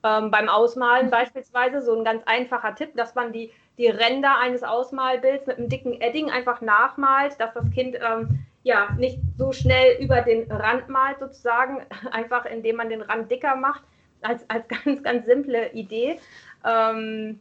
Ähm, 0.03 0.31
beim 0.31 0.49
Ausmalen 0.49 1.09
beispielsweise 1.09 1.81
so 1.81 1.95
ein 1.95 2.03
ganz 2.03 2.23
einfacher 2.25 2.75
Tipp, 2.75 2.95
dass 2.95 3.15
man 3.15 3.31
die, 3.31 3.51
die 3.77 3.87
Ränder 3.87 4.37
eines 4.37 4.61
Ausmalbilds 4.61 5.47
mit 5.47 5.57
einem 5.57 5.69
dicken 5.69 6.01
Edding 6.01 6.29
einfach 6.29 6.59
nachmalt, 6.59 7.39
dass 7.39 7.53
das 7.53 7.69
Kind 7.71 7.95
ähm, 7.95 8.45
ja 8.63 8.89
nicht 8.97 9.19
so 9.37 9.53
schnell 9.53 9.97
über 10.01 10.21
den 10.21 10.51
Rand 10.51 10.89
malt 10.89 11.19
sozusagen, 11.19 11.85
einfach 12.11 12.45
indem 12.45 12.77
man 12.77 12.89
den 12.89 13.01
Rand 13.01 13.31
dicker 13.31 13.55
macht, 13.55 13.83
als, 14.21 14.49
als 14.49 14.67
ganz, 14.85 15.03
ganz 15.03 15.25
simple 15.25 15.71
Idee. 15.71 16.19
Ähm, 16.65 17.39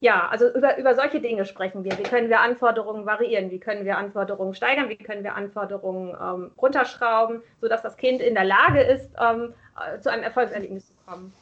ja, 0.00 0.26
also 0.28 0.52
über, 0.52 0.76
über 0.78 0.94
solche 0.94 1.20
Dinge 1.20 1.44
sprechen 1.44 1.84
wir. 1.84 1.96
Wie 1.96 2.02
können 2.02 2.28
wir 2.28 2.40
Anforderungen 2.40 3.06
variieren? 3.06 3.50
Wie 3.50 3.60
können 3.60 3.84
wir 3.84 3.96
Anforderungen 3.96 4.52
steigern? 4.52 4.88
Wie 4.88 4.96
können 4.96 5.22
wir 5.22 5.36
Anforderungen 5.36 6.16
ähm, 6.20 6.50
runterschrauben, 6.60 7.40
sodass 7.60 7.82
das 7.82 7.96
Kind 7.96 8.20
in 8.20 8.34
der 8.34 8.44
Lage 8.44 8.82
ist, 8.82 9.14
ähm, 9.18 9.54
äh, 9.78 10.00
zu 10.00 10.10
einem 10.10 10.24
Erfolgserlebnis 10.24 10.88
zu 10.88 10.94
kommen? 11.06 11.32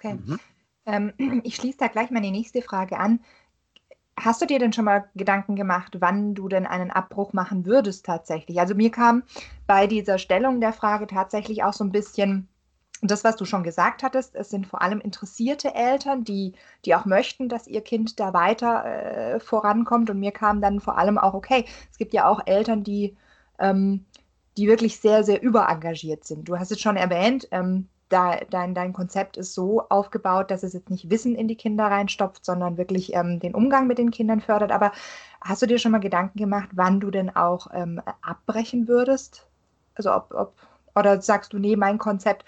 Okay. 0.00 0.14
Mhm. 0.14 0.40
Ähm, 0.86 1.12
ich 1.44 1.56
schließe 1.56 1.78
da 1.78 1.88
gleich 1.88 2.10
mal 2.10 2.22
die 2.22 2.30
nächste 2.30 2.62
Frage 2.62 2.98
an. 2.98 3.20
Hast 4.18 4.42
du 4.42 4.46
dir 4.46 4.58
denn 4.58 4.72
schon 4.72 4.84
mal 4.84 5.08
Gedanken 5.14 5.56
gemacht, 5.56 5.96
wann 6.00 6.34
du 6.34 6.48
denn 6.48 6.66
einen 6.66 6.90
Abbruch 6.90 7.32
machen 7.32 7.64
würdest 7.64 8.04
tatsächlich? 8.04 8.60
Also 8.60 8.74
mir 8.74 8.90
kam 8.90 9.22
bei 9.66 9.86
dieser 9.86 10.18
Stellung 10.18 10.60
der 10.60 10.74
Frage 10.74 11.06
tatsächlich 11.06 11.64
auch 11.64 11.72
so 11.72 11.84
ein 11.84 11.92
bisschen 11.92 12.48
das, 13.02 13.24
was 13.24 13.36
du 13.36 13.46
schon 13.46 13.62
gesagt 13.62 14.02
hattest, 14.02 14.34
es 14.34 14.50
sind 14.50 14.66
vor 14.66 14.82
allem 14.82 15.00
interessierte 15.00 15.74
Eltern, 15.74 16.22
die, 16.22 16.52
die 16.84 16.94
auch 16.94 17.06
möchten, 17.06 17.48
dass 17.48 17.66
ihr 17.66 17.80
Kind 17.80 18.20
da 18.20 18.34
weiter 18.34 18.84
äh, 18.84 19.40
vorankommt. 19.40 20.10
Und 20.10 20.20
mir 20.20 20.32
kam 20.32 20.60
dann 20.60 20.80
vor 20.80 20.98
allem 20.98 21.16
auch, 21.16 21.32
okay, 21.32 21.64
es 21.90 21.96
gibt 21.96 22.12
ja 22.12 22.28
auch 22.28 22.42
Eltern, 22.44 22.84
die, 22.84 23.16
ähm, 23.58 24.04
die 24.58 24.66
wirklich 24.66 25.00
sehr, 25.00 25.24
sehr 25.24 25.42
überengagiert 25.42 26.24
sind. 26.24 26.46
Du 26.46 26.58
hast 26.58 26.72
es 26.72 26.80
schon 26.80 26.98
erwähnt, 26.98 27.48
ähm, 27.52 27.88
da, 28.10 28.40
dein, 28.50 28.74
dein 28.74 28.92
Konzept 28.92 29.36
ist 29.36 29.54
so 29.54 29.82
aufgebaut, 29.88 30.50
dass 30.50 30.62
es 30.62 30.74
jetzt 30.74 30.90
nicht 30.90 31.10
Wissen 31.10 31.34
in 31.34 31.48
die 31.48 31.56
Kinder 31.56 31.84
reinstopft, 31.84 32.44
sondern 32.44 32.76
wirklich 32.76 33.14
ähm, 33.14 33.40
den 33.40 33.54
Umgang 33.54 33.86
mit 33.86 33.98
den 33.98 34.10
Kindern 34.10 34.40
fördert. 34.40 34.72
Aber 34.72 34.92
hast 35.40 35.62
du 35.62 35.66
dir 35.66 35.78
schon 35.78 35.92
mal 35.92 35.98
Gedanken 35.98 36.38
gemacht, 36.38 36.68
wann 36.72 37.00
du 37.00 37.10
denn 37.10 37.34
auch 37.34 37.68
ähm, 37.72 38.02
abbrechen 38.20 38.88
würdest? 38.88 39.46
Also 39.94 40.12
ob, 40.12 40.34
ob, 40.34 40.54
oder 40.94 41.22
sagst 41.22 41.52
du, 41.52 41.58
nee, 41.58 41.76
mein 41.76 41.98
Konzept 41.98 42.44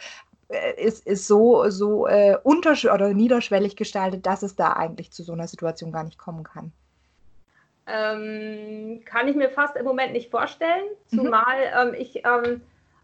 äh, 0.48 0.82
ist, 0.82 1.06
ist 1.06 1.26
so, 1.26 1.68
so 1.70 2.06
äh, 2.06 2.36
untersch 2.42 2.84
oder 2.84 3.14
niederschwellig 3.14 3.76
gestaltet, 3.76 4.26
dass 4.26 4.42
es 4.42 4.56
da 4.56 4.72
eigentlich 4.72 5.12
zu 5.12 5.22
so 5.22 5.32
einer 5.32 5.46
Situation 5.46 5.92
gar 5.92 6.04
nicht 6.04 6.18
kommen 6.18 6.42
kann? 6.42 6.72
Ähm, 7.86 9.02
kann 9.04 9.28
ich 9.28 9.36
mir 9.36 9.50
fast 9.50 9.76
im 9.76 9.84
Moment 9.84 10.12
nicht 10.12 10.30
vorstellen, 10.30 10.84
mhm. 11.10 11.16
zumal 11.16 11.88
mhm. 11.88 11.94
ich 11.94 12.24
ähm, 12.24 12.60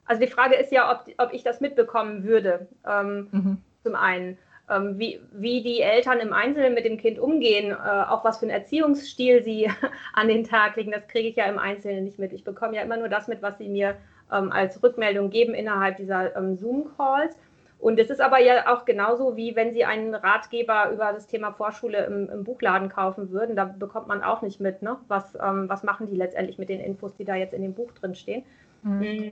also 0.08 0.20
die 0.20 0.30
Frage 0.30 0.56
ist 0.56 0.72
ja, 0.72 0.90
ob, 0.90 1.04
ob 1.18 1.32
ich 1.32 1.44
das 1.44 1.60
mitbekommen 1.60 2.24
würde. 2.24 2.66
Ähm, 2.86 3.28
mhm. 3.30 3.58
Zum 3.84 3.94
einen, 3.94 4.38
ähm, 4.70 4.98
wie, 4.98 5.20
wie 5.32 5.62
die 5.62 5.80
Eltern 5.80 6.18
im 6.18 6.32
Einzelnen 6.32 6.74
mit 6.74 6.84
dem 6.84 6.98
Kind 6.98 7.18
umgehen, 7.18 7.70
äh, 7.70 7.74
auch 7.74 8.24
was 8.24 8.38
für 8.38 8.46
einen 8.46 8.50
Erziehungsstil 8.50 9.42
sie 9.42 9.70
an 10.14 10.28
den 10.28 10.44
Tag 10.44 10.76
legen, 10.76 10.90
das 10.90 11.06
kriege 11.08 11.28
ich 11.28 11.36
ja 11.36 11.44
im 11.44 11.58
Einzelnen 11.58 12.04
nicht 12.04 12.18
mit. 12.18 12.32
Ich 12.32 12.44
bekomme 12.44 12.74
ja 12.74 12.82
immer 12.82 12.96
nur 12.96 13.08
das 13.08 13.28
mit, 13.28 13.42
was 13.42 13.58
sie 13.58 13.68
mir 13.68 13.96
ähm, 14.32 14.50
als 14.50 14.82
Rückmeldung 14.82 15.30
geben 15.30 15.54
innerhalb 15.54 15.96
dieser 15.96 16.34
ähm, 16.36 16.56
Zoom-Calls. 16.56 17.36
Und 17.80 18.00
es 18.00 18.10
ist 18.10 18.20
aber 18.20 18.40
ja 18.40 18.74
auch 18.74 18.84
genauso, 18.84 19.36
wie 19.36 19.54
wenn 19.54 19.72
Sie 19.72 19.84
einen 19.84 20.12
Ratgeber 20.12 20.90
über 20.90 21.12
das 21.12 21.28
Thema 21.28 21.52
Vorschule 21.52 22.06
im, 22.06 22.28
im 22.28 22.42
Buchladen 22.42 22.88
kaufen 22.88 23.30
würden. 23.30 23.54
Da 23.54 23.66
bekommt 23.66 24.08
man 24.08 24.22
auch 24.24 24.42
nicht 24.42 24.58
mit, 24.58 24.82
ne? 24.82 24.96
was, 25.06 25.36
ähm, 25.36 25.68
was 25.68 25.84
machen 25.84 26.08
die 26.08 26.16
letztendlich 26.16 26.58
mit 26.58 26.70
den 26.70 26.80
Infos, 26.80 27.14
die 27.14 27.24
da 27.24 27.36
jetzt 27.36 27.54
in 27.54 27.62
dem 27.62 27.74
Buch 27.74 27.92
drin 27.92 28.16
stehen. 28.16 28.42
Mhm. 28.82 29.30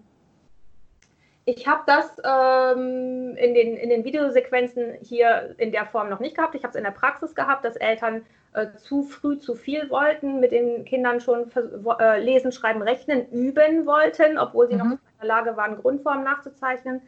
Ich 1.48 1.68
habe 1.68 1.84
das 1.86 2.10
ähm, 2.24 3.36
in, 3.36 3.54
den, 3.54 3.76
in 3.76 3.88
den 3.88 4.04
Videosequenzen 4.04 4.94
hier 5.00 5.54
in 5.58 5.70
der 5.70 5.86
Form 5.86 6.10
noch 6.10 6.18
nicht 6.18 6.36
gehabt. 6.36 6.56
Ich 6.56 6.64
habe 6.64 6.72
es 6.72 6.76
in 6.76 6.82
der 6.82 6.90
Praxis 6.90 7.36
gehabt, 7.36 7.64
dass 7.64 7.76
Eltern 7.76 8.26
äh, 8.52 8.66
zu 8.76 9.04
früh 9.04 9.38
zu 9.38 9.54
viel 9.54 9.88
wollten, 9.88 10.40
mit 10.40 10.50
den 10.50 10.84
Kindern 10.84 11.20
schon 11.20 11.52
äh, 12.00 12.20
lesen, 12.20 12.50
schreiben, 12.50 12.82
rechnen, 12.82 13.30
üben 13.30 13.86
wollten, 13.86 14.38
obwohl 14.38 14.66
sie 14.66 14.74
mhm. 14.74 14.78
noch 14.78 14.90
in 14.90 14.98
der 15.20 15.28
Lage 15.28 15.56
waren, 15.56 15.76
Grundformen 15.76 16.24
nachzuzeichnen. 16.24 17.00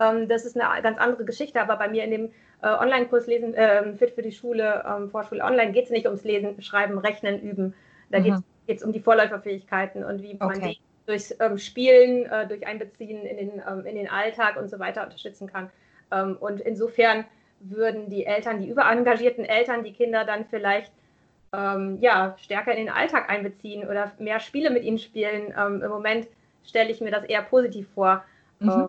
Ähm, 0.00 0.28
das 0.28 0.44
ist 0.44 0.60
eine 0.60 0.82
ganz 0.82 0.98
andere 0.98 1.24
Geschichte, 1.24 1.60
aber 1.60 1.76
bei 1.76 1.88
mir 1.88 2.02
in 2.02 2.10
dem 2.10 2.32
äh, 2.62 2.66
Online-Kurs 2.66 3.28
Lesen 3.28 3.54
äh, 3.54 3.94
Fit 3.94 4.10
für 4.10 4.22
die 4.22 4.32
Schule, 4.32 4.84
ähm, 4.88 5.08
Vorschule 5.08 5.44
Online, 5.44 5.70
geht 5.70 5.84
es 5.84 5.90
nicht 5.90 6.06
ums 6.06 6.24
Lesen, 6.24 6.60
Schreiben, 6.62 6.98
Rechnen, 6.98 7.40
Üben. 7.40 7.74
Da 8.10 8.18
mhm. 8.18 8.42
geht 8.66 8.78
es 8.78 8.82
um 8.82 8.90
die 8.90 9.00
Vorläuferfähigkeiten 9.00 10.02
und 10.02 10.20
wie 10.20 10.34
okay. 10.34 10.46
man 10.46 10.60
die 10.60 10.80
durch 11.06 11.34
ähm, 11.40 11.58
Spielen, 11.58 12.26
äh, 12.26 12.46
durch 12.46 12.66
Einbeziehen 12.66 13.24
in 13.24 13.36
den, 13.36 13.62
ähm, 13.68 13.84
in 13.86 13.96
den 13.96 14.08
Alltag 14.08 14.56
und 14.56 14.68
so 14.68 14.78
weiter 14.78 15.04
unterstützen 15.04 15.46
kann. 15.46 15.70
Ähm, 16.10 16.36
und 16.40 16.60
insofern 16.60 17.24
würden 17.60 18.10
die 18.10 18.26
Eltern, 18.26 18.60
die 18.60 18.68
überengagierten 18.68 19.44
Eltern, 19.44 19.84
die 19.84 19.92
Kinder 19.92 20.24
dann 20.24 20.44
vielleicht 20.46 20.92
ähm, 21.52 21.98
ja, 22.00 22.36
stärker 22.38 22.72
in 22.72 22.86
den 22.86 22.90
Alltag 22.90 23.30
einbeziehen 23.30 23.88
oder 23.88 24.12
mehr 24.18 24.40
Spiele 24.40 24.70
mit 24.70 24.82
ihnen 24.84 24.98
spielen. 24.98 25.54
Ähm, 25.56 25.82
Im 25.82 25.90
Moment 25.90 26.26
stelle 26.64 26.90
ich 26.90 27.00
mir 27.00 27.10
das 27.10 27.24
eher 27.24 27.42
positiv 27.42 27.88
vor. 27.94 28.24
Mhm. 28.60 28.70
Ähm, 28.70 28.88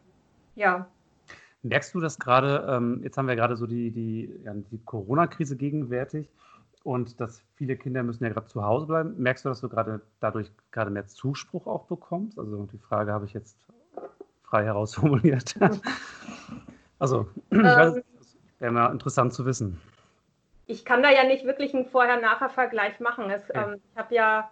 ja. 0.55 0.87
Merkst 1.63 1.93
du 1.95 1.99
das 1.99 2.19
gerade, 2.19 3.01
jetzt 3.03 3.17
haben 3.17 3.27
wir 3.27 3.35
gerade 3.35 3.55
so 3.55 3.65
die, 3.65 3.89
die, 3.89 4.29
ja, 4.43 4.53
die 4.53 4.77
Corona-Krise 4.85 5.57
gegenwärtig 5.57 6.29
und 6.85 7.19
dass 7.19 7.41
viele 7.55 7.75
Kinder 7.77 8.03
müssen 8.03 8.23
ja 8.23 8.29
gerade 8.29 8.45
zu 8.45 8.63
Hause 8.63 8.85
bleiben. 8.85 9.15
Merkst 9.17 9.43
du, 9.43 9.49
dass 9.49 9.59
du 9.59 9.67
gerade 9.69 10.01
dadurch 10.19 10.51
gerade 10.71 10.91
mehr 10.91 11.07
Zuspruch 11.07 11.65
auch 11.65 11.85
bekommst? 11.85 12.37
Also 12.37 12.67
die 12.71 12.77
Frage 12.77 13.11
habe 13.11 13.25
ich 13.25 13.33
jetzt 13.33 13.57
frei 14.43 14.63
herausformuliert. 14.65 15.55
also, 16.99 17.27
ähm, 17.51 17.63
das 17.63 18.01
wäre 18.59 18.71
mal 18.71 18.91
interessant 18.91 19.33
zu 19.33 19.47
wissen. 19.47 19.81
Ich 20.67 20.85
kann 20.85 21.01
da 21.01 21.09
ja 21.09 21.23
nicht 21.23 21.45
wirklich 21.45 21.73
einen 21.73 21.87
Vorher-Nachher-Vergleich 21.87 22.99
machen. 22.99 23.31
Es, 23.31 23.49
okay. 23.49 23.63
ähm, 23.65 23.81
ich 23.91 23.97
habe 23.97 24.13
ja 24.13 24.51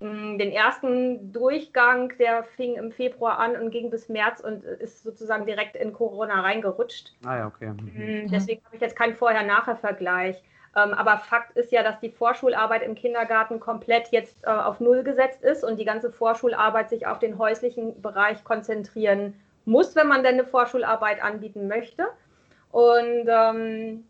mh, 0.00 0.10
hm, 0.10 0.38
den 0.38 0.50
ersten 0.50 1.32
Durchgang, 1.32 2.12
der 2.18 2.42
fing 2.42 2.74
im 2.74 2.90
Februar 2.90 3.38
an 3.38 3.54
und 3.54 3.70
ging 3.70 3.88
bis 3.88 4.08
März 4.08 4.40
und 4.40 4.64
ist 4.64 5.04
sozusagen 5.04 5.46
direkt 5.46 5.76
in 5.76 5.92
Corona 5.92 6.40
reingerutscht. 6.40 7.14
Ah 7.24 7.36
ja, 7.38 7.46
okay. 7.46 7.70
Mhm. 7.70 8.28
Deswegen 8.32 8.64
habe 8.64 8.74
ich 8.74 8.82
jetzt 8.82 8.96
keinen 8.96 9.14
Vorher-Nachher-Vergleich. 9.14 10.42
Ähm, 10.74 10.94
aber 10.94 11.18
Fakt 11.18 11.56
ist 11.56 11.70
ja, 11.70 11.82
dass 11.82 12.00
die 12.00 12.10
Vorschularbeit 12.10 12.82
im 12.82 12.94
Kindergarten 12.94 13.60
komplett 13.60 14.08
jetzt 14.08 14.42
äh, 14.44 14.50
auf 14.50 14.80
Null 14.80 15.02
gesetzt 15.02 15.42
ist 15.42 15.64
und 15.64 15.78
die 15.78 15.84
ganze 15.84 16.10
Vorschularbeit 16.10 16.88
sich 16.88 17.06
auf 17.06 17.18
den 17.18 17.38
häuslichen 17.38 18.00
Bereich 18.00 18.42
konzentrieren 18.42 19.34
muss, 19.64 19.94
wenn 19.94 20.08
man 20.08 20.22
denn 20.22 20.34
eine 20.34 20.44
Vorschularbeit 20.44 21.22
anbieten 21.22 21.68
möchte. 21.68 22.06
Und 22.70 23.26
ähm, 23.28 24.04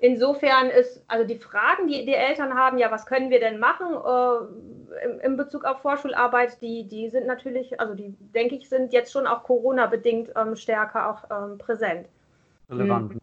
insofern 0.00 0.68
ist, 0.68 1.04
also 1.06 1.24
die 1.24 1.38
Fragen, 1.38 1.86
die 1.86 2.04
die 2.04 2.14
Eltern 2.14 2.54
haben, 2.54 2.78
ja, 2.78 2.90
was 2.90 3.06
können 3.06 3.30
wir 3.30 3.38
denn 3.38 3.60
machen 3.60 3.86
äh, 3.94 5.04
in, 5.04 5.20
in, 5.20 5.36
Bezug 5.36 5.64
auf 5.64 5.80
Vorschularbeit, 5.80 6.60
die, 6.60 6.88
die 6.88 7.08
sind 7.08 7.26
natürlich, 7.26 7.78
also 7.80 7.94
die, 7.94 8.14
denke 8.34 8.56
ich, 8.56 8.68
sind 8.68 8.92
jetzt 8.92 9.12
schon 9.12 9.28
auch 9.28 9.44
Corona-bedingt 9.44 10.30
ähm, 10.36 10.56
stärker 10.56 11.10
auch 11.10 11.24
ähm, 11.30 11.58
präsent. 11.58 12.08
Relevant. 12.68 13.17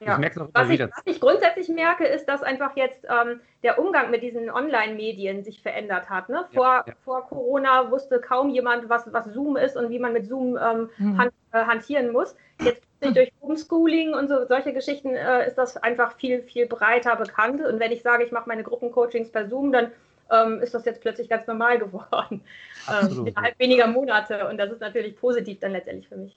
Ja. 0.00 0.18
Ich 0.18 0.36
was, 0.36 0.70
ich, 0.70 0.80
was 0.80 1.02
ich 1.04 1.20
grundsätzlich 1.20 1.68
merke, 1.68 2.06
ist, 2.06 2.24
dass 2.26 2.42
einfach 2.42 2.74
jetzt 2.74 3.04
ähm, 3.04 3.40
der 3.62 3.78
Umgang 3.78 4.10
mit 4.10 4.22
diesen 4.22 4.50
Online-Medien 4.50 5.44
sich 5.44 5.60
verändert 5.60 6.08
hat. 6.08 6.30
Ne? 6.30 6.46
Vor, 6.54 6.64
ja, 6.64 6.84
ja. 6.86 6.94
vor 7.04 7.26
Corona 7.28 7.90
wusste 7.90 8.18
kaum 8.18 8.48
jemand, 8.48 8.88
was, 8.88 9.12
was 9.12 9.26
Zoom 9.26 9.58
ist 9.58 9.76
und 9.76 9.90
wie 9.90 9.98
man 9.98 10.14
mit 10.14 10.26
Zoom 10.26 10.56
ähm, 10.56 10.88
mhm. 10.96 11.18
hand, 11.18 11.32
äh, 11.52 11.58
hantieren 11.58 12.12
muss. 12.12 12.34
Jetzt 12.62 12.82
durch 13.14 13.30
Homeschooling 13.42 14.14
und 14.14 14.28
so, 14.28 14.46
solche 14.46 14.72
Geschichten 14.72 15.14
äh, 15.14 15.46
ist 15.46 15.58
das 15.58 15.76
einfach 15.76 16.16
viel, 16.16 16.42
viel 16.42 16.66
breiter 16.66 17.16
bekannt. 17.16 17.62
Und 17.62 17.78
wenn 17.78 17.92
ich 17.92 18.00
sage, 18.00 18.24
ich 18.24 18.32
mache 18.32 18.48
meine 18.48 18.62
Gruppencoachings 18.62 19.30
per 19.30 19.48
Zoom, 19.48 19.70
dann 19.70 19.92
ähm, 20.30 20.60
ist 20.62 20.72
das 20.72 20.86
jetzt 20.86 21.02
plötzlich 21.02 21.28
ganz 21.28 21.46
normal 21.46 21.78
geworden. 21.78 22.42
Ähm, 22.90 23.26
innerhalb 23.26 23.58
weniger 23.58 23.86
Monate. 23.86 24.48
Und 24.48 24.56
das 24.56 24.72
ist 24.72 24.80
natürlich 24.80 25.14
positiv 25.14 25.60
dann 25.60 25.72
letztendlich 25.72 26.08
für 26.08 26.16
mich. 26.16 26.34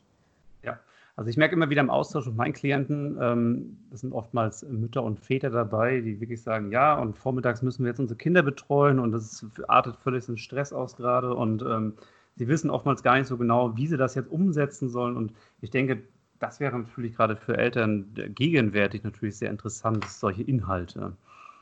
Also 1.15 1.29
ich 1.29 1.37
merke 1.37 1.55
immer 1.55 1.69
wieder 1.69 1.81
im 1.81 1.91
Austausch 1.91 2.25
mit 2.25 2.35
meinen 2.35 2.53
Klienten, 2.53 3.17
ähm, 3.21 3.77
das 3.91 4.01
sind 4.01 4.13
oftmals 4.13 4.63
Mütter 4.63 5.03
und 5.03 5.19
Väter 5.19 5.51
dabei, 5.51 6.01
die 6.01 6.19
wirklich 6.19 6.41
sagen, 6.41 6.71
ja, 6.71 6.97
und 6.97 7.17
vormittags 7.17 7.61
müssen 7.61 7.83
wir 7.83 7.91
jetzt 7.91 7.99
unsere 7.99 8.17
Kinder 8.17 8.41
betreuen 8.41 8.97
und 8.97 9.11
das 9.11 9.45
artet 9.67 9.97
völlig 9.97 10.27
in 10.27 10.37
Stress 10.37 10.73
aus 10.73 10.95
gerade 10.95 11.35
und 11.35 11.61
ähm, 11.61 11.93
sie 12.35 12.47
wissen 12.47 12.71
oftmals 12.71 13.03
gar 13.03 13.17
nicht 13.17 13.27
so 13.27 13.37
genau, 13.37 13.77
wie 13.77 13.87
sie 13.87 13.97
das 13.97 14.15
jetzt 14.15 14.31
umsetzen 14.31 14.89
sollen. 14.89 15.15
Und 15.15 15.33
ich 15.61 15.69
denke, 15.69 16.01
das 16.39 16.59
wäre 16.59 16.77
natürlich 16.77 17.15
gerade 17.15 17.35
für 17.35 17.57
Eltern 17.57 18.13
gegenwärtig 18.13 19.03
natürlich 19.03 19.37
sehr 19.37 19.51
interessant, 19.51 20.05
solche 20.05 20.43
Inhalte. 20.43 21.15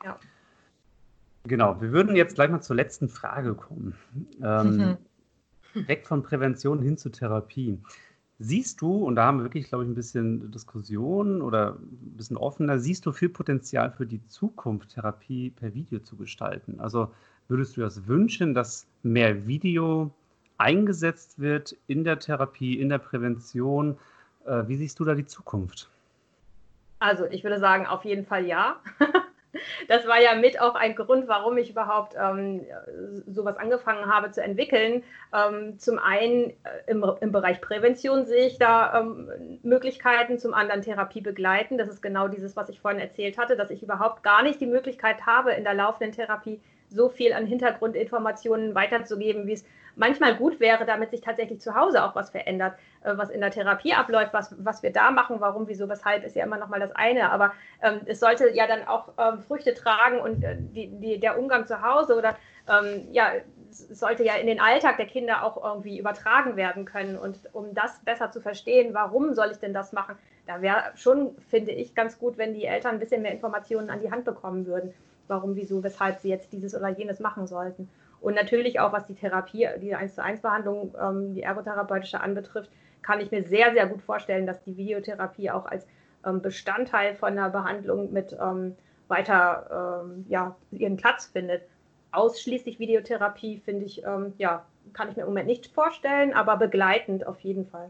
Ja. 0.05 0.17
Genau, 1.43 1.81
wir 1.81 1.91
würden 1.91 2.15
jetzt 2.15 2.35
gleich 2.35 2.49
mal 2.49 2.61
zur 2.61 2.75
letzten 2.75 3.09
Frage 3.09 3.55
kommen. 3.55 3.95
Ähm, 4.41 4.97
mhm. 5.73 5.87
Weg 5.87 6.07
von 6.07 6.23
Prävention 6.23 6.81
hin 6.81 6.97
zur 6.97 7.11
Therapie. 7.11 7.79
Siehst 8.43 8.81
du, 8.81 9.05
und 9.05 9.17
da 9.17 9.25
haben 9.25 9.37
wir 9.37 9.43
wirklich, 9.43 9.67
glaube 9.67 9.83
ich, 9.83 9.89
ein 9.91 9.93
bisschen 9.93 10.49
Diskussion 10.49 11.43
oder 11.43 11.75
ein 11.75 12.17
bisschen 12.17 12.37
offener, 12.37 12.79
siehst 12.79 13.05
du 13.05 13.11
viel 13.11 13.29
Potenzial 13.29 13.91
für 13.91 14.07
die 14.07 14.25
Zukunft, 14.25 14.95
Therapie 14.95 15.51
per 15.51 15.75
Video 15.75 15.99
zu 15.99 16.15
gestalten? 16.15 16.79
Also 16.79 17.11
würdest 17.49 17.77
du 17.77 17.81
das 17.81 18.07
wünschen, 18.07 18.55
dass 18.55 18.87
mehr 19.03 19.45
Video 19.45 20.09
eingesetzt 20.57 21.37
wird 21.37 21.75
in 21.85 22.03
der 22.03 22.17
Therapie, 22.17 22.79
in 22.79 22.89
der 22.89 22.97
Prävention? 22.97 23.95
Äh, 24.47 24.63
wie 24.67 24.75
siehst 24.77 24.99
du 24.99 25.05
da 25.05 25.13
die 25.13 25.27
Zukunft? 25.27 25.91
Also 26.97 27.25
ich 27.25 27.43
würde 27.43 27.59
sagen, 27.59 27.85
auf 27.85 28.05
jeden 28.05 28.25
Fall 28.25 28.47
ja. 28.47 28.77
das 29.87 30.07
war 30.07 30.21
ja 30.21 30.35
mit 30.35 30.59
auch 30.59 30.75
ein 30.75 30.95
Grund, 30.95 31.27
warum 31.27 31.57
ich 31.57 31.69
überhaupt 31.69 32.15
ähm, 32.19 32.65
sowas 33.27 33.57
angefangen 33.57 34.05
habe 34.05 34.31
zu 34.31 34.41
entwickeln. 34.41 35.03
Ähm, 35.33 35.77
zum 35.79 35.99
einen 35.99 36.51
äh, 36.51 36.53
im, 36.87 37.05
im, 37.19 37.31
Bereich 37.31 37.61
Prävention 37.61 38.25
sehe 38.25 38.47
ich 38.47 38.57
da 38.57 38.99
ähm, 38.99 39.29
Möglichkeiten, 39.63 40.39
zum 40.39 40.53
anderen 40.53 40.81
Therapie 40.81 41.21
begleiten. 41.21 41.77
Das 41.77 41.89
ist 41.89 42.01
genau 42.01 42.27
dieses, 42.27 42.55
was 42.55 42.69
ich 42.69 42.79
vorhin 42.79 42.99
erzählt 42.99 43.37
hatte, 43.37 43.55
dass 43.55 43.71
ich 43.71 43.83
überhaupt 43.83 44.23
gar 44.23 44.43
nicht 44.43 44.61
die 44.61 44.67
Möglichkeit 44.67 45.25
habe, 45.25 45.51
in 45.51 45.63
der 45.63 45.73
laufenden 45.73 46.13
Therapie 46.13 46.61
so 46.89 47.09
viel 47.09 47.33
an 47.33 47.45
Hintergrundinformationen 47.45 48.75
weiterzugeben, 48.75 49.47
wie 49.47 49.53
es 49.53 49.65
manchmal 50.01 50.35
gut 50.35 50.59
wäre, 50.59 50.83
damit 50.85 51.11
sich 51.11 51.21
tatsächlich 51.21 51.61
zu 51.61 51.75
Hause 51.75 52.03
auch 52.03 52.15
was 52.15 52.31
verändert, 52.31 52.73
äh, 53.03 53.15
was 53.15 53.29
in 53.29 53.39
der 53.39 53.51
Therapie 53.51 53.93
abläuft, 53.93 54.33
was, 54.33 54.55
was 54.57 54.81
wir 54.81 54.91
da 54.91 55.11
machen, 55.11 55.37
warum, 55.39 55.67
wieso, 55.67 55.87
weshalb, 55.87 56.23
ist 56.23 56.35
ja 56.35 56.43
immer 56.43 56.57
noch 56.57 56.69
mal 56.69 56.79
das 56.79 56.91
eine. 56.93 57.31
Aber 57.31 57.53
ähm, 57.83 58.01
es 58.07 58.19
sollte 58.19 58.49
ja 58.49 58.65
dann 58.65 58.87
auch 58.87 59.09
ähm, 59.19 59.41
Früchte 59.41 59.75
tragen 59.75 60.19
und 60.19 60.43
äh, 60.43 60.57
die, 60.57 60.87
die, 60.87 61.19
der 61.19 61.37
Umgang 61.37 61.67
zu 61.67 61.83
Hause 61.83 62.17
oder 62.17 62.35
ähm, 62.67 63.09
ja, 63.11 63.31
sollte 63.69 64.23
ja 64.23 64.35
in 64.35 64.47
den 64.47 64.59
Alltag 64.59 64.97
der 64.97 65.05
Kinder 65.05 65.43
auch 65.43 65.63
irgendwie 65.63 65.99
übertragen 65.99 66.55
werden 66.55 66.85
können. 66.85 67.15
Und 67.15 67.37
um 67.53 67.75
das 67.75 67.99
besser 68.03 68.31
zu 68.31 68.41
verstehen, 68.41 68.95
warum 68.95 69.35
soll 69.35 69.51
ich 69.51 69.57
denn 69.57 69.73
das 69.73 69.93
machen, 69.93 70.15
da 70.47 70.63
wäre 70.63 70.91
schon, 70.95 71.37
finde 71.49 71.71
ich, 71.73 71.93
ganz 71.93 72.17
gut, 72.17 72.39
wenn 72.39 72.55
die 72.55 72.65
Eltern 72.65 72.95
ein 72.95 72.99
bisschen 72.99 73.21
mehr 73.21 73.31
Informationen 73.31 73.91
an 73.91 74.01
die 74.01 74.11
Hand 74.11 74.25
bekommen 74.25 74.65
würden, 74.65 74.95
warum, 75.27 75.55
wieso, 75.55 75.83
weshalb 75.83 76.19
sie 76.19 76.29
jetzt 76.29 76.51
dieses 76.51 76.75
oder 76.75 76.89
jenes 76.89 77.19
machen 77.19 77.45
sollten. 77.45 77.87
Und 78.21 78.35
natürlich 78.35 78.79
auch, 78.79 78.93
was 78.93 79.07
die 79.07 79.15
Therapie, 79.15 79.67
die 79.81 79.95
1 79.95 80.15
zu 80.15 80.23
1 80.23 80.41
Behandlung, 80.41 80.93
ähm, 81.01 81.33
die 81.33 81.41
ergotherapeutische 81.41 82.21
anbetrifft, 82.21 82.69
kann 83.01 83.19
ich 83.19 83.31
mir 83.31 83.43
sehr, 83.43 83.73
sehr 83.73 83.87
gut 83.87 84.01
vorstellen, 84.03 84.45
dass 84.45 84.63
die 84.63 84.77
Videotherapie 84.77 85.49
auch 85.49 85.65
als 85.65 85.87
ähm, 86.23 86.39
Bestandteil 86.39 87.15
von 87.15 87.29
einer 87.29 87.49
Behandlung 87.49 88.13
mit 88.13 88.37
ähm, 88.39 88.75
weiter 89.07 90.03
ähm, 90.05 90.25
ja, 90.29 90.55
ihren 90.71 90.97
Platz 90.97 91.25
findet. 91.25 91.63
Ausschließlich 92.11 92.77
Videotherapie 92.77 93.57
finde 93.57 93.85
ich, 93.85 94.03
ähm, 94.05 94.33
ja, 94.37 94.65
kann 94.93 95.09
ich 95.09 95.15
mir 95.15 95.23
im 95.23 95.29
Moment 95.29 95.47
nicht 95.47 95.67
vorstellen, 95.73 96.33
aber 96.33 96.57
begleitend 96.57 97.25
auf 97.25 97.39
jeden 97.39 97.65
Fall. 97.65 97.89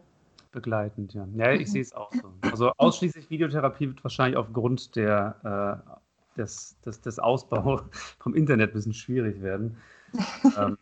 Begleitend, 0.53 1.13
ja. 1.13 1.27
Ja, 1.35 1.51
ich 1.51 1.71
sehe 1.71 1.81
es 1.81 1.93
auch 1.93 2.11
so. 2.13 2.31
Also 2.41 2.71
ausschließlich 2.77 3.29
Videotherapie 3.29 3.87
wird 3.89 4.03
wahrscheinlich 4.03 4.37
aufgrund 4.37 4.95
der, 4.95 5.83
äh, 5.85 6.39
des, 6.39 6.79
des, 6.85 7.01
des 7.01 7.19
Ausbaus 7.19 7.81
vom 8.19 8.33
Internet 8.33 8.71
ein 8.71 8.73
bisschen 8.73 8.93
schwierig 8.93 9.41
werden 9.41 9.77
ähm, 10.57 10.77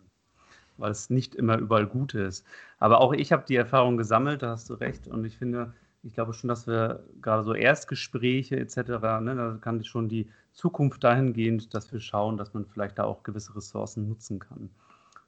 weil 0.78 0.92
es 0.92 1.10
nicht 1.10 1.36
immer 1.36 1.58
überall 1.58 1.86
gut 1.86 2.14
ist. 2.14 2.46
Aber 2.80 3.02
auch 3.02 3.14
ich 3.14 3.32
habe 3.32 3.44
die 3.48 3.56
Erfahrung 3.56 3.98
gesammelt, 3.98 4.42
da 4.42 4.52
hast 4.52 4.70
du 4.70 4.76
recht. 4.76 5.08
Und 5.08 5.26
ich 5.26 5.38
finde, 5.38 5.74
ich 6.04 6.14
glaube 6.14 6.34
schon, 6.34 6.48
dass 6.48 6.68
wir 6.68 7.04
gerade 7.22 7.44
so 7.44 7.54
Erstgespräche 7.54 8.58
etc., 8.58 8.78
ne, 9.22 9.36
da 9.36 9.58
kann 9.62 9.84
schon 9.84 10.08
die 10.08 10.30
Zukunft 10.54 11.04
dahingehend, 11.04 11.74
dass 11.74 11.92
wir 11.92 12.00
schauen, 12.00 12.38
dass 12.38 12.54
man 12.54 12.66
vielleicht 12.66 13.00
da 13.00 13.04
auch 13.04 13.24
gewisse 13.24 13.56
Ressourcen 13.56 14.08
nutzen 14.08 14.40
kann. 14.40 14.70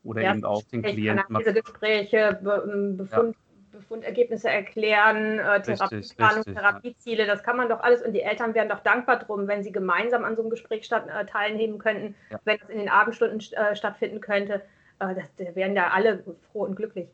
Oder 0.03 0.21
ja, 0.23 0.33
eben 0.33 0.43
auch 0.45 0.63
den 0.63 0.81
Klienten. 0.81 1.37
Diese 1.37 1.53
Gespräche, 1.53 2.39
ähm, 2.41 2.97
Befund, 2.97 3.35
ja. 3.35 3.50
Befundergebnisse 3.71 4.49
erklären, 4.49 5.39
äh, 5.39 5.61
Therapieplanung, 5.61 6.43
Therapieziele, 6.43 7.25
das 7.25 7.43
kann 7.43 7.57
man 7.57 7.69
doch 7.69 7.79
alles 7.81 8.01
und 8.01 8.13
die 8.13 8.21
Eltern 8.21 8.53
wären 8.53 8.69
doch 8.69 8.79
dankbar 8.79 9.19
drum, 9.19 9.47
wenn 9.47 9.63
sie 9.63 9.71
gemeinsam 9.71 10.23
an 10.23 10.35
so 10.35 10.41
einem 10.41 10.51
Gespräch 10.51 10.85
statt, 10.85 11.07
äh, 11.07 11.25
teilnehmen 11.25 11.79
könnten, 11.79 12.15
ja. 12.29 12.39
wenn 12.45 12.59
es 12.61 12.69
in 12.69 12.79
den 12.79 12.89
Abendstunden 12.89 13.39
äh, 13.53 13.75
stattfinden 13.75 14.19
könnte. 14.21 14.61
Äh, 14.99 15.15
das, 15.15 15.25
da 15.37 15.55
wären 15.55 15.75
ja 15.75 15.89
alle 15.89 16.23
froh 16.51 16.63
und 16.63 16.75
glücklich. 16.75 17.07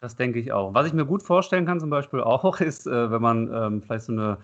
Das 0.00 0.16
denke 0.16 0.40
ich 0.40 0.52
auch. 0.52 0.74
Was 0.74 0.86
ich 0.86 0.92
mir 0.92 1.06
gut 1.06 1.22
vorstellen 1.22 1.64
kann, 1.64 1.80
zum 1.80 1.90
Beispiel 1.90 2.20
auch, 2.20 2.60
ist, 2.60 2.86
äh, 2.86 3.10
wenn 3.10 3.22
man 3.22 3.52
ähm, 3.54 3.82
vielleicht 3.82 4.04
so 4.04 4.12
eine 4.12 4.38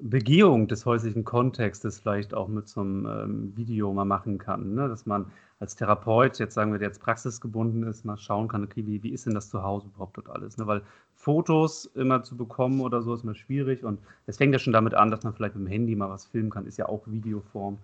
Begehung 0.00 0.68
des 0.68 0.86
häuslichen 0.86 1.24
Kontextes 1.24 2.00
vielleicht 2.00 2.34
auch 2.34 2.48
mit 2.48 2.68
so 2.68 2.80
einem 2.80 3.06
ähm, 3.06 3.52
Video 3.56 3.92
mal 3.92 4.04
machen 4.04 4.38
kann. 4.38 4.74
Ne? 4.74 4.88
Dass 4.88 5.06
man 5.06 5.30
als 5.60 5.74
Therapeut, 5.74 6.38
jetzt 6.38 6.54
sagen 6.54 6.72
wir, 6.72 6.78
der 6.78 6.88
jetzt 6.88 7.00
praxisgebunden 7.00 7.82
ist, 7.82 8.04
mal 8.04 8.16
schauen 8.16 8.48
kann, 8.48 8.64
okay, 8.64 8.86
wie, 8.86 9.02
wie 9.02 9.10
ist 9.10 9.26
denn 9.26 9.34
das 9.34 9.50
zu 9.50 9.62
Hause 9.62 9.88
überhaupt 9.88 10.16
dort 10.16 10.30
alles? 10.30 10.56
Ne? 10.56 10.66
Weil 10.66 10.82
Fotos 11.14 11.86
immer 11.94 12.22
zu 12.22 12.36
bekommen 12.36 12.80
oder 12.80 13.02
so 13.02 13.14
ist 13.14 13.24
immer 13.24 13.34
schwierig 13.34 13.84
und 13.84 13.98
es 14.26 14.36
fängt 14.36 14.52
ja 14.52 14.58
schon 14.58 14.72
damit 14.72 14.94
an, 14.94 15.10
dass 15.10 15.24
man 15.24 15.34
vielleicht 15.34 15.56
mit 15.56 15.66
dem 15.66 15.70
Handy 15.70 15.96
mal 15.96 16.10
was 16.10 16.26
filmen 16.26 16.50
kann, 16.50 16.66
ist 16.66 16.78
ja 16.78 16.88
auch 16.88 17.02
Videoform. 17.06 17.78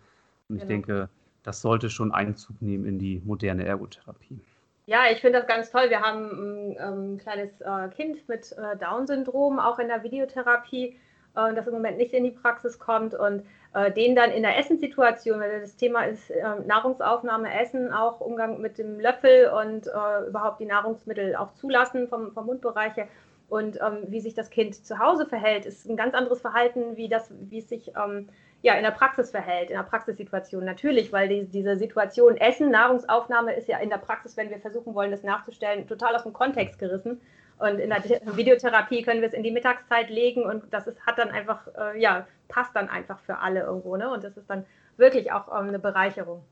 Und 0.48 0.56
ich 0.56 0.62
genau. 0.62 0.68
denke, 0.68 1.08
das 1.42 1.60
sollte 1.60 1.90
schon 1.90 2.12
Einzug 2.12 2.60
nehmen 2.62 2.86
in 2.86 2.98
die 2.98 3.20
moderne 3.24 3.64
Ergotherapie. 3.64 4.40
Ja, 4.86 5.04
ich 5.10 5.20
finde 5.20 5.38
das 5.38 5.48
ganz 5.48 5.70
toll. 5.70 5.88
Wir 5.88 6.00
haben 6.00 6.30
ein, 6.30 6.76
ähm, 6.78 7.18
kleines 7.18 7.60
äh, 7.60 7.88
Kind 7.88 8.28
mit 8.28 8.52
äh, 8.52 8.76
Down-Syndrom 8.76 9.58
auch 9.58 9.78
in 9.78 9.88
der 9.88 10.02
Videotherapie 10.02 10.96
äh, 11.36 11.54
das 11.54 11.66
im 11.66 11.74
Moment 11.74 11.98
nicht 11.98 12.12
in 12.12 12.24
die 12.24 12.30
Praxis 12.30 12.78
kommt 12.78 13.14
und 13.14 13.44
äh, 13.74 13.90
den 13.92 14.14
dann 14.14 14.30
in 14.30 14.42
der 14.42 14.58
Essenssituation, 14.58 15.40
weil 15.40 15.60
das 15.60 15.76
Thema 15.76 16.04
ist 16.04 16.30
äh, 16.30 16.42
Nahrungsaufnahme, 16.66 17.52
Essen, 17.60 17.92
auch 17.92 18.20
Umgang 18.20 18.60
mit 18.60 18.78
dem 18.78 19.00
Löffel 19.00 19.50
und 19.50 19.86
äh, 19.86 20.28
überhaupt 20.28 20.60
die 20.60 20.66
Nahrungsmittel 20.66 21.36
auch 21.36 21.52
zulassen 21.54 22.08
vom, 22.08 22.32
vom 22.32 22.46
Mundbereich 22.46 22.96
her, 22.96 23.08
und 23.48 23.78
ähm, 23.80 24.04
wie 24.08 24.20
sich 24.20 24.34
das 24.34 24.50
Kind 24.50 24.74
zu 24.74 24.98
Hause 24.98 25.26
verhält, 25.26 25.66
ist 25.66 25.88
ein 25.88 25.96
ganz 25.96 26.14
anderes 26.14 26.40
Verhalten, 26.40 26.96
wie 26.96 27.08
das, 27.08 27.30
wie 27.38 27.58
es 27.58 27.68
sich 27.68 27.92
ähm, 27.96 28.28
ja, 28.62 28.74
in 28.74 28.82
der 28.82 28.90
Praxis 28.90 29.30
verhält, 29.30 29.70
in 29.70 29.76
der 29.76 29.84
Praxissituation. 29.84 30.64
Natürlich, 30.64 31.12
weil 31.12 31.28
die, 31.28 31.44
diese 31.44 31.76
Situation 31.76 32.36
Essen, 32.36 32.70
Nahrungsaufnahme 32.70 33.54
ist 33.54 33.68
ja 33.68 33.78
in 33.78 33.90
der 33.90 33.98
Praxis, 33.98 34.36
wenn 34.36 34.50
wir 34.50 34.58
versuchen 34.58 34.94
wollen, 34.94 35.10
das 35.10 35.22
nachzustellen, 35.22 35.86
total 35.86 36.16
aus 36.16 36.22
dem 36.22 36.32
Kontext 36.32 36.78
gerissen. 36.78 37.20
Und 37.58 37.78
in 37.78 37.90
der 37.90 38.02
Videotherapie 38.36 39.02
können 39.02 39.20
wir 39.20 39.28
es 39.28 39.34
in 39.34 39.42
die 39.42 39.50
Mittagszeit 39.50 40.10
legen 40.10 40.42
und 40.44 40.64
das 40.72 40.86
ist, 40.86 41.00
hat 41.06 41.18
dann 41.18 41.30
einfach, 41.30 41.66
äh, 41.78 42.00
ja, 42.00 42.26
passt 42.48 42.74
dann 42.74 42.88
einfach 42.88 43.20
für 43.20 43.38
alle 43.38 43.60
irgendwo. 43.60 43.96
Ne? 43.96 44.10
Und 44.10 44.24
das 44.24 44.36
ist 44.36 44.50
dann 44.50 44.66
wirklich 44.96 45.32
auch 45.32 45.48
ähm, 45.48 45.68
eine 45.68 45.78
Bereicherung. 45.78 46.42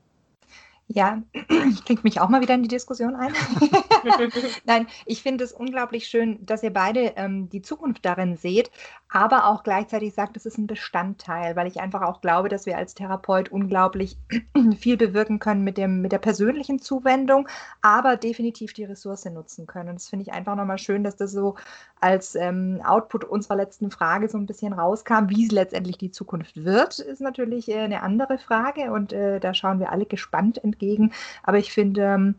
Ja, 0.87 1.21
ich 1.33 1.83
klinge 1.85 2.01
mich 2.03 2.19
auch 2.19 2.29
mal 2.29 2.41
wieder 2.41 2.55
in 2.55 2.63
die 2.63 2.69
Diskussion 2.69 3.15
ein. 3.15 3.33
Nein, 4.65 4.87
ich 5.05 5.21
finde 5.21 5.43
es 5.43 5.51
unglaublich 5.51 6.07
schön, 6.07 6.45
dass 6.45 6.63
ihr 6.63 6.73
beide 6.73 7.13
ähm, 7.15 7.49
die 7.49 7.61
Zukunft 7.61 8.05
darin 8.05 8.37
seht, 8.37 8.71
aber 9.09 9.47
auch 9.47 9.63
gleichzeitig 9.63 10.13
sagt, 10.13 10.37
es 10.37 10.45
ist 10.45 10.57
ein 10.57 10.67
Bestandteil, 10.67 11.55
weil 11.55 11.67
ich 11.67 11.79
einfach 11.79 12.01
auch 12.01 12.21
glaube, 12.21 12.49
dass 12.49 12.65
wir 12.65 12.77
als 12.77 12.95
Therapeut 12.95 13.49
unglaublich 13.49 14.17
viel 14.77 14.97
bewirken 14.97 15.39
können 15.39 15.63
mit, 15.63 15.77
dem, 15.77 16.01
mit 16.01 16.11
der 16.11 16.19
persönlichen 16.19 16.79
Zuwendung, 16.79 17.47
aber 17.81 18.17
definitiv 18.17 18.73
die 18.73 18.85
Ressource 18.85 19.25
nutzen 19.25 19.67
können. 19.67 19.89
Und 19.89 19.95
das 19.95 20.09
finde 20.09 20.23
ich 20.23 20.33
einfach 20.33 20.55
nochmal 20.55 20.79
schön, 20.79 21.03
dass 21.03 21.15
das 21.15 21.31
so 21.31 21.55
als 21.99 22.35
ähm, 22.35 22.81
Output 22.83 23.23
unserer 23.23 23.55
letzten 23.55 23.91
Frage 23.91 24.29
so 24.29 24.37
ein 24.37 24.45
bisschen 24.45 24.73
rauskam. 24.73 25.29
Wie 25.29 25.45
es 25.45 25.51
letztendlich 25.51 25.97
die 25.97 26.11
Zukunft 26.11 26.65
wird, 26.65 26.99
ist 26.99 27.21
natürlich 27.21 27.69
äh, 27.69 27.79
eine 27.79 28.01
andere 28.01 28.37
Frage 28.37 28.91
und 28.91 29.13
äh, 29.13 29.39
da 29.39 29.53
schauen 29.53 29.79
wir 29.79 29.91
alle 29.91 30.05
gespannt 30.05 30.63
entgegen. 30.63 31.13
Aber 31.43 31.59
ich 31.59 31.71
finde, 31.71 32.01
ähm, 32.01 32.35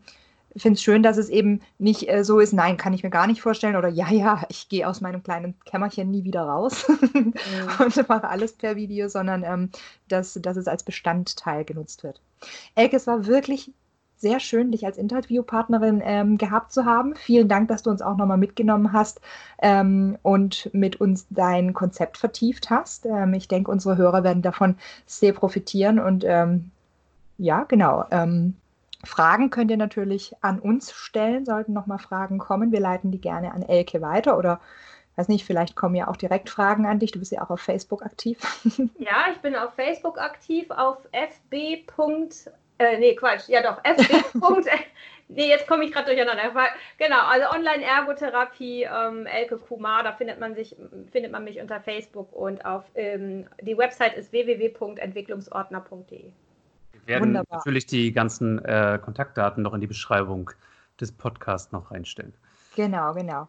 finde 0.61 0.77
es 0.77 0.83
schön, 0.83 1.03
dass 1.03 1.17
es 1.17 1.29
eben 1.29 1.61
nicht 1.77 2.09
äh, 2.09 2.23
so 2.23 2.39
ist, 2.39 2.53
nein, 2.53 2.77
kann 2.77 2.93
ich 2.93 3.03
mir 3.03 3.09
gar 3.09 3.27
nicht 3.27 3.41
vorstellen 3.41 3.75
oder 3.75 3.89
ja, 3.89 4.09
ja, 4.09 4.43
ich 4.49 4.69
gehe 4.69 4.87
aus 4.87 5.01
meinem 5.01 5.23
kleinen 5.23 5.55
Kämmerchen 5.65 6.09
nie 6.11 6.23
wieder 6.23 6.43
raus 6.43 6.87
mhm. 7.13 7.33
und 7.79 8.09
mache 8.09 8.27
alles 8.27 8.53
per 8.53 8.75
Video, 8.75 9.09
sondern 9.09 9.43
ähm, 9.43 9.69
dass, 10.07 10.33
dass 10.41 10.57
es 10.57 10.67
als 10.67 10.83
Bestandteil 10.83 11.65
genutzt 11.65 12.03
wird. 12.03 12.21
Elke, 12.75 12.95
es 12.95 13.07
war 13.07 13.25
wirklich 13.25 13.71
sehr 14.17 14.39
schön, 14.39 14.71
dich 14.71 14.85
als 14.85 14.97
Interviewpartnerin 14.97 16.01
ähm, 16.03 16.37
gehabt 16.37 16.71
zu 16.71 16.85
haben. 16.85 17.15
Vielen 17.15 17.49
Dank, 17.49 17.67
dass 17.67 17.83
du 17.83 17.89
uns 17.89 18.01
auch 18.01 18.15
nochmal 18.15 18.37
mitgenommen 18.37 18.93
hast 18.93 19.19
ähm, 19.61 20.17
und 20.23 20.69
mit 20.73 21.01
uns 21.01 21.27
dein 21.29 21.73
Konzept 21.73 22.17
vertieft 22.17 22.69
hast. 22.69 23.05
Ähm, 23.05 23.33
ich 23.33 23.47
denke, 23.47 23.69
unsere 23.69 23.97
Hörer 23.97 24.23
werden 24.23 24.41
davon 24.41 24.77
sehr 25.05 25.33
profitieren 25.33 25.99
und 25.99 26.23
ähm, 26.25 26.71
ja, 27.37 27.65
genau. 27.65 28.05
Fragen 29.05 29.49
könnt 29.49 29.71
ihr 29.71 29.77
natürlich 29.77 30.33
an 30.41 30.59
uns 30.59 30.91
stellen, 30.91 31.45
sollten 31.45 31.73
nochmal 31.73 31.99
Fragen 31.99 32.37
kommen. 32.37 32.71
Wir 32.71 32.79
leiten 32.79 33.11
die 33.11 33.21
gerne 33.21 33.53
an 33.53 33.61
Elke 33.61 34.01
weiter 34.01 34.37
oder 34.37 34.59
weiß 35.15 35.27
nicht, 35.29 35.45
vielleicht 35.45 35.75
kommen 35.75 35.95
ja 35.95 36.07
auch 36.07 36.17
direkt 36.17 36.49
Fragen 36.49 36.85
an 36.85 36.99
dich. 36.99 37.11
Du 37.11 37.19
bist 37.19 37.31
ja 37.31 37.41
auch 37.43 37.49
auf 37.49 37.61
Facebook 37.61 38.03
aktiv. 38.03 38.39
Ja, 38.97 39.27
ich 39.31 39.39
bin 39.39 39.55
auf 39.55 39.73
Facebook 39.75 40.19
aktiv, 40.19 40.69
auf 40.71 40.97
fb. 41.11 41.85
Äh, 42.77 42.97
nee, 42.97 43.15
Quatsch, 43.15 43.47
ja 43.47 43.61
doch, 43.61 43.79
fb. 43.83 44.25
nee, 45.29 45.47
jetzt 45.47 45.67
komme 45.67 45.85
ich 45.85 45.93
gerade 45.93 46.07
durcheinander. 46.07 46.51
Genau, 46.97 47.21
also 47.21 47.49
Online-Ergotherapie, 47.51 48.83
ähm, 48.83 49.25
Elke 49.25 49.57
Kumar, 49.57 50.03
da 50.03 50.11
findet 50.11 50.39
man, 50.39 50.55
sich, 50.55 50.75
findet 51.11 51.31
man 51.31 51.45
mich 51.45 51.61
unter 51.61 51.79
Facebook 51.79 52.33
und 52.33 52.65
auf 52.65 52.83
ähm, 52.95 53.47
die 53.61 53.77
Website 53.77 54.15
ist 54.15 54.33
www.entwicklungsordner.de 54.33 56.31
werden 57.05 57.29
Wunderbar. 57.29 57.57
natürlich 57.57 57.85
die 57.85 58.11
ganzen 58.11 58.63
äh, 58.65 58.99
Kontaktdaten 59.01 59.63
noch 59.63 59.73
in 59.73 59.81
die 59.81 59.87
Beschreibung 59.87 60.51
des 60.99 61.11
Podcasts 61.11 61.71
noch 61.71 61.91
reinstellen. 61.91 62.33
Genau, 62.75 63.13
genau. 63.13 63.47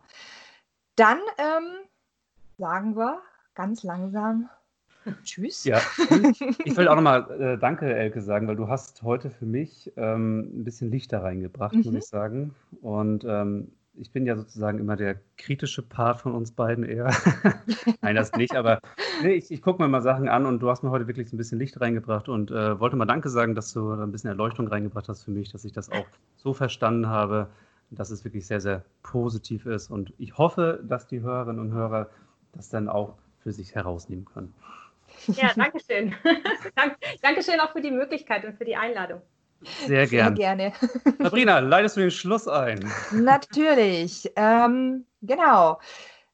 Dann 0.97 1.19
ähm, 1.39 1.87
sagen 2.59 2.97
wir 2.97 3.21
ganz 3.55 3.83
langsam 3.83 4.49
Tschüss. 5.25 5.65
Ja, 5.65 5.81
ich 6.65 6.77
will 6.77 6.89
auch 6.89 6.97
nochmal 6.97 7.31
äh, 7.41 7.59
Danke, 7.59 7.95
Elke, 7.95 8.21
sagen, 8.21 8.49
weil 8.49 8.57
du 8.57 8.69
hast 8.69 9.03
heute 9.03 9.31
für 9.31 9.47
mich 9.47 9.93
ähm, 9.97 10.61
ein 10.61 10.65
bisschen 10.65 10.91
Licht 10.91 11.13
da 11.13 11.21
reingebracht, 11.21 11.75
mhm. 11.75 11.83
muss 11.85 11.95
ich 11.95 12.07
sagen. 12.07 12.55
Und 12.81 13.25
ähm, 13.25 13.73
ich 13.99 14.11
bin 14.13 14.27
ja 14.27 14.37
sozusagen 14.37 14.79
immer 14.79 14.97
der 14.97 15.21
kritische 15.37 15.83
Part 15.83 16.21
von 16.21 16.35
uns 16.35 16.53
beiden 16.53 16.85
eher. 16.85 17.15
Nein, 18.01 18.17
das 18.17 18.33
nicht, 18.33 18.55
aber 18.55 18.81
nee, 19.23 19.35
ich, 19.35 19.51
ich 19.51 19.63
gucke 19.63 19.83
mir 19.83 19.89
mal 19.89 20.03
Sachen 20.03 20.29
an 20.29 20.47
und 20.47 20.61
du 20.61 20.71
hast 20.71 20.83
mir 20.83 20.91
heute 20.91 21.07
wirklich 21.07 21.29
so 21.29 21.37
ein 21.37 21.39
bisschen 21.39 21.59
Licht 21.59 21.81
reingebracht 21.81 22.29
und 22.29 22.51
äh, 22.51 22.79
wollte 22.79 22.97
mal 22.97 23.07
Danke 23.07 23.29
sagen, 23.29 23.55
dass 23.55 23.73
du 23.73 23.93
ein 23.93 24.13
bisschen 24.13 24.29
Erleuchtung 24.29 24.69
reingebracht 24.69 25.09
hast 25.09 25.25
für 25.25 25.31
mich, 25.31 25.51
dass 25.51 25.65
ich 25.65 25.73
das 25.73 25.91
auch 25.91 26.07
so 26.37 26.55
verstanden 26.55 27.09
habe, 27.09 27.49
dass 27.91 28.11
es 28.11 28.25
wirklich 28.25 28.47
sehr, 28.47 28.61
sehr 28.61 28.85
positiv 29.03 29.67
ist. 29.67 29.91
Und 29.91 30.13
ich 30.19 30.37
hoffe, 30.39 30.81
dass 30.83 31.07
die 31.07 31.21
Hörerinnen 31.21 31.61
und 31.61 31.73
Hörer 31.73 32.11
das 32.53 32.69
dann 32.69 32.89
auch 32.89 33.17
für 33.43 33.53
sich 33.53 33.75
herausnehmen 33.75 34.25
können. 34.25 34.55
Ja, 35.29 35.53
danke 35.55 35.79
schön. 35.81 36.15
Dankeschön 37.23 37.61
auch 37.61 37.73
für 37.73 37.81
die 37.81 37.91
Möglichkeit 37.91 38.45
und 38.45 38.57
für 38.57 38.65
die 38.65 38.77
Einladung. 38.77 39.23
Sehr, 39.87 40.07
gern. 40.07 40.37
Sehr 40.37 40.57
gerne. 40.57 40.73
Sabrina, 41.21 41.59
leitest 41.59 41.97
du 41.97 42.01
den 42.01 42.11
Schluss 42.11 42.47
ein? 42.47 42.91
Natürlich. 43.13 44.31
Ähm, 44.37 45.05
genau. 45.23 45.79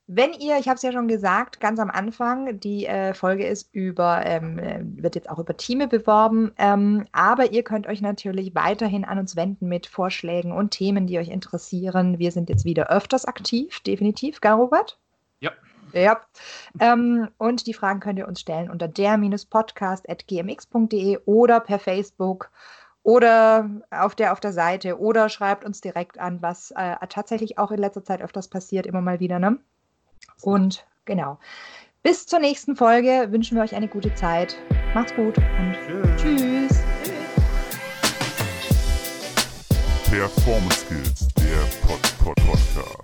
Wenn 0.09 0.33
ihr, 0.35 0.59
ich 0.59 0.69
habe 0.69 0.77
es 0.77 0.83
ja 0.83 0.93
schon 0.93 1.09
gesagt, 1.09 1.59
ganz 1.61 1.79
am 1.79 1.89
Anfang, 1.89 2.61
die 2.61 2.85
äh, 2.87 3.15
Folge 3.15 3.47
ist 3.47 3.73
über, 3.73 4.21
ähm, 4.27 4.59
äh, 4.59 4.81
wird 4.83 5.15
jetzt 5.15 5.31
auch 5.31 5.39
über 5.39 5.57
Teame 5.57 5.89
beworben, 5.89 6.53
ähm, 6.59 7.07
aber 7.13 7.53
ihr 7.53 7.63
könnt 7.63 7.87
euch 7.87 8.03
natürlich 8.03 8.55
weiterhin 8.55 9.07
an 9.07 9.19
uns 9.19 9.37
wenden 9.37 9.69
mit 9.69 9.87
Vorschlägen 9.87 10.53
und 10.53 10.73
Themen, 10.73 11.07
die 11.07 11.19
euch 11.19 11.29
interessieren. 11.29 12.19
Wir 12.19 12.33
sind 12.33 12.51
jetzt 12.51 12.65
wieder 12.65 12.91
öfters 12.91 13.25
aktiv, 13.25 13.81
definitiv, 13.81 14.41
gell, 14.41 14.53
Robert? 14.53 14.99
Ja. 15.41 15.53
Ja. 15.95 16.21
Ähm, 16.81 17.29
und 17.39 17.67
die 17.67 17.75
Fragen 17.75 18.01
könnt 18.01 18.19
ihr 18.19 18.29
uns 18.29 18.41
stellen 18.41 18.71
unter 18.71 18.89
der-podcast.gmx.de 18.89 21.19
oder 21.25 21.61
per 21.61 21.79
Facebook 21.79 22.51
oder 23.03 23.69
auf 23.91 24.15
der, 24.15 24.33
auf 24.33 24.41
der 24.41 24.53
Seite 24.53 24.99
oder 24.99 25.29
schreibt 25.29 25.65
uns 25.65 25.81
direkt 25.81 26.19
an, 26.19 26.41
was 26.41 26.71
äh, 26.73 26.97
tatsächlich 27.09 27.59
auch 27.59 27.71
in 27.71 27.79
letzter 27.79 28.05
Zeit 28.05 28.23
öfters 28.23 28.49
passiert, 28.49 28.87
immer 28.87 29.01
mal 29.01 29.21
wieder. 29.21 29.39
Ne? 29.39 29.59
Und 30.41 30.87
genau. 31.05 31.39
Bis 32.03 32.27
zur 32.27 32.41
nächsten 32.41 32.75
Folge 32.75 33.29
wünschen 33.31 33.57
wir 33.57 33.63
euch 33.63 33.75
eine 33.75 33.89
gute 33.89 34.13
Zeit. 34.15 34.57
Macht's 34.95 35.15
gut 35.15 35.39
und 35.39 35.77
tschüss. 36.17 36.23
tschüss. 36.23 36.83
Performance 40.11 40.85
Skills, 40.85 41.29
der 41.35 41.87
Pod 41.87 42.01
-Pod 42.19 42.35
Podcast. 42.45 43.02